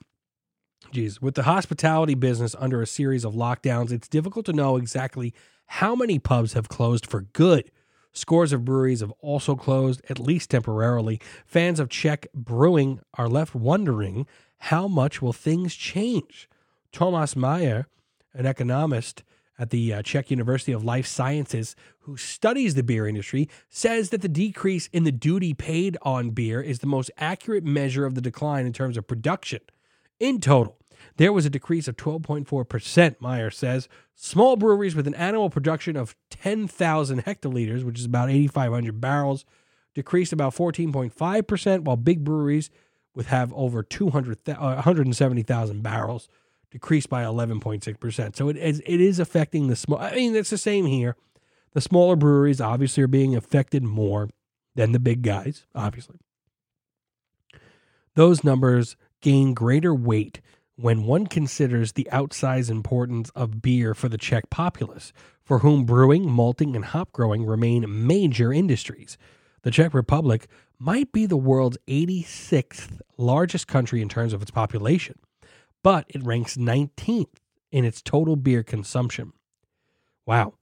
with 1.20 1.34
the 1.34 1.42
hospitality 1.42 2.14
business 2.14 2.54
under 2.58 2.80
a 2.80 2.86
series 2.86 3.24
of 3.24 3.34
lockdowns, 3.34 3.90
it's 3.90 4.08
difficult 4.08 4.46
to 4.46 4.52
know 4.52 4.76
exactly 4.76 5.34
how 5.66 5.94
many 5.94 6.18
pubs 6.18 6.52
have 6.54 6.68
closed 6.68 7.06
for 7.06 7.22
good. 7.22 7.70
Scores 8.12 8.52
of 8.52 8.64
breweries 8.64 9.00
have 9.00 9.12
also 9.20 9.54
closed, 9.54 10.02
at 10.08 10.18
least 10.18 10.50
temporarily. 10.50 11.20
Fans 11.46 11.78
of 11.78 11.88
Czech 11.88 12.26
brewing 12.34 13.00
are 13.14 13.28
left 13.28 13.54
wondering 13.54 14.26
how 14.58 14.88
much 14.88 15.22
will 15.22 15.32
things 15.32 15.74
change 15.74 16.48
Thomas 16.93 17.34
Maier, 17.34 17.86
an 18.34 18.47
economist 18.47 19.22
at 19.59 19.70
the 19.70 19.93
uh, 19.93 20.03
Czech 20.03 20.30
University 20.30 20.72
of 20.72 20.84
Life 20.84 21.07
Sciences 21.07 21.76
who 22.01 22.16
studies 22.16 22.74
the 22.74 22.82
beer 22.82 23.07
industry, 23.07 23.49
says 23.68 24.09
that 24.11 24.22
the 24.22 24.28
decrease 24.28 24.88
in 24.93 25.05
the 25.05 25.12
duty 25.12 25.53
paid 25.53 25.99
on 26.03 26.30
beer 26.30 26.62
is 26.62 26.78
the 26.78 26.86
most 26.86 27.11
accurate 27.18 27.64
measure 27.64 28.07
of 28.07 28.14
the 28.14 28.22
decline 28.22 28.64
in 28.64 28.72
terms 28.72 28.97
of 28.97 29.07
production. 29.07 29.61
In 30.18 30.41
total, 30.41 30.78
there 31.16 31.32
was 31.32 31.45
a 31.45 31.51
decrease 31.51 31.88
of 31.88 31.97
12.4%, 31.97 33.16
Maier 33.18 33.53
says. 33.53 33.88
Small 34.14 34.57
breweries 34.57 34.95
with 34.95 35.07
an 35.07 35.14
annual 35.14 35.51
production 35.51 35.97
of 35.97 36.16
10,000 36.30 37.24
hectoliters, 37.24 37.84
which 37.84 37.99
is 37.99 38.05
about 38.07 38.30
8,500 38.30 39.01
barrels, 39.01 39.45
decreased 39.95 40.32
about 40.32 40.55
14.5%, 40.55 41.80
while 41.82 41.97
big 41.97 42.24
breweries 42.24 42.70
with 43.14 43.26
have 43.26 43.53
over 43.53 43.82
200, 43.82 44.49
uh, 44.49 44.55
170,000 44.55 45.82
barrels 45.82 46.28
decreased 46.70 47.08
by 47.08 47.22
11.6%. 47.22 48.36
So 48.36 48.48
it 48.48 48.56
is, 48.56 48.82
it 48.86 49.00
is 49.00 49.18
affecting 49.18 49.68
the 49.68 49.76
small. 49.76 49.98
I 49.98 50.14
mean, 50.14 50.34
it's 50.36 50.50
the 50.50 50.58
same 50.58 50.86
here. 50.86 51.16
The 51.72 51.80
smaller 51.80 52.16
breweries 52.16 52.60
obviously 52.60 53.02
are 53.02 53.08
being 53.08 53.36
affected 53.36 53.82
more 53.82 54.28
than 54.74 54.92
the 54.92 54.98
big 54.98 55.22
guys, 55.22 55.66
obviously. 55.74 56.18
Those 58.14 58.42
numbers 58.44 58.96
gain 59.20 59.54
greater 59.54 59.94
weight 59.94 60.40
when 60.76 61.04
one 61.04 61.26
considers 61.26 61.92
the 61.92 62.08
outsized 62.10 62.70
importance 62.70 63.30
of 63.30 63.60
beer 63.60 63.94
for 63.94 64.08
the 64.08 64.18
Czech 64.18 64.48
populace, 64.50 65.12
for 65.44 65.58
whom 65.58 65.84
brewing, 65.84 66.30
malting, 66.30 66.74
and 66.74 66.86
hop 66.86 67.12
growing 67.12 67.44
remain 67.44 68.06
major 68.06 68.52
industries. 68.52 69.18
The 69.62 69.70
Czech 69.70 69.92
Republic 69.92 70.48
might 70.78 71.12
be 71.12 71.26
the 71.26 71.36
world's 71.36 71.76
86th 71.86 73.00
largest 73.18 73.68
country 73.68 74.00
in 74.00 74.08
terms 74.08 74.32
of 74.32 74.40
its 74.40 74.50
population 74.50 75.18
but 75.82 76.04
it 76.08 76.22
ranks 76.24 76.56
19th 76.56 77.36
in 77.70 77.84
its 77.84 78.02
total 78.02 78.36
beer 78.36 78.62
consumption. 78.62 79.32
Wow. 80.26 80.54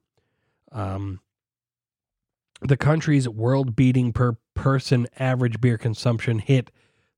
Um, 0.71 1.21
the 2.61 2.77
country's 2.77 3.27
world 3.27 3.75
beating 3.75 4.11
per 4.11 4.37
person 4.53 5.07
average 5.17 5.61
beer 5.61 5.77
consumption 5.77 6.39
hit 6.39 6.71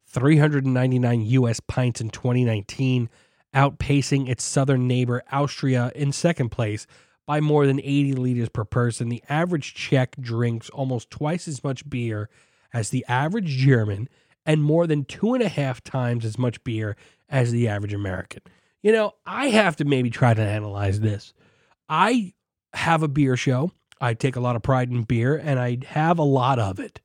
399 0.07 1.21
US 1.21 1.59
pints 1.59 2.01
in 2.01 2.09
2019, 2.09 3.09
outpacing 3.55 4.29
its 4.29 4.43
southern 4.43 4.87
neighbor 4.87 5.23
Austria 5.31 5.91
in 5.95 6.11
second 6.11 6.49
place 6.49 6.85
by 7.25 7.39
more 7.39 7.65
than 7.65 7.79
80 7.79 8.13
liters 8.13 8.49
per 8.49 8.65
person. 8.65 9.09
The 9.09 9.23
average 9.29 9.73
Czech 9.73 10.15
drinks 10.19 10.69
almost 10.69 11.09
twice 11.09 11.47
as 11.47 11.63
much 11.63 11.89
beer 11.89 12.29
as 12.73 12.89
the 12.89 13.05
average 13.07 13.47
German 13.47 14.09
and 14.45 14.63
more 14.63 14.87
than 14.87 15.05
two 15.05 15.33
and 15.33 15.43
a 15.43 15.49
half 15.49 15.83
times 15.83 16.25
as 16.25 16.37
much 16.37 16.63
beer 16.63 16.95
as 17.29 17.51
the 17.51 17.67
average 17.67 17.93
American. 17.93 18.41
You 18.81 18.91
know, 18.91 19.13
I 19.25 19.49
have 19.49 19.75
to 19.77 19.85
maybe 19.85 20.09
try 20.09 20.33
to 20.33 20.41
analyze 20.41 20.99
this. 20.99 21.33
I 21.87 22.33
have 22.73 23.03
a 23.03 23.07
beer 23.07 23.37
show. 23.37 23.71
I 23.99 24.15
take 24.15 24.35
a 24.35 24.39
lot 24.39 24.55
of 24.55 24.63
pride 24.63 24.89
in 24.89 25.03
beer 25.03 25.35
and 25.37 25.59
I 25.59 25.77
have 25.87 26.17
a 26.17 26.23
lot 26.23 26.57
of 26.57 26.79
it. 26.79 26.99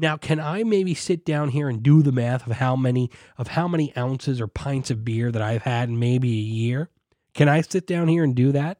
Now, 0.00 0.16
can 0.16 0.38
I 0.38 0.62
maybe 0.62 0.94
sit 0.94 1.24
down 1.24 1.48
here 1.48 1.68
and 1.68 1.82
do 1.82 2.02
the 2.02 2.12
math 2.12 2.46
of 2.46 2.52
how 2.52 2.76
many 2.76 3.10
of 3.36 3.48
how 3.48 3.66
many 3.66 3.94
ounces 3.96 4.40
or 4.40 4.46
pints 4.46 4.92
of 4.92 5.04
beer 5.04 5.32
that 5.32 5.42
I've 5.42 5.62
had 5.62 5.88
in 5.88 5.98
maybe 5.98 6.30
a 6.30 6.42
year? 6.42 6.88
Can 7.34 7.48
I 7.48 7.62
sit 7.62 7.86
down 7.88 8.06
here 8.06 8.22
and 8.22 8.34
do 8.34 8.52
that? 8.52 8.78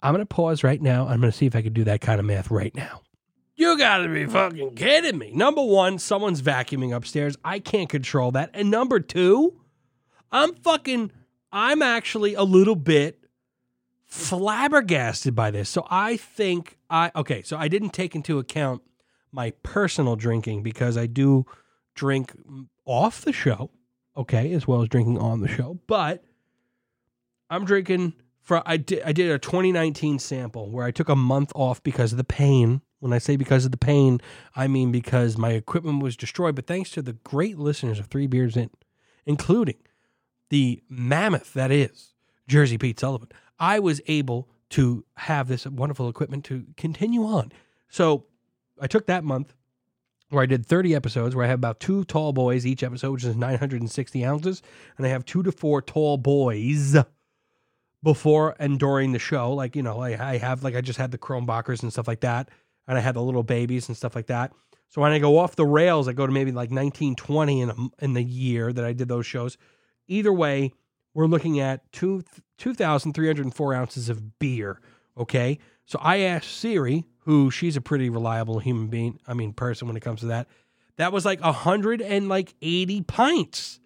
I'm 0.00 0.14
going 0.14 0.24
to 0.24 0.26
pause 0.26 0.62
right 0.62 0.80
now. 0.80 1.08
I'm 1.08 1.20
going 1.20 1.32
to 1.32 1.36
see 1.36 1.46
if 1.46 1.56
I 1.56 1.62
can 1.62 1.72
do 1.72 1.84
that 1.84 2.00
kind 2.00 2.20
of 2.20 2.26
math 2.26 2.52
right 2.52 2.74
now. 2.74 3.00
You 3.58 3.76
gotta 3.76 4.08
be 4.08 4.24
fucking 4.24 4.76
kidding 4.76 5.18
me. 5.18 5.32
Number 5.32 5.64
one, 5.64 5.98
someone's 5.98 6.40
vacuuming 6.40 6.94
upstairs. 6.94 7.36
I 7.44 7.58
can't 7.58 7.88
control 7.88 8.30
that. 8.30 8.50
And 8.54 8.70
number 8.70 9.00
two, 9.00 9.60
I'm 10.30 10.54
fucking, 10.54 11.10
I'm 11.50 11.82
actually 11.82 12.34
a 12.34 12.44
little 12.44 12.76
bit 12.76 13.18
flabbergasted 14.04 15.34
by 15.34 15.50
this. 15.50 15.68
So 15.68 15.84
I 15.90 16.16
think 16.16 16.78
I, 16.88 17.10
okay, 17.16 17.42
so 17.42 17.56
I 17.56 17.66
didn't 17.66 17.90
take 17.90 18.14
into 18.14 18.38
account 18.38 18.82
my 19.32 19.50
personal 19.64 20.14
drinking 20.14 20.62
because 20.62 20.96
I 20.96 21.06
do 21.06 21.44
drink 21.96 22.32
off 22.84 23.22
the 23.22 23.32
show, 23.32 23.72
okay, 24.16 24.52
as 24.52 24.68
well 24.68 24.82
as 24.82 24.88
drinking 24.88 25.18
on 25.18 25.40
the 25.40 25.48
show. 25.48 25.80
But 25.88 26.22
I'm 27.50 27.64
drinking 27.64 28.12
for, 28.40 28.62
I 28.64 28.76
did, 28.76 29.02
I 29.04 29.10
did 29.10 29.32
a 29.32 29.38
2019 29.40 30.20
sample 30.20 30.70
where 30.70 30.86
I 30.86 30.92
took 30.92 31.08
a 31.08 31.16
month 31.16 31.50
off 31.56 31.82
because 31.82 32.12
of 32.12 32.18
the 32.18 32.24
pain. 32.24 32.82
When 33.00 33.12
I 33.12 33.18
say 33.18 33.36
because 33.36 33.64
of 33.64 33.70
the 33.70 33.76
pain, 33.78 34.20
I 34.56 34.66
mean 34.66 34.90
because 34.90 35.38
my 35.38 35.50
equipment 35.50 36.02
was 36.02 36.16
destroyed. 36.16 36.54
But 36.56 36.66
thanks 36.66 36.90
to 36.90 37.02
the 37.02 37.12
great 37.12 37.58
listeners 37.58 37.98
of 37.98 38.06
Three 38.06 38.26
Beers 38.26 38.56
In, 38.56 38.70
including 39.24 39.76
the 40.50 40.82
mammoth 40.88 41.52
that 41.54 41.70
is 41.70 42.14
Jersey 42.48 42.78
Pete 42.78 42.98
Sullivan, 42.98 43.28
I 43.58 43.78
was 43.78 44.00
able 44.06 44.48
to 44.70 45.04
have 45.16 45.48
this 45.48 45.66
wonderful 45.66 46.08
equipment 46.08 46.44
to 46.46 46.66
continue 46.76 47.24
on. 47.24 47.52
So 47.88 48.26
I 48.80 48.86
took 48.86 49.06
that 49.06 49.24
month 49.24 49.54
where 50.30 50.42
I 50.42 50.46
did 50.46 50.66
30 50.66 50.94
episodes, 50.94 51.34
where 51.34 51.44
I 51.44 51.48
have 51.48 51.58
about 51.58 51.80
two 51.80 52.04
tall 52.04 52.32
boys 52.32 52.66
each 52.66 52.82
episode, 52.82 53.12
which 53.12 53.24
is 53.24 53.36
960 53.36 54.24
ounces, 54.24 54.62
and 54.96 55.06
I 55.06 55.10
have 55.10 55.24
two 55.24 55.42
to 55.42 55.52
four 55.52 55.80
tall 55.80 56.18
boys 56.18 56.96
before 58.02 58.54
and 58.58 58.78
during 58.78 59.12
the 59.12 59.18
show. 59.18 59.52
Like, 59.52 59.74
you 59.74 59.82
know, 59.82 60.00
I, 60.00 60.32
I 60.32 60.36
have, 60.38 60.62
like, 60.62 60.76
I 60.76 60.80
just 60.80 60.98
had 60.98 61.12
the 61.12 61.18
Krombachers 61.18 61.82
and 61.82 61.92
stuff 61.92 62.08
like 62.08 62.20
that, 62.20 62.50
and 62.88 62.96
I 62.96 63.00
had 63.00 63.14
the 63.14 63.22
little 63.22 63.42
babies 63.42 63.86
and 63.86 63.96
stuff 63.96 64.16
like 64.16 64.26
that. 64.26 64.52
So 64.88 65.02
when 65.02 65.12
I 65.12 65.18
go 65.18 65.38
off 65.38 65.54
the 65.54 65.66
rails, 65.66 66.08
I 66.08 66.14
go 66.14 66.26
to 66.26 66.32
maybe 66.32 66.50
like 66.50 66.70
1920 66.70 67.60
in, 67.60 67.90
in 68.00 68.14
the 68.14 68.22
year 68.22 68.72
that 68.72 68.84
I 68.84 68.94
did 68.94 69.08
those 69.08 69.26
shows. 69.26 69.58
Either 70.08 70.32
way, 70.32 70.72
we're 71.12 71.26
looking 71.26 71.60
at 71.60 71.92
two 71.92 72.24
2,304 72.56 73.74
ounces 73.74 74.08
of 74.08 74.38
beer. 74.38 74.80
Okay. 75.16 75.58
So 75.84 75.98
I 76.02 76.18
asked 76.18 76.50
Siri, 76.50 77.04
who 77.20 77.50
she's 77.50 77.76
a 77.76 77.80
pretty 77.80 78.08
reliable 78.08 78.58
human 78.58 78.88
being, 78.88 79.20
I 79.26 79.34
mean, 79.34 79.52
person 79.52 79.86
when 79.86 79.96
it 79.96 80.00
comes 80.00 80.20
to 80.20 80.26
that. 80.26 80.48
That 80.96 81.12
was 81.12 81.24
like 81.24 81.40
a 81.42 81.52
hundred 81.52 82.02
and 82.02 82.28
like 82.28 82.54
80 82.62 83.02
pints. 83.02 83.80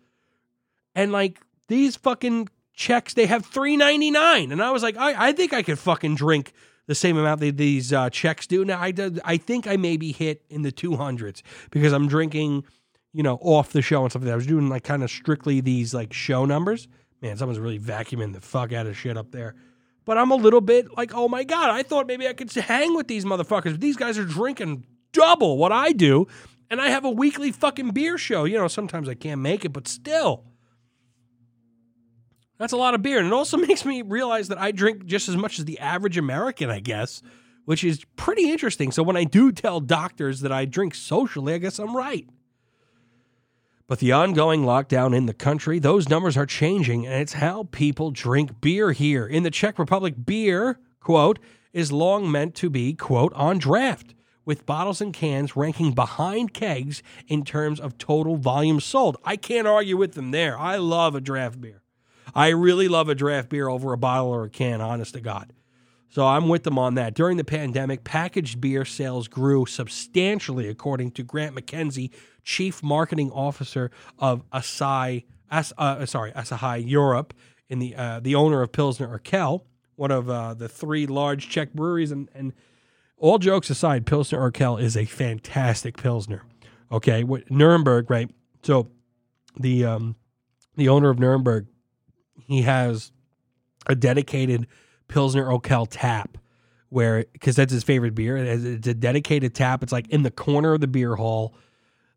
And 0.94 1.12
like 1.12 1.40
these 1.68 1.96
fucking 1.96 2.48
Czechs, 2.74 3.14
they 3.14 3.26
have 3.26 3.44
399. 3.44 4.52
And 4.52 4.62
I 4.62 4.70
was 4.70 4.82
like, 4.82 4.96
I, 4.96 5.28
I 5.28 5.32
think 5.32 5.52
I 5.52 5.62
could 5.62 5.78
fucking 5.78 6.14
drink 6.14 6.52
the 6.86 6.94
same 6.94 7.16
amount 7.16 7.40
that 7.40 7.56
these 7.56 7.92
uh, 7.92 8.10
Czechs 8.10 8.46
do. 8.46 8.64
Now 8.64 8.80
I 8.80 8.90
did, 8.90 9.20
I 9.24 9.36
think 9.36 9.66
I 9.66 9.76
maybe 9.76 10.12
hit 10.12 10.42
in 10.50 10.62
the 10.62 10.72
200s 10.72 11.42
because 11.70 11.92
I'm 11.92 12.08
drinking, 12.08 12.64
you 13.12 13.22
know, 13.22 13.38
off 13.40 13.72
the 13.72 13.82
show 13.82 14.02
and 14.02 14.10
stuff 14.10 14.22
like 14.22 14.26
that. 14.26 14.32
I 14.32 14.36
was 14.36 14.46
doing 14.46 14.68
like 14.68 14.84
kind 14.84 15.02
of 15.02 15.10
strictly 15.10 15.60
these 15.60 15.94
like 15.94 16.12
show 16.12 16.44
numbers. 16.44 16.88
Man, 17.20 17.36
someone's 17.36 17.60
really 17.60 17.78
vacuuming 17.78 18.32
the 18.32 18.40
fuck 18.40 18.72
out 18.72 18.86
of 18.86 18.96
shit 18.96 19.16
up 19.16 19.30
there. 19.30 19.54
But 20.04 20.18
I'm 20.18 20.32
a 20.32 20.36
little 20.36 20.60
bit 20.60 20.96
like, 20.96 21.14
oh 21.14 21.28
my 21.28 21.44
God, 21.44 21.70
I 21.70 21.84
thought 21.84 22.08
maybe 22.08 22.26
I 22.26 22.32
could 22.32 22.52
hang 22.52 22.94
with 22.96 23.06
these 23.06 23.24
motherfuckers. 23.24 23.78
These 23.78 23.96
guys 23.96 24.18
are 24.18 24.24
drinking 24.24 24.84
double 25.12 25.58
what 25.58 25.70
I 25.70 25.92
do. 25.92 26.26
And 26.68 26.80
I 26.80 26.88
have 26.88 27.04
a 27.04 27.10
weekly 27.10 27.52
fucking 27.52 27.90
beer 27.90 28.18
show. 28.18 28.44
You 28.44 28.58
know, 28.58 28.66
sometimes 28.66 29.08
I 29.08 29.14
can't 29.14 29.40
make 29.40 29.64
it, 29.64 29.72
but 29.72 29.86
still. 29.86 30.44
That's 32.62 32.72
a 32.72 32.76
lot 32.76 32.94
of 32.94 33.02
beer. 33.02 33.18
And 33.18 33.26
it 33.26 33.32
also 33.32 33.56
makes 33.68 33.84
me 33.84 34.02
realize 34.02 34.46
that 34.46 34.60
I 34.60 34.70
drink 34.70 35.04
just 35.04 35.28
as 35.28 35.36
much 35.36 35.58
as 35.58 35.64
the 35.64 35.80
average 35.80 36.16
American, 36.16 36.70
I 36.70 36.78
guess, 36.78 37.20
which 37.64 37.82
is 37.82 38.04
pretty 38.14 38.52
interesting. 38.52 38.92
So 38.92 39.02
when 39.02 39.16
I 39.16 39.24
do 39.24 39.50
tell 39.50 39.80
doctors 39.80 40.42
that 40.42 40.52
I 40.52 40.64
drink 40.64 40.94
socially, 40.94 41.54
I 41.54 41.58
guess 41.58 41.80
I'm 41.80 41.96
right. 41.96 42.24
But 43.88 43.98
the 43.98 44.12
ongoing 44.12 44.62
lockdown 44.62 45.12
in 45.12 45.26
the 45.26 45.34
country, 45.34 45.80
those 45.80 46.08
numbers 46.08 46.36
are 46.36 46.46
changing, 46.46 47.04
and 47.04 47.20
it's 47.20 47.32
how 47.32 47.64
people 47.72 48.12
drink 48.12 48.60
beer 48.60 48.92
here. 48.92 49.26
In 49.26 49.42
the 49.42 49.50
Czech 49.50 49.76
Republic, 49.76 50.14
beer, 50.24 50.78
quote, 51.00 51.40
is 51.72 51.90
long 51.90 52.30
meant 52.30 52.54
to 52.54 52.70
be, 52.70 52.94
quote, 52.94 53.32
on 53.34 53.58
draft, 53.58 54.14
with 54.44 54.66
bottles 54.66 55.00
and 55.00 55.12
cans 55.12 55.56
ranking 55.56 55.94
behind 55.94 56.54
kegs 56.54 57.02
in 57.26 57.44
terms 57.44 57.80
of 57.80 57.98
total 57.98 58.36
volume 58.36 58.78
sold. 58.78 59.16
I 59.24 59.34
can't 59.36 59.66
argue 59.66 59.96
with 59.96 60.12
them 60.12 60.30
there. 60.30 60.56
I 60.56 60.76
love 60.76 61.16
a 61.16 61.20
draft 61.20 61.60
beer. 61.60 61.82
I 62.34 62.48
really 62.48 62.88
love 62.88 63.08
a 63.08 63.14
draft 63.14 63.48
beer 63.48 63.68
over 63.68 63.92
a 63.92 63.98
bottle 63.98 64.30
or 64.30 64.44
a 64.44 64.50
can, 64.50 64.80
honest 64.80 65.14
to 65.14 65.20
God. 65.20 65.52
So 66.08 66.26
I'm 66.26 66.48
with 66.48 66.64
them 66.64 66.78
on 66.78 66.94
that. 66.96 67.14
During 67.14 67.38
the 67.38 67.44
pandemic, 67.44 68.04
packaged 68.04 68.60
beer 68.60 68.84
sales 68.84 69.28
grew 69.28 69.64
substantially, 69.64 70.68
according 70.68 71.12
to 71.12 71.22
Grant 71.22 71.56
McKenzie, 71.56 72.10
chief 72.42 72.82
marketing 72.82 73.30
officer 73.30 73.90
of 74.18 74.48
Asahi, 74.50 75.24
As, 75.50 75.72
uh, 75.78 76.04
sorry, 76.06 76.32
Asahi 76.32 76.86
Europe, 76.86 77.32
in 77.68 77.78
the 77.78 77.96
uh, 77.96 78.20
the 78.20 78.34
owner 78.34 78.60
of 78.60 78.72
Pilsner 78.72 79.18
Urquell, 79.18 79.62
one 79.96 80.10
of 80.10 80.28
uh, 80.28 80.52
the 80.52 80.68
three 80.68 81.06
large 81.06 81.48
Czech 81.48 81.72
breweries. 81.72 82.12
And, 82.12 82.28
and 82.34 82.52
all 83.16 83.38
jokes 83.38 83.70
aside, 83.70 84.04
Pilsner 84.04 84.38
Urquell 84.50 84.78
is 84.78 84.96
a 84.96 85.06
fantastic 85.06 85.96
Pilsner. 85.96 86.42
Okay, 86.90 87.24
what, 87.24 87.50
Nuremberg, 87.50 88.10
right? 88.10 88.30
So 88.62 88.90
the 89.58 89.86
um, 89.86 90.16
the 90.76 90.90
owner 90.90 91.08
of 91.08 91.18
Nuremberg, 91.18 91.66
he 92.46 92.62
has 92.62 93.12
a 93.86 93.94
dedicated 93.94 94.66
Pilsner 95.08 95.44
Urquell 95.44 95.86
tap 95.90 96.38
where 96.88 97.24
because 97.32 97.56
that's 97.56 97.72
his 97.72 97.82
favorite 97.82 98.14
beer. 98.14 98.36
It's 98.36 98.86
a 98.86 98.94
dedicated 98.94 99.54
tap. 99.54 99.82
It's 99.82 99.92
like 99.92 100.08
in 100.08 100.22
the 100.22 100.30
corner 100.30 100.74
of 100.74 100.80
the 100.80 100.86
beer 100.86 101.16
hall. 101.16 101.54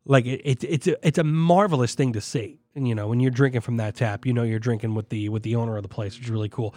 Like 0.05 0.25
it, 0.25 0.41
it, 0.43 0.63
it's 0.63 0.87
a, 0.87 1.07
it's 1.07 1.17
a 1.17 1.23
marvelous 1.23 1.95
thing 1.95 2.13
to 2.13 2.21
see. 2.21 2.59
And 2.75 2.87
you 2.87 2.93
know 2.93 3.07
when 3.07 3.21
you're 3.21 3.31
drinking 3.31 3.61
from 3.61 3.77
that 3.77 3.95
tap, 3.95 4.25
you 4.25 4.33
know 4.33 4.43
you're 4.43 4.59
drinking 4.59 4.93
with 4.93 5.09
the 5.09 5.29
with 5.29 5.43
the 5.43 5.55
owner 5.55 5.77
of 5.77 5.83
the 5.83 5.89
place, 5.89 6.15
which 6.15 6.25
is 6.25 6.29
really 6.29 6.49
cool. 6.49 6.75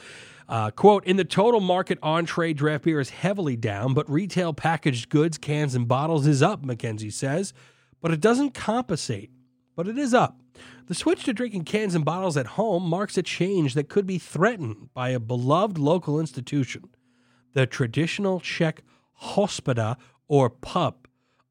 Uh, 0.48 0.70
quote: 0.70 1.04
In 1.04 1.16
the 1.16 1.24
total 1.24 1.60
market, 1.60 1.98
on 2.02 2.24
trade 2.24 2.56
draft 2.56 2.84
beer 2.84 3.00
is 3.00 3.10
heavily 3.10 3.56
down, 3.56 3.94
but 3.94 4.08
retail 4.08 4.54
packaged 4.54 5.08
goods, 5.08 5.36
cans, 5.36 5.74
and 5.74 5.88
bottles 5.88 6.26
is 6.26 6.40
up. 6.40 6.62
McKenzie 6.64 7.12
says, 7.12 7.52
but 8.00 8.12
it 8.12 8.20
doesn't 8.20 8.54
compensate. 8.54 9.30
But 9.76 9.88
it 9.88 9.98
is 9.98 10.14
up. 10.14 10.40
The 10.88 10.94
switch 10.94 11.24
to 11.24 11.34
drinking 11.34 11.64
cans 11.64 11.94
and 11.94 12.02
bottles 12.02 12.38
at 12.38 12.46
home 12.46 12.82
marks 12.82 13.18
a 13.18 13.22
change 13.22 13.74
that 13.74 13.90
could 13.90 14.06
be 14.06 14.16
threatened 14.16 14.88
by 14.94 15.10
a 15.10 15.20
beloved 15.20 15.76
local 15.76 16.18
institution, 16.18 16.88
the 17.52 17.66
traditional 17.66 18.40
Czech 18.40 18.80
hospoda 19.12 19.98
or 20.28 20.48
pub. 20.48 21.06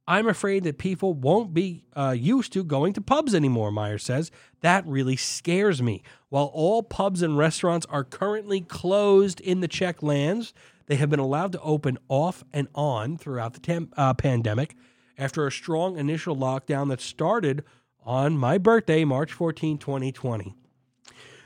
I'm 0.07 0.27
afraid 0.27 0.63
that 0.63 0.79
people 0.79 1.13
won't 1.13 1.53
be 1.53 1.85
uh, 1.95 2.15
used 2.17 2.51
to 2.53 2.63
going 2.63 2.93
to 2.93 3.01
pubs 3.01 3.35
anymore, 3.35 3.69
Maier 3.69 4.01
says. 4.01 4.31
That 4.61 4.87
really 4.87 5.17
scares 5.17 5.83
me. 5.83 6.01
While 6.29 6.49
all 6.51 6.81
pubs 6.81 7.21
and 7.21 7.37
restaurants 7.37 7.85
are 7.91 8.03
currently 8.03 8.61
closed 8.61 9.39
in 9.41 9.59
the 9.59 9.67
Czech 9.67 10.01
lands, 10.01 10.51
they 10.87 10.95
have 10.95 11.11
been 11.11 11.19
allowed 11.19 11.51
to 11.51 11.61
open 11.61 11.99
off 12.07 12.43
and 12.51 12.69
on 12.73 13.19
throughout 13.19 13.53
the 13.53 13.87
uh, 13.97 14.15
pandemic 14.15 14.75
after 15.15 15.45
a 15.45 15.51
strong 15.51 15.95
initial 15.99 16.35
lockdown 16.35 16.89
that 16.89 17.01
started 17.01 17.63
on 18.07 18.37
my 18.37 18.57
birthday, 18.57 19.03
March 19.03 19.33
14, 19.33 19.77
2020. 19.77 20.55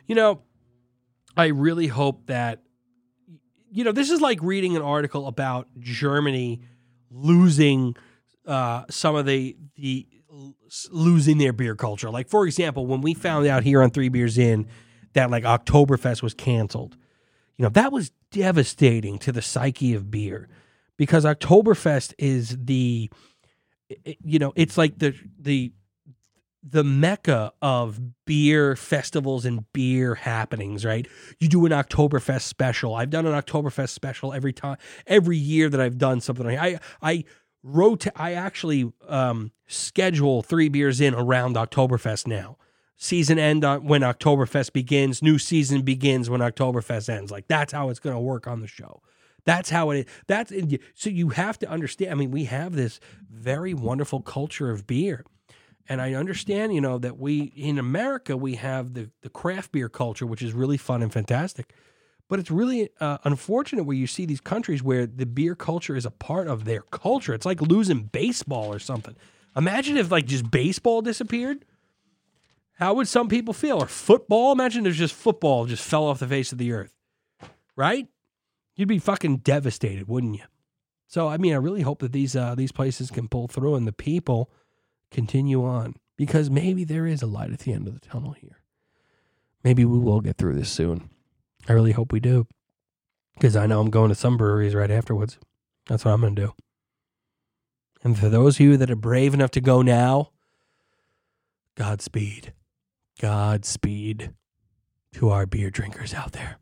You 0.05 0.15
know, 0.15 0.43
I 1.35 1.47
really 1.47 1.87
hope 1.87 2.27
that, 2.27 2.61
you 3.71 3.83
know, 3.83 3.91
this 3.91 4.11
is 4.11 4.21
like 4.21 4.39
reading 4.43 4.75
an 4.75 4.83
article 4.83 5.27
about 5.27 5.67
Germany 5.79 6.61
losing 7.09 7.95
uh, 8.45 8.83
some 8.89 9.15
of 9.15 9.25
the, 9.25 9.57
the, 9.75 10.07
losing 10.91 11.39
their 11.39 11.51
beer 11.51 11.75
culture. 11.75 12.11
Like, 12.11 12.29
for 12.29 12.45
example, 12.45 12.85
when 12.85 13.01
we 13.01 13.15
found 13.15 13.47
out 13.47 13.63
here 13.63 13.81
on 13.81 13.89
Three 13.89 14.09
Beers 14.09 14.37
In 14.37 14.67
that 15.13 15.31
like 15.31 15.43
Oktoberfest 15.43 16.21
was 16.21 16.35
canceled, 16.35 16.95
you 17.57 17.63
know, 17.63 17.69
that 17.69 17.91
was 17.91 18.11
devastating 18.31 19.17
to 19.19 19.31
the 19.31 19.41
psyche 19.41 19.95
of 19.95 20.11
beer 20.11 20.47
because 20.95 21.25
Oktoberfest 21.25 22.13
is 22.19 22.55
the, 22.65 23.09
you 24.23 24.37
know, 24.39 24.53
it's 24.55 24.77
like 24.77 24.99
the, 24.99 25.15
the, 25.39 25.73
the 26.63 26.83
mecca 26.83 27.51
of 27.61 27.99
beer 28.25 28.75
festivals 28.75 29.45
and 29.45 29.71
beer 29.73 30.15
happenings, 30.15 30.85
right? 30.85 31.07
You 31.39 31.47
do 31.47 31.65
an 31.65 31.71
Oktoberfest 31.71 32.41
special. 32.41 32.93
I've 32.95 33.09
done 33.09 33.25
an 33.25 33.33
Oktoberfest 33.33 33.89
special 33.89 34.31
every 34.33 34.53
time, 34.53 34.77
every 35.07 35.37
year 35.37 35.69
that 35.69 35.81
I've 35.81 35.97
done 35.97 36.21
something. 36.21 36.47
I 36.47 36.79
I 37.01 37.23
wrote, 37.63 38.05
I 38.15 38.33
actually 38.33 38.91
um, 39.07 39.51
schedule 39.67 40.41
three 40.43 40.69
beers 40.69 41.01
in 41.01 41.13
around 41.13 41.55
Oktoberfest 41.55 42.27
now. 42.27 42.57
Season 42.95 43.39
end 43.39 43.65
on, 43.65 43.83
when 43.85 44.01
Oktoberfest 44.01 44.73
begins. 44.73 45.23
New 45.23 45.39
season 45.39 45.81
begins 45.81 46.29
when 46.29 46.41
Oktoberfest 46.41 47.09
ends. 47.09 47.31
Like 47.31 47.47
that's 47.47 47.73
how 47.73 47.89
it's 47.89 47.99
going 47.99 48.15
to 48.15 48.21
work 48.21 48.45
on 48.45 48.61
the 48.61 48.67
show. 48.67 49.01
That's 49.43 49.71
how 49.71 49.89
it 49.89 50.01
is. 50.01 50.05
That's 50.27 50.53
so 50.93 51.09
you 51.09 51.29
have 51.29 51.57
to 51.59 51.69
understand. 51.69 52.11
I 52.11 52.13
mean, 52.13 52.29
we 52.29 52.43
have 52.43 52.75
this 52.75 52.99
very 53.27 53.73
wonderful 53.73 54.21
culture 54.21 54.69
of 54.69 54.85
beer 54.85 55.25
and 55.89 56.01
I 56.01 56.13
understand, 56.13 56.73
you 56.73 56.81
know, 56.81 56.97
that 56.97 57.17
we 57.17 57.53
in 57.55 57.77
America 57.77 58.37
we 58.37 58.55
have 58.55 58.93
the 58.93 59.09
the 59.21 59.29
craft 59.29 59.71
beer 59.71 59.89
culture, 59.89 60.25
which 60.25 60.41
is 60.41 60.53
really 60.53 60.77
fun 60.77 61.01
and 61.01 61.11
fantastic. 61.11 61.73
But 62.27 62.39
it's 62.39 62.49
really 62.49 62.89
uh, 63.01 63.17
unfortunate 63.25 63.83
where 63.83 63.97
you 63.97 64.07
see 64.07 64.25
these 64.25 64.39
countries 64.39 64.81
where 64.81 65.05
the 65.05 65.25
beer 65.25 65.53
culture 65.53 65.97
is 65.97 66.05
a 66.05 66.11
part 66.11 66.47
of 66.47 66.63
their 66.63 66.81
culture. 66.81 67.33
It's 67.33 67.45
like 67.45 67.61
losing 67.61 68.03
baseball 68.03 68.73
or 68.73 68.79
something. 68.79 69.17
Imagine 69.55 69.97
if 69.97 70.11
like 70.11 70.27
just 70.27 70.49
baseball 70.49 71.01
disappeared. 71.01 71.65
How 72.75 72.93
would 72.93 73.09
some 73.09 73.27
people 73.27 73.53
feel? 73.53 73.83
Or 73.83 73.85
football? 73.85 74.53
Imagine 74.53 74.85
if 74.85 74.95
just 74.95 75.13
football 75.13 75.65
just 75.65 75.83
fell 75.83 76.05
off 76.05 76.19
the 76.19 76.27
face 76.27 76.51
of 76.53 76.57
the 76.57 76.71
earth. 76.71 76.93
Right? 77.75 78.07
You'd 78.75 78.87
be 78.87 78.99
fucking 78.99 79.37
devastated, 79.37 80.07
wouldn't 80.07 80.35
you? 80.35 80.45
So 81.07 81.27
I 81.27 81.35
mean, 81.35 81.51
I 81.51 81.57
really 81.57 81.81
hope 81.81 81.99
that 81.99 82.13
these 82.13 82.37
uh, 82.37 82.55
these 82.55 82.71
places 82.71 83.11
can 83.11 83.27
pull 83.27 83.49
through 83.49 83.75
and 83.75 83.85
the 83.85 83.91
people 83.91 84.49
continue 85.11 85.63
on 85.63 85.95
because 86.17 86.49
maybe 86.49 86.83
there 86.83 87.05
is 87.05 87.21
a 87.21 87.27
light 87.27 87.51
at 87.51 87.59
the 87.59 87.73
end 87.73 87.87
of 87.87 87.93
the 87.93 88.07
tunnel 88.07 88.31
here. 88.33 88.61
Maybe 89.63 89.85
we 89.85 89.99
will 89.99 90.21
get 90.21 90.37
through 90.37 90.55
this 90.55 90.71
soon. 90.71 91.09
I 91.69 91.73
really 91.73 91.91
hope 91.91 92.11
we 92.11 92.19
do 92.19 92.47
because 93.35 93.55
I 93.55 93.67
know 93.67 93.79
I'm 93.79 93.89
going 93.89 94.09
to 94.09 94.15
some 94.15 94.37
breweries 94.37 94.75
right 94.75 94.91
afterwards. 94.91 95.37
That's 95.87 96.05
what 96.05 96.11
I'm 96.11 96.21
going 96.21 96.35
to 96.35 96.41
do. 96.41 96.53
And 98.03 98.17
for 98.17 98.29
those 98.29 98.55
of 98.55 98.61
you 98.61 98.77
that 98.77 98.89
are 98.89 98.95
brave 98.95 99.33
enough 99.33 99.51
to 99.51 99.61
go 99.61 99.81
now, 99.81 100.31
Godspeed. 101.75 102.53
Godspeed. 103.19 104.31
to 105.13 105.29
our 105.29 105.45
beer 105.45 105.69
drinkers 105.69 106.13
out 106.13 106.31
there. 106.31 106.57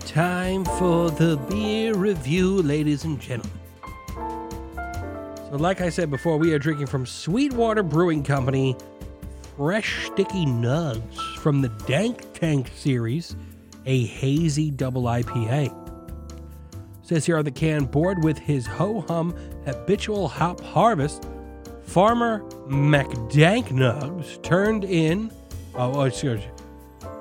Time 0.00 0.64
for 0.64 1.10
the 1.10 1.36
beer 1.48 1.94
review, 1.94 2.62
ladies 2.62 3.04
and 3.04 3.20
gentlemen. 3.20 3.65
So, 5.48 5.56
like 5.56 5.80
I 5.80 5.90
said 5.90 6.10
before, 6.10 6.38
we 6.38 6.52
are 6.54 6.58
drinking 6.58 6.88
from 6.88 7.06
Sweetwater 7.06 7.84
Brewing 7.84 8.24
Company 8.24 8.76
Fresh 9.56 10.06
Sticky 10.06 10.44
Nugs 10.44 11.36
from 11.36 11.62
the 11.62 11.68
Dank 11.86 12.32
Tank 12.32 12.72
series, 12.74 13.36
a 13.84 14.06
hazy 14.06 14.72
double 14.72 15.04
IPA. 15.04 15.72
Says 17.02 17.24
here 17.24 17.38
on 17.38 17.44
the 17.44 17.52
can, 17.52 17.84
board 17.84 18.24
with 18.24 18.36
his 18.36 18.66
ho 18.66 19.02
hum 19.02 19.36
habitual 19.64 20.26
hop 20.26 20.60
harvest, 20.60 21.28
Farmer 21.84 22.40
McDank 22.66 23.66
Nugs 23.68 24.42
turned 24.42 24.82
in, 24.82 25.30
oh, 25.76 25.92
oh, 25.94 26.02
excuse 26.02 26.42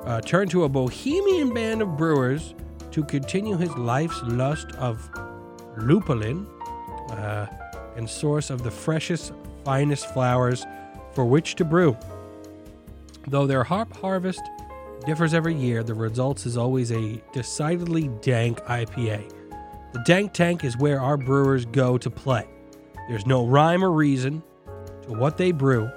uh, 0.06 0.20
turned 0.22 0.50
to 0.50 0.64
a 0.64 0.70
bohemian 0.70 1.54
band 1.54 1.84
of 1.84 1.96
brewers 1.96 2.56
to 2.90 3.04
continue 3.04 3.56
his 3.56 3.76
life's 3.78 4.20
lust 4.24 4.72
of 4.78 5.08
lupulin, 5.78 6.48
uh, 7.12 7.46
and 7.96 8.10
source 8.10 8.50
of 8.50 8.64
the 8.64 8.72
freshest, 8.72 9.34
finest 9.64 10.14
flowers 10.14 10.66
for 11.14 11.26
which 11.26 11.56
to 11.56 11.66
brew. 11.66 11.98
Though 13.28 13.48
their 13.48 13.64
hop 13.64 13.96
harvest 13.98 14.42
differs 15.06 15.34
every 15.34 15.56
year, 15.56 15.84
the 15.84 15.94
results 15.94 16.46
is 16.46 16.58
always 16.58 16.92
a 16.92 17.22
decidedly 17.34 18.10
dank 18.22 18.60
IPA. 18.66 19.32
The 19.94 20.04
dank 20.06 20.34
tank 20.34 20.64
is 20.64 20.78
where 20.78 21.00
our 21.00 21.18
brewers 21.18 21.66
go 21.66 21.98
to 21.98 22.10
play. 22.10 22.48
There's 23.08 23.26
no 23.26 23.46
rhyme 23.46 23.84
or 23.84 23.92
reason 23.92 24.44
to 25.04 25.14
what 25.14 25.38
they 25.38 25.52
brew, 25.52 25.90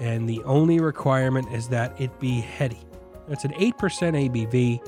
and 0.00 0.28
the 0.28 0.42
only 0.44 0.80
requirement 0.80 1.52
is 1.52 1.68
that 1.68 2.00
it 2.00 2.18
be 2.20 2.40
heady. 2.40 2.80
It's 3.28 3.44
an 3.44 3.52
8% 3.52 3.72
ABV, 3.72 4.80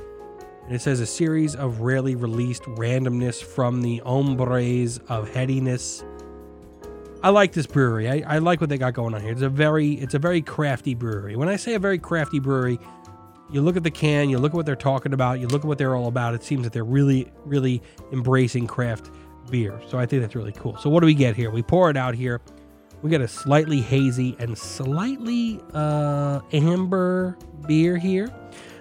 and 0.64 0.74
it 0.74 0.80
says 0.80 1.00
a 1.00 1.06
series 1.06 1.54
of 1.54 1.80
rarely 1.80 2.14
released 2.14 2.62
randomness 2.62 3.42
from 3.42 3.82
the 3.82 3.98
hombres 4.04 4.98
of 5.08 5.32
headiness. 5.32 6.04
I 7.22 7.28
like 7.30 7.52
this 7.52 7.66
brewery. 7.66 8.08
I, 8.08 8.36
I 8.36 8.38
like 8.38 8.60
what 8.60 8.70
they 8.70 8.78
got 8.78 8.94
going 8.94 9.14
on 9.14 9.20
here. 9.20 9.32
It's 9.32 9.42
a 9.42 9.48
very 9.48 9.92
it's 9.92 10.14
a 10.14 10.18
very 10.18 10.40
crafty 10.40 10.94
brewery. 10.94 11.36
When 11.36 11.48
I 11.48 11.56
say 11.56 11.74
a 11.74 11.78
very 11.78 11.98
crafty 11.98 12.38
brewery, 12.38 12.78
you 13.50 13.60
look 13.60 13.76
at 13.76 13.82
the 13.82 13.90
can, 13.90 14.30
you 14.30 14.38
look 14.38 14.52
at 14.52 14.56
what 14.56 14.64
they're 14.66 14.76
talking 14.76 15.12
about, 15.12 15.40
you 15.40 15.46
look 15.46 15.62
at 15.62 15.66
what 15.66 15.76
they're 15.76 15.96
all 15.96 16.06
about. 16.06 16.34
It 16.34 16.42
seems 16.42 16.64
that 16.64 16.72
they're 16.72 16.84
really, 16.84 17.30
really 17.44 17.82
embracing 18.12 18.66
craft 18.66 19.10
beer. 19.50 19.78
So 19.88 19.98
I 19.98 20.06
think 20.06 20.22
that's 20.22 20.34
really 20.34 20.52
cool. 20.52 20.76
So 20.78 20.88
what 20.88 21.00
do 21.00 21.06
we 21.06 21.14
get 21.14 21.36
here? 21.36 21.50
We 21.50 21.62
pour 21.62 21.90
it 21.90 21.96
out 21.96 22.14
here. 22.14 22.40
We 23.02 23.10
get 23.10 23.20
a 23.20 23.28
slightly 23.28 23.80
hazy 23.80 24.36
and 24.38 24.56
slightly 24.56 25.60
uh, 25.74 26.40
amber 26.52 27.36
beer 27.66 27.96
here, 27.96 28.30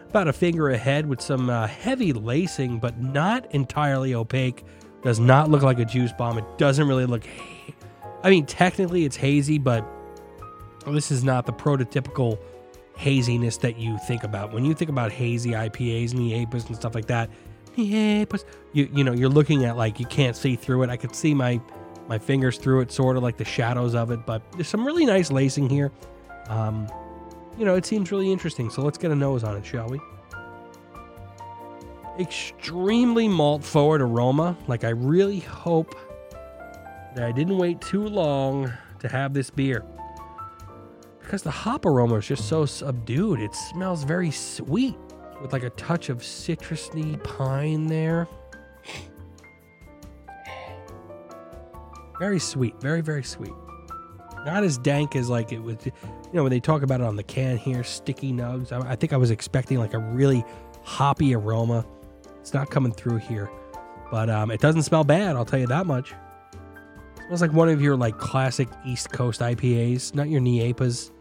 about 0.10 0.28
a 0.28 0.34
finger 0.34 0.70
ahead 0.70 1.06
with 1.06 1.22
some 1.22 1.50
uh, 1.50 1.68
heavy 1.68 2.14
lacing, 2.14 2.80
but 2.80 3.00
not 3.02 3.54
entirely 3.54 4.14
opaque. 4.14 4.64
Does 5.04 5.20
not 5.20 5.50
look 5.50 5.62
like 5.62 5.80
a 5.80 5.86
juice 5.86 6.12
bomb. 6.12 6.38
It 6.38 6.58
doesn't 6.58 6.88
really 6.88 7.06
look. 7.06 7.24
I 8.24 8.30
mean, 8.30 8.46
technically 8.46 9.06
it's 9.06 9.16
hazy, 9.16 9.58
but 9.58 9.86
this 10.86 11.12
is 11.12 11.24
not 11.24 11.46
the 11.46 11.54
prototypical 11.54 12.40
haziness 12.98 13.56
that 13.58 13.78
you 13.78 13.98
think 14.00 14.24
about 14.26 14.52
when 14.52 14.66
you 14.66 14.74
think 14.74 14.90
about 14.90 15.12
hazy 15.12 15.52
IPAs 15.52 16.12
and 16.12 16.20
the 16.20 16.46
APAs 16.46 16.68
and 16.68 16.76
stuff 16.76 16.94
like 16.94 17.06
that. 17.06 17.30
APAs, 17.78 18.44
you 18.74 18.90
you 18.94 19.04
know, 19.04 19.14
you're 19.14 19.30
looking 19.30 19.64
at 19.66 19.78
like 19.78 20.00
you 20.00 20.06
can't 20.06 20.36
see 20.36 20.56
through 20.56 20.84
it. 20.84 20.90
I 20.90 20.98
could 20.98 21.16
see 21.16 21.34
my 21.34 21.62
my 22.10 22.18
fingers 22.18 22.58
through 22.58 22.82
it, 22.82 22.92
sort 22.92 23.16
of 23.16 23.24
like 23.24 23.38
the 23.38 23.46
shadows 23.46 23.96
of 23.96 24.12
it. 24.12 24.26
But 24.26 24.42
there's 24.54 24.68
some 24.68 24.86
really 24.86 25.06
nice 25.06 25.32
lacing 25.32 25.70
here. 25.70 25.92
Um, 26.48 26.88
you 27.58 27.66
know, 27.66 27.76
it 27.76 27.86
seems 27.86 28.12
really 28.12 28.32
interesting. 28.32 28.70
So 28.70 28.82
let's 28.82 28.98
get 28.98 29.12
a 29.12 29.16
nose 29.16 29.44
on 29.44 29.56
it, 29.56 29.66
shall 29.66 29.88
we? 29.88 30.00
Extremely 32.20 33.28
malt 33.28 33.64
forward 33.64 34.02
aroma. 34.02 34.58
Like 34.68 34.84
I 34.84 34.90
really 34.90 35.40
hope 35.40 35.96
that 37.16 37.24
I 37.24 37.32
didn't 37.32 37.57
wait 37.57 37.82
too 37.82 38.07
long 38.07 38.72
to 38.99 39.07
have 39.07 39.34
this 39.34 39.49
beer 39.49 39.84
because 41.30 41.43
the 41.43 41.51
hop 41.51 41.86
aroma 41.86 42.16
is 42.16 42.26
just 42.26 42.47
so 42.47 42.66
subdued. 42.66 43.39
It 43.39 43.53
smells 43.53 44.03
very 44.03 44.32
sweet 44.32 44.95
with 45.39 45.53
like 45.53 45.62
a 45.62 45.70
touch 45.72 46.10
of 46.10 46.24
citrusy 46.24 47.24
pine 47.24 47.86
there. 47.86 48.28
Very 52.18 52.39
sweet, 52.39 52.82
very 52.82 53.01
very 53.01 53.24
sweet. 53.24 53.53
Not 54.43 54.64
as 54.64 54.80
dank 54.80 55.16
as 55.16 55.30
like 55.30 55.51
it 55.51 55.60
was. 55.60 55.78
You 55.86 55.91
know 56.34 56.41
when 56.41 56.49
they 56.49 56.60
talk 56.60 56.82
about 56.82 56.99
it 56.99 57.05
on 57.05 57.16
the 57.16 57.24
can 57.24 57.57
here, 57.57 57.84
sticky 57.84 58.34
nugs. 58.34 58.72
I, 58.72 58.91
I 58.91 58.95
think 58.95 59.14
I 59.14 59.18
was 59.18 59.30
expecting 59.30 59.78
like 59.78 59.93
a 59.93 59.99
really 59.99 60.43
hoppy 60.84 61.36
aroma. 61.36 61.86
It's 62.39 62.55
not 62.55 62.72
coming 62.72 62.91
through 62.91 63.18
here, 63.18 63.51
but 64.10 64.32
um, 64.32 64.49
it 64.49 64.62
doesn't 64.62 64.82
smell 64.82 65.03
bad. 65.03 65.36
I'll 65.36 65.45
tell 65.45 65.60
you 65.60 65.68
that 65.68 65.86
much. 65.86 66.16
Smells 67.30 67.42
like 67.44 67.54
one 67.54 67.70
of 67.70 67.80
your 67.80 67.96
like 67.96 68.18
classic 68.18 68.68
East 68.84 69.12
Coast 69.12 69.40
IPAs, 69.40 70.16
not 70.16 70.30
your 70.30 70.42
NEIPAs. 70.42 71.12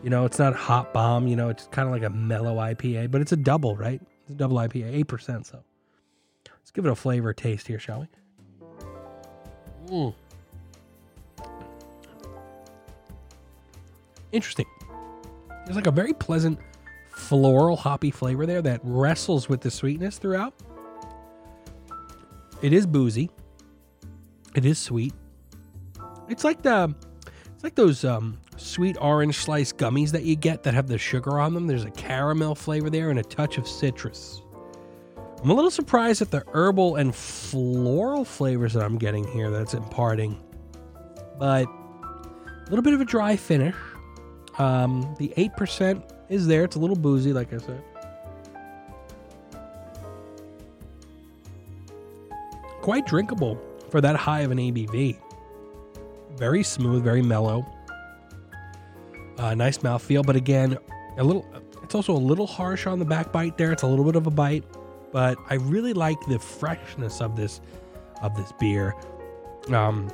You 0.00 0.08
know, 0.08 0.24
it's 0.24 0.38
not 0.38 0.54
hot 0.54 0.92
bomb. 0.92 1.26
You 1.26 1.34
know, 1.34 1.48
it's 1.48 1.66
kind 1.72 1.88
of 1.88 1.92
like 1.92 2.04
a 2.04 2.10
mellow 2.10 2.54
IPA, 2.54 3.10
but 3.10 3.20
it's 3.20 3.32
a 3.32 3.36
double, 3.36 3.74
right? 3.74 4.00
It's 4.22 4.30
a 4.30 4.34
double 4.34 4.58
IPA, 4.58 4.94
eight 4.94 5.08
percent. 5.08 5.48
So 5.48 5.58
let's 6.48 6.70
give 6.70 6.86
it 6.86 6.88
a 6.92 6.94
flavor 6.94 7.34
taste 7.34 7.66
here, 7.66 7.80
shall 7.80 8.06
we? 9.88 9.88
Mm. 9.88 10.14
Interesting. 14.30 14.66
There's 15.64 15.74
like 15.74 15.88
a 15.88 15.90
very 15.90 16.12
pleasant 16.12 16.60
floral 17.10 17.74
hoppy 17.74 18.12
flavor 18.12 18.46
there 18.46 18.62
that 18.62 18.80
wrestles 18.84 19.48
with 19.48 19.62
the 19.62 19.70
sweetness 19.72 20.18
throughout. 20.18 20.54
It 22.62 22.72
is 22.72 22.86
boozy. 22.86 23.30
It 24.54 24.64
is 24.64 24.78
sweet. 24.78 25.12
It's 26.30 26.44
like 26.44 26.62
the 26.62 26.94
it's 27.52 27.64
like 27.64 27.74
those 27.74 28.04
um, 28.04 28.38
sweet 28.56 28.96
orange 29.00 29.36
slice 29.36 29.72
gummies 29.72 30.12
that 30.12 30.22
you 30.22 30.36
get 30.36 30.62
that 30.62 30.72
have 30.74 30.86
the 30.86 30.96
sugar 30.96 31.40
on 31.40 31.52
them. 31.52 31.66
There's 31.66 31.84
a 31.84 31.90
caramel 31.90 32.54
flavor 32.54 32.88
there 32.88 33.10
and 33.10 33.18
a 33.18 33.22
touch 33.22 33.58
of 33.58 33.66
citrus. 33.66 34.40
I'm 35.42 35.50
a 35.50 35.54
little 35.54 35.70
surprised 35.70 36.22
at 36.22 36.30
the 36.30 36.44
herbal 36.52 36.96
and 36.96 37.14
floral 37.14 38.24
flavors 38.24 38.74
that 38.74 38.84
I'm 38.84 38.96
getting 38.96 39.26
here 39.26 39.50
that's 39.50 39.74
imparting, 39.74 40.38
but 41.38 41.66
a 41.66 42.70
little 42.70 42.82
bit 42.82 42.94
of 42.94 43.00
a 43.00 43.04
dry 43.04 43.36
finish. 43.36 43.74
Um, 44.58 45.14
the 45.18 45.32
8% 45.36 46.02
is 46.28 46.46
there. 46.46 46.64
It's 46.64 46.76
a 46.76 46.78
little 46.78 46.96
boozy, 46.96 47.32
like 47.32 47.52
I 47.52 47.58
said. 47.58 47.82
Quite 52.82 53.06
drinkable 53.06 53.58
for 53.90 54.00
that 54.00 54.16
high 54.16 54.40
of 54.40 54.50
an 54.50 54.58
ABV. 54.58 55.18
Very 56.36 56.62
smooth, 56.62 57.04
very 57.04 57.22
mellow. 57.22 57.66
Uh, 59.38 59.54
nice 59.54 59.78
mouthfeel, 59.78 60.24
but 60.24 60.36
again, 60.36 60.78
a 61.16 61.24
little. 61.24 61.46
It's 61.82 61.94
also 61.94 62.14
a 62.14 62.18
little 62.18 62.46
harsh 62.46 62.86
on 62.86 62.98
the 62.98 63.04
back 63.04 63.32
bite 63.32 63.56
there. 63.58 63.72
It's 63.72 63.82
a 63.82 63.86
little 63.86 64.04
bit 64.04 64.16
of 64.16 64.26
a 64.26 64.30
bite, 64.30 64.64
but 65.12 65.38
I 65.48 65.54
really 65.54 65.92
like 65.92 66.18
the 66.28 66.38
freshness 66.38 67.20
of 67.20 67.36
this 67.36 67.60
of 68.22 68.36
this 68.36 68.52
beer. 68.60 68.94
Um, 69.68 70.10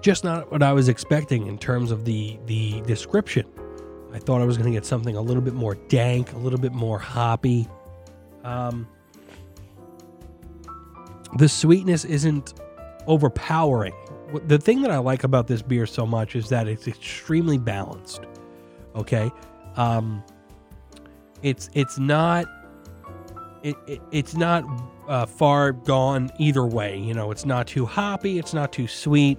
just 0.00 0.24
not 0.24 0.50
what 0.50 0.62
I 0.62 0.72
was 0.72 0.88
expecting 0.88 1.46
in 1.46 1.58
terms 1.58 1.90
of 1.90 2.04
the 2.04 2.38
the 2.46 2.80
description. 2.82 3.46
I 4.12 4.18
thought 4.18 4.40
I 4.40 4.44
was 4.44 4.56
going 4.56 4.70
to 4.70 4.74
get 4.76 4.86
something 4.86 5.16
a 5.16 5.20
little 5.20 5.42
bit 5.42 5.54
more 5.54 5.74
dank, 5.74 6.32
a 6.32 6.38
little 6.38 6.58
bit 6.58 6.72
more 6.72 6.98
hoppy. 6.98 7.68
Um, 8.44 8.88
the 11.36 11.48
sweetness 11.48 12.04
isn't 12.04 12.54
overpowering. 13.06 13.92
The 14.38 14.58
thing 14.58 14.82
that 14.82 14.90
I 14.90 14.98
like 14.98 15.24
about 15.24 15.46
this 15.46 15.62
beer 15.62 15.86
so 15.86 16.06
much 16.06 16.36
is 16.36 16.48
that 16.48 16.68
it's 16.68 16.88
extremely 16.88 17.58
balanced. 17.58 18.20
Okay, 18.94 19.30
um, 19.76 20.22
it's 21.42 21.70
it's 21.74 21.98
not 21.98 22.46
it, 23.62 23.76
it 23.86 24.00
it's 24.10 24.34
not 24.34 24.64
uh, 25.08 25.26
far 25.26 25.72
gone 25.72 26.30
either 26.38 26.64
way. 26.64 26.98
You 26.98 27.14
know, 27.14 27.30
it's 27.30 27.44
not 27.44 27.66
too 27.66 27.86
hoppy, 27.86 28.38
it's 28.38 28.54
not 28.54 28.72
too 28.72 28.88
sweet, 28.88 29.38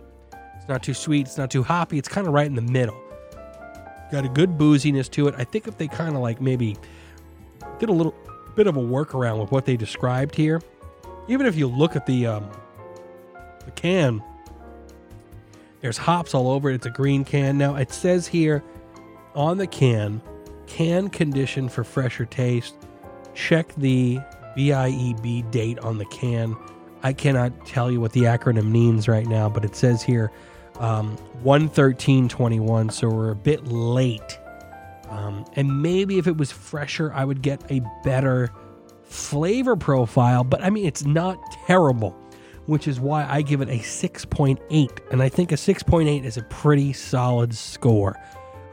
it's 0.55 0.67
not 0.67 0.83
too 0.83 0.93
sweet, 0.93 1.27
it's 1.27 1.37
not 1.37 1.49
too 1.49 1.63
hoppy. 1.63 1.97
It's 1.97 2.07
kind 2.07 2.27
of 2.27 2.33
right 2.33 2.47
in 2.47 2.55
the 2.55 2.61
middle. 2.61 2.99
Got 4.11 4.25
a 4.25 4.29
good 4.29 4.57
booziness 4.57 5.09
to 5.11 5.27
it. 5.27 5.35
I 5.37 5.43
think 5.43 5.67
if 5.67 5.77
they 5.77 5.87
kind 5.87 6.15
of 6.15 6.21
like 6.21 6.39
maybe 6.39 6.77
did 7.79 7.89
a 7.89 7.93
little 7.93 8.15
bit 8.55 8.67
of 8.67 8.77
a 8.77 8.81
workaround 8.81 9.39
with 9.39 9.51
what 9.51 9.65
they 9.65 9.75
described 9.75 10.35
here, 10.35 10.61
even 11.27 11.45
if 11.45 11.55
you 11.55 11.67
look 11.67 11.95
at 11.95 12.05
the 12.05 12.27
um, 12.27 12.49
the 13.65 13.71
can, 13.71 14.23
there's 15.81 15.97
hops 15.97 16.33
all 16.33 16.49
over 16.49 16.69
it. 16.69 16.75
It's 16.75 16.85
a 16.85 16.91
green 16.91 17.23
can. 17.25 17.57
Now 17.57 17.75
it 17.75 17.91
says 17.91 18.27
here 18.27 18.63
on 19.35 19.57
the 19.57 19.67
can, 19.67 20.21
can 20.65 21.09
condition 21.09 21.69
for 21.69 21.83
fresher 21.83 22.25
taste. 22.25 22.75
Check 23.35 23.73
the 23.75 24.19
BIEB 24.57 25.49
date 25.51 25.79
on 25.79 25.97
the 25.97 26.05
can. 26.05 26.55
I 27.03 27.13
cannot 27.13 27.65
tell 27.65 27.91
you 27.91 28.01
what 28.01 28.11
the 28.13 28.23
acronym 28.23 28.71
means 28.71 29.07
right 29.07 29.27
now, 29.27 29.47
but 29.49 29.63
it 29.63 29.75
says 29.75 30.01
here 30.01 30.31
um, 30.79 31.15
11321, 31.43 32.89
so 32.89 33.09
we're 33.09 33.31
a 33.31 33.35
bit 33.35 33.67
late 33.67 34.39
Um, 35.09 35.45
and 35.55 35.81
maybe 35.81 36.17
if 36.17 36.27
it 36.27 36.37
was 36.37 36.51
fresher, 36.51 37.13
I 37.13 37.23
would 37.25 37.41
get 37.41 37.63
a 37.71 37.81
better 38.03 38.51
flavor 39.03 39.75
profile. 39.75 40.43
But 40.43 40.63
I 40.63 40.69
mean, 40.69 40.85
it's 40.85 41.05
not 41.05 41.37
terrible, 41.65 42.15
which 42.67 42.87
is 42.87 42.99
why 42.99 43.25
I 43.27 43.41
give 43.41 43.61
it 43.61 43.69
a 43.69 43.79
6.8. 43.79 44.99
And 45.11 45.23
I 45.23 45.29
think 45.29 45.51
a 45.51 45.55
6.8 45.55 46.23
is 46.23 46.37
a 46.37 46.43
pretty 46.43 46.93
solid 46.93 47.55
score. 47.55 48.15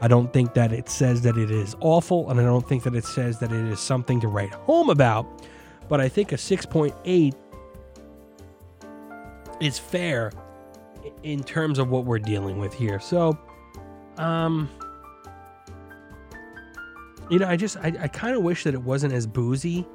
I 0.01 0.07
don't 0.07 0.31
think 0.31 0.53
that 0.53 0.71
it 0.71 0.89
says 0.89 1.21
that 1.21 1.37
it 1.37 1.49
is 1.49 1.75
awful, 1.79 2.29
and 2.29 2.39
I 2.39 2.43
don't 2.43 2.67
think 2.67 2.83
that 2.83 2.95
it 2.95 3.05
says 3.05 3.39
that 3.39 3.51
it 3.51 3.65
is 3.71 3.79
something 3.79 4.19
to 4.21 4.27
write 4.27 4.53
home 4.53 4.89
about. 4.89 5.25
But 5.87 6.01
I 6.01 6.09
think 6.09 6.33
a 6.33 6.35
6.8 6.35 7.33
is 9.61 9.79
fair 9.79 10.31
in 11.23 11.43
terms 11.43 11.79
of 11.79 11.89
what 11.89 12.05
we're 12.05 12.19
dealing 12.19 12.59
with 12.59 12.73
here. 12.73 12.99
So, 12.99 13.37
um, 14.17 14.69
you 17.29 17.39
know, 17.39 17.47
I 17.47 17.55
just 17.55 17.77
I, 17.77 17.93
I 17.99 18.07
kind 18.07 18.35
of 18.35 18.43
wish 18.43 18.63
that 18.65 18.73
it 18.73 18.81
wasn't 18.81 19.13
as 19.13 19.25
boozy 19.25 19.87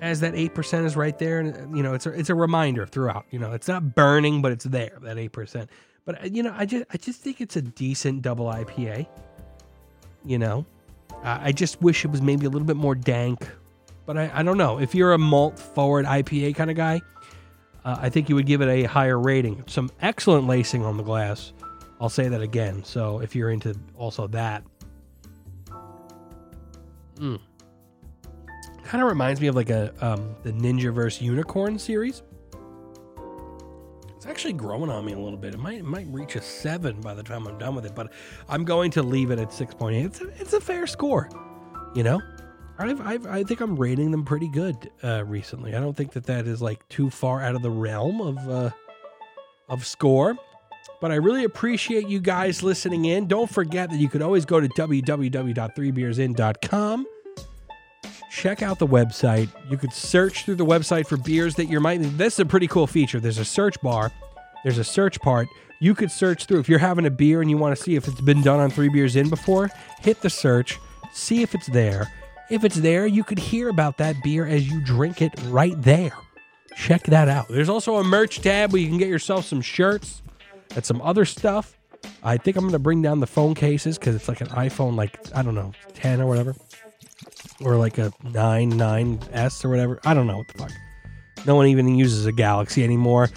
as 0.00 0.20
that 0.20 0.34
eight 0.34 0.54
percent 0.54 0.86
is 0.86 0.96
right 0.96 1.18
there, 1.18 1.40
and 1.40 1.76
you 1.76 1.82
know, 1.82 1.94
it's 1.94 2.06
a, 2.06 2.10
it's 2.10 2.30
a 2.30 2.34
reminder 2.34 2.86
throughout. 2.86 3.26
You 3.30 3.38
know, 3.38 3.52
it's 3.52 3.68
not 3.68 3.94
burning, 3.94 4.42
but 4.42 4.52
it's 4.52 4.64
there 4.64 4.98
that 5.02 5.18
eight 5.18 5.32
percent. 5.32 5.70
But 6.04 6.22
uh, 6.22 6.26
you 6.26 6.42
know, 6.42 6.54
I 6.56 6.66
just 6.66 6.84
I 6.92 6.96
just 6.96 7.20
think 7.20 7.40
it's 7.40 7.56
a 7.56 7.62
decent 7.62 8.22
double 8.22 8.46
IPA. 8.46 9.06
You 10.24 10.38
know, 10.38 10.66
uh, 11.24 11.38
I 11.40 11.52
just 11.52 11.80
wish 11.80 12.04
it 12.04 12.10
was 12.10 12.22
maybe 12.22 12.46
a 12.46 12.50
little 12.50 12.66
bit 12.66 12.76
more 12.76 12.94
dank. 12.94 13.48
But 14.06 14.16
I, 14.16 14.30
I 14.32 14.42
don't 14.42 14.58
know 14.58 14.78
if 14.78 14.94
you're 14.94 15.12
a 15.12 15.18
malt 15.18 15.58
forward 15.58 16.06
IPA 16.06 16.54
kind 16.54 16.70
of 16.70 16.76
guy. 16.76 17.00
Uh, 17.84 17.96
I 18.00 18.08
think 18.08 18.28
you 18.28 18.34
would 18.34 18.46
give 18.46 18.60
it 18.62 18.68
a 18.68 18.84
higher 18.84 19.18
rating. 19.18 19.64
Some 19.66 19.90
excellent 20.00 20.46
lacing 20.46 20.84
on 20.84 20.96
the 20.96 21.02
glass. 21.02 21.52
I'll 22.00 22.08
say 22.08 22.28
that 22.28 22.42
again. 22.42 22.84
So 22.84 23.20
if 23.20 23.34
you're 23.34 23.50
into 23.50 23.74
also 23.96 24.26
that, 24.28 24.62
mm. 27.16 27.40
Kind 28.88 29.02
of 29.02 29.08
reminds 29.08 29.40
me 29.40 29.46
of 29.46 29.54
like 29.54 29.70
a 29.70 29.92
um, 30.00 30.34
the 30.42 30.52
Ninja 30.52 30.92
Verse 30.92 31.20
Unicorn 31.20 31.78
series. 31.78 32.22
It's 34.16 34.26
actually 34.26 34.54
growing 34.54 34.90
on 34.90 35.04
me 35.04 35.12
a 35.12 35.18
little 35.18 35.38
bit. 35.38 35.54
It 35.54 35.58
might 35.58 35.78
it 35.78 35.84
might 35.84 36.06
reach 36.08 36.36
a 36.36 36.42
seven 36.42 37.00
by 37.00 37.14
the 37.14 37.22
time 37.22 37.46
I'm 37.46 37.58
done 37.58 37.74
with 37.74 37.86
it, 37.86 37.94
but 37.94 38.12
I'm 38.48 38.64
going 38.64 38.90
to 38.92 39.02
leave 39.02 39.30
it 39.30 39.38
at 39.38 39.52
six 39.52 39.74
point 39.74 39.96
eight. 39.96 40.06
It's 40.06 40.20
a, 40.20 40.28
it's 40.40 40.52
a 40.52 40.60
fair 40.60 40.86
score, 40.86 41.28
you 41.94 42.02
know. 42.02 42.20
I've, 42.78 43.00
I've, 43.00 43.26
I 43.26 43.42
think 43.42 43.60
I'm 43.60 43.74
rating 43.76 44.10
them 44.10 44.22
pretty 44.24 44.48
good 44.48 44.90
uh, 45.02 45.24
recently. 45.24 45.74
I 45.74 45.80
don't 45.80 45.96
think 45.96 46.12
that 46.12 46.26
that 46.26 46.46
is 46.46 46.60
like 46.60 46.86
too 46.88 47.08
far 47.08 47.40
out 47.40 47.54
of 47.54 47.62
the 47.62 47.70
realm 47.70 48.20
of 48.20 48.36
uh, 48.48 48.70
of 49.68 49.86
score. 49.86 50.36
But 51.00 51.10
I 51.10 51.16
really 51.16 51.42
appreciate 51.44 52.08
you 52.08 52.20
guys 52.20 52.62
listening 52.62 53.06
in. 53.06 53.26
Don't 53.26 53.50
forget 53.50 53.90
that 53.90 53.98
you 53.98 54.08
could 54.08 54.22
always 54.22 54.44
go 54.44 54.60
to 54.60 54.68
www.3beersin.com. 54.68 57.06
Check 58.36 58.60
out 58.60 58.78
the 58.78 58.86
website. 58.86 59.48
You 59.70 59.78
could 59.78 59.94
search 59.94 60.44
through 60.44 60.56
the 60.56 60.66
website 60.66 61.06
for 61.06 61.16
beers 61.16 61.54
that 61.54 61.70
you 61.70 61.80
might. 61.80 62.02
This 62.18 62.34
is 62.34 62.40
a 62.40 62.44
pretty 62.44 62.68
cool 62.68 62.86
feature. 62.86 63.18
There's 63.18 63.38
a 63.38 63.46
search 63.46 63.80
bar. 63.80 64.12
There's 64.62 64.76
a 64.76 64.84
search 64.84 65.18
part. 65.22 65.48
You 65.80 65.94
could 65.94 66.10
search 66.10 66.44
through 66.44 66.60
if 66.60 66.68
you're 66.68 66.78
having 66.78 67.06
a 67.06 67.10
beer 67.10 67.40
and 67.40 67.48
you 67.48 67.56
want 67.56 67.74
to 67.74 67.82
see 67.82 67.96
if 67.96 68.06
it's 68.06 68.20
been 68.20 68.42
done 68.42 68.60
on 68.60 68.70
Three 68.70 68.90
Beers 68.90 69.16
In 69.16 69.30
before. 69.30 69.70
Hit 70.00 70.20
the 70.20 70.28
search, 70.28 70.78
see 71.14 71.40
if 71.40 71.54
it's 71.54 71.68
there. 71.68 72.12
If 72.50 72.62
it's 72.62 72.76
there, 72.76 73.06
you 73.06 73.24
could 73.24 73.38
hear 73.38 73.70
about 73.70 73.96
that 73.98 74.16
beer 74.22 74.46
as 74.46 74.70
you 74.70 74.82
drink 74.84 75.22
it 75.22 75.32
right 75.46 75.80
there. 75.80 76.12
Check 76.76 77.04
that 77.04 77.30
out. 77.30 77.48
There's 77.48 77.70
also 77.70 77.96
a 77.96 78.04
merch 78.04 78.42
tab 78.42 78.70
where 78.70 78.82
you 78.82 78.88
can 78.88 78.98
get 78.98 79.08
yourself 79.08 79.46
some 79.46 79.62
shirts 79.62 80.20
and 80.74 80.84
some 80.84 81.00
other 81.00 81.24
stuff. 81.24 81.78
I 82.22 82.36
think 82.36 82.58
I'm 82.58 82.70
to 82.70 82.78
bring 82.78 83.00
down 83.00 83.20
the 83.20 83.26
phone 83.26 83.54
cases 83.54 83.96
because 83.98 84.14
it's 84.14 84.28
like 84.28 84.42
an 84.42 84.48
iPhone, 84.48 84.94
like, 84.94 85.18
I 85.34 85.42
don't 85.42 85.54
know, 85.54 85.72
10 85.94 86.20
or 86.20 86.26
whatever. 86.26 86.54
Or 87.60 87.76
like 87.76 87.98
a 87.98 88.12
9, 88.24 88.72
9S 88.72 89.64
or 89.64 89.70
whatever. 89.70 90.00
I 90.04 90.14
don't 90.14 90.26
know 90.26 90.38
what 90.38 90.48
the 90.48 90.58
fuck. 90.58 90.72
No 91.46 91.54
one 91.54 91.66
even 91.66 91.94
uses 91.94 92.26
a 92.26 92.32
Galaxy 92.32 92.82
anymore. 92.82 93.30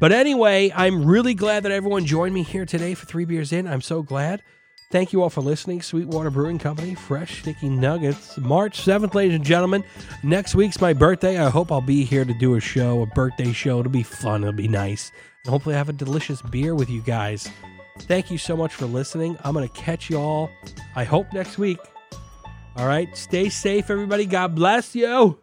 But 0.00 0.12
anyway, 0.12 0.72
I'm 0.74 1.04
really 1.04 1.34
glad 1.34 1.62
that 1.62 1.72
everyone 1.72 2.04
joined 2.04 2.34
me 2.34 2.42
here 2.42 2.66
today 2.66 2.94
for 2.94 3.06
Three 3.06 3.24
Beers 3.24 3.52
In. 3.52 3.66
I'm 3.66 3.80
so 3.80 4.02
glad. 4.02 4.42
Thank 4.90 5.12
you 5.12 5.22
all 5.22 5.30
for 5.30 5.40
listening. 5.40 5.82
Sweetwater 5.82 6.30
Brewing 6.30 6.58
Company, 6.58 6.94
fresh 6.94 7.40
sticky 7.40 7.68
nuggets. 7.68 8.36
March 8.38 8.80
7th, 8.80 9.14
ladies 9.14 9.34
and 9.34 9.44
gentlemen. 9.44 9.82
Next 10.22 10.54
week's 10.54 10.80
my 10.80 10.92
birthday. 10.92 11.38
I 11.38 11.48
hope 11.48 11.72
I'll 11.72 11.80
be 11.80 12.04
here 12.04 12.24
to 12.24 12.34
do 12.34 12.54
a 12.54 12.60
show, 12.60 13.02
a 13.02 13.06
birthday 13.06 13.52
show. 13.52 13.80
It'll 13.80 13.90
be 13.90 14.02
fun. 14.02 14.42
It'll 14.42 14.52
be 14.52 14.68
nice. 14.68 15.10
And 15.44 15.50
hopefully, 15.50 15.74
I 15.74 15.78
have 15.78 15.88
a 15.88 15.94
delicious 15.94 16.42
beer 16.42 16.74
with 16.74 16.90
you 16.90 17.00
guys. 17.02 17.48
Thank 18.00 18.30
you 18.30 18.38
so 18.38 18.56
much 18.56 18.74
for 18.74 18.86
listening. 18.86 19.38
I'm 19.42 19.54
going 19.54 19.68
to 19.68 19.74
catch 19.74 20.10
you 20.10 20.18
all, 20.18 20.50
I 20.94 21.04
hope, 21.04 21.32
next 21.32 21.58
week. 21.58 21.78
All 22.76 22.86
right. 22.86 23.16
Stay 23.16 23.48
safe, 23.48 23.90
everybody. 23.90 24.26
God 24.26 24.54
bless 24.54 24.94
you. 24.94 25.38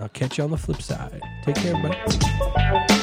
I'll 0.00 0.08
catch 0.08 0.38
you 0.38 0.44
on 0.44 0.50
the 0.50 0.56
flip 0.58 0.82
side. 0.82 1.20
Take 1.44 1.56
care, 1.56 1.74
everybody. 1.74 2.97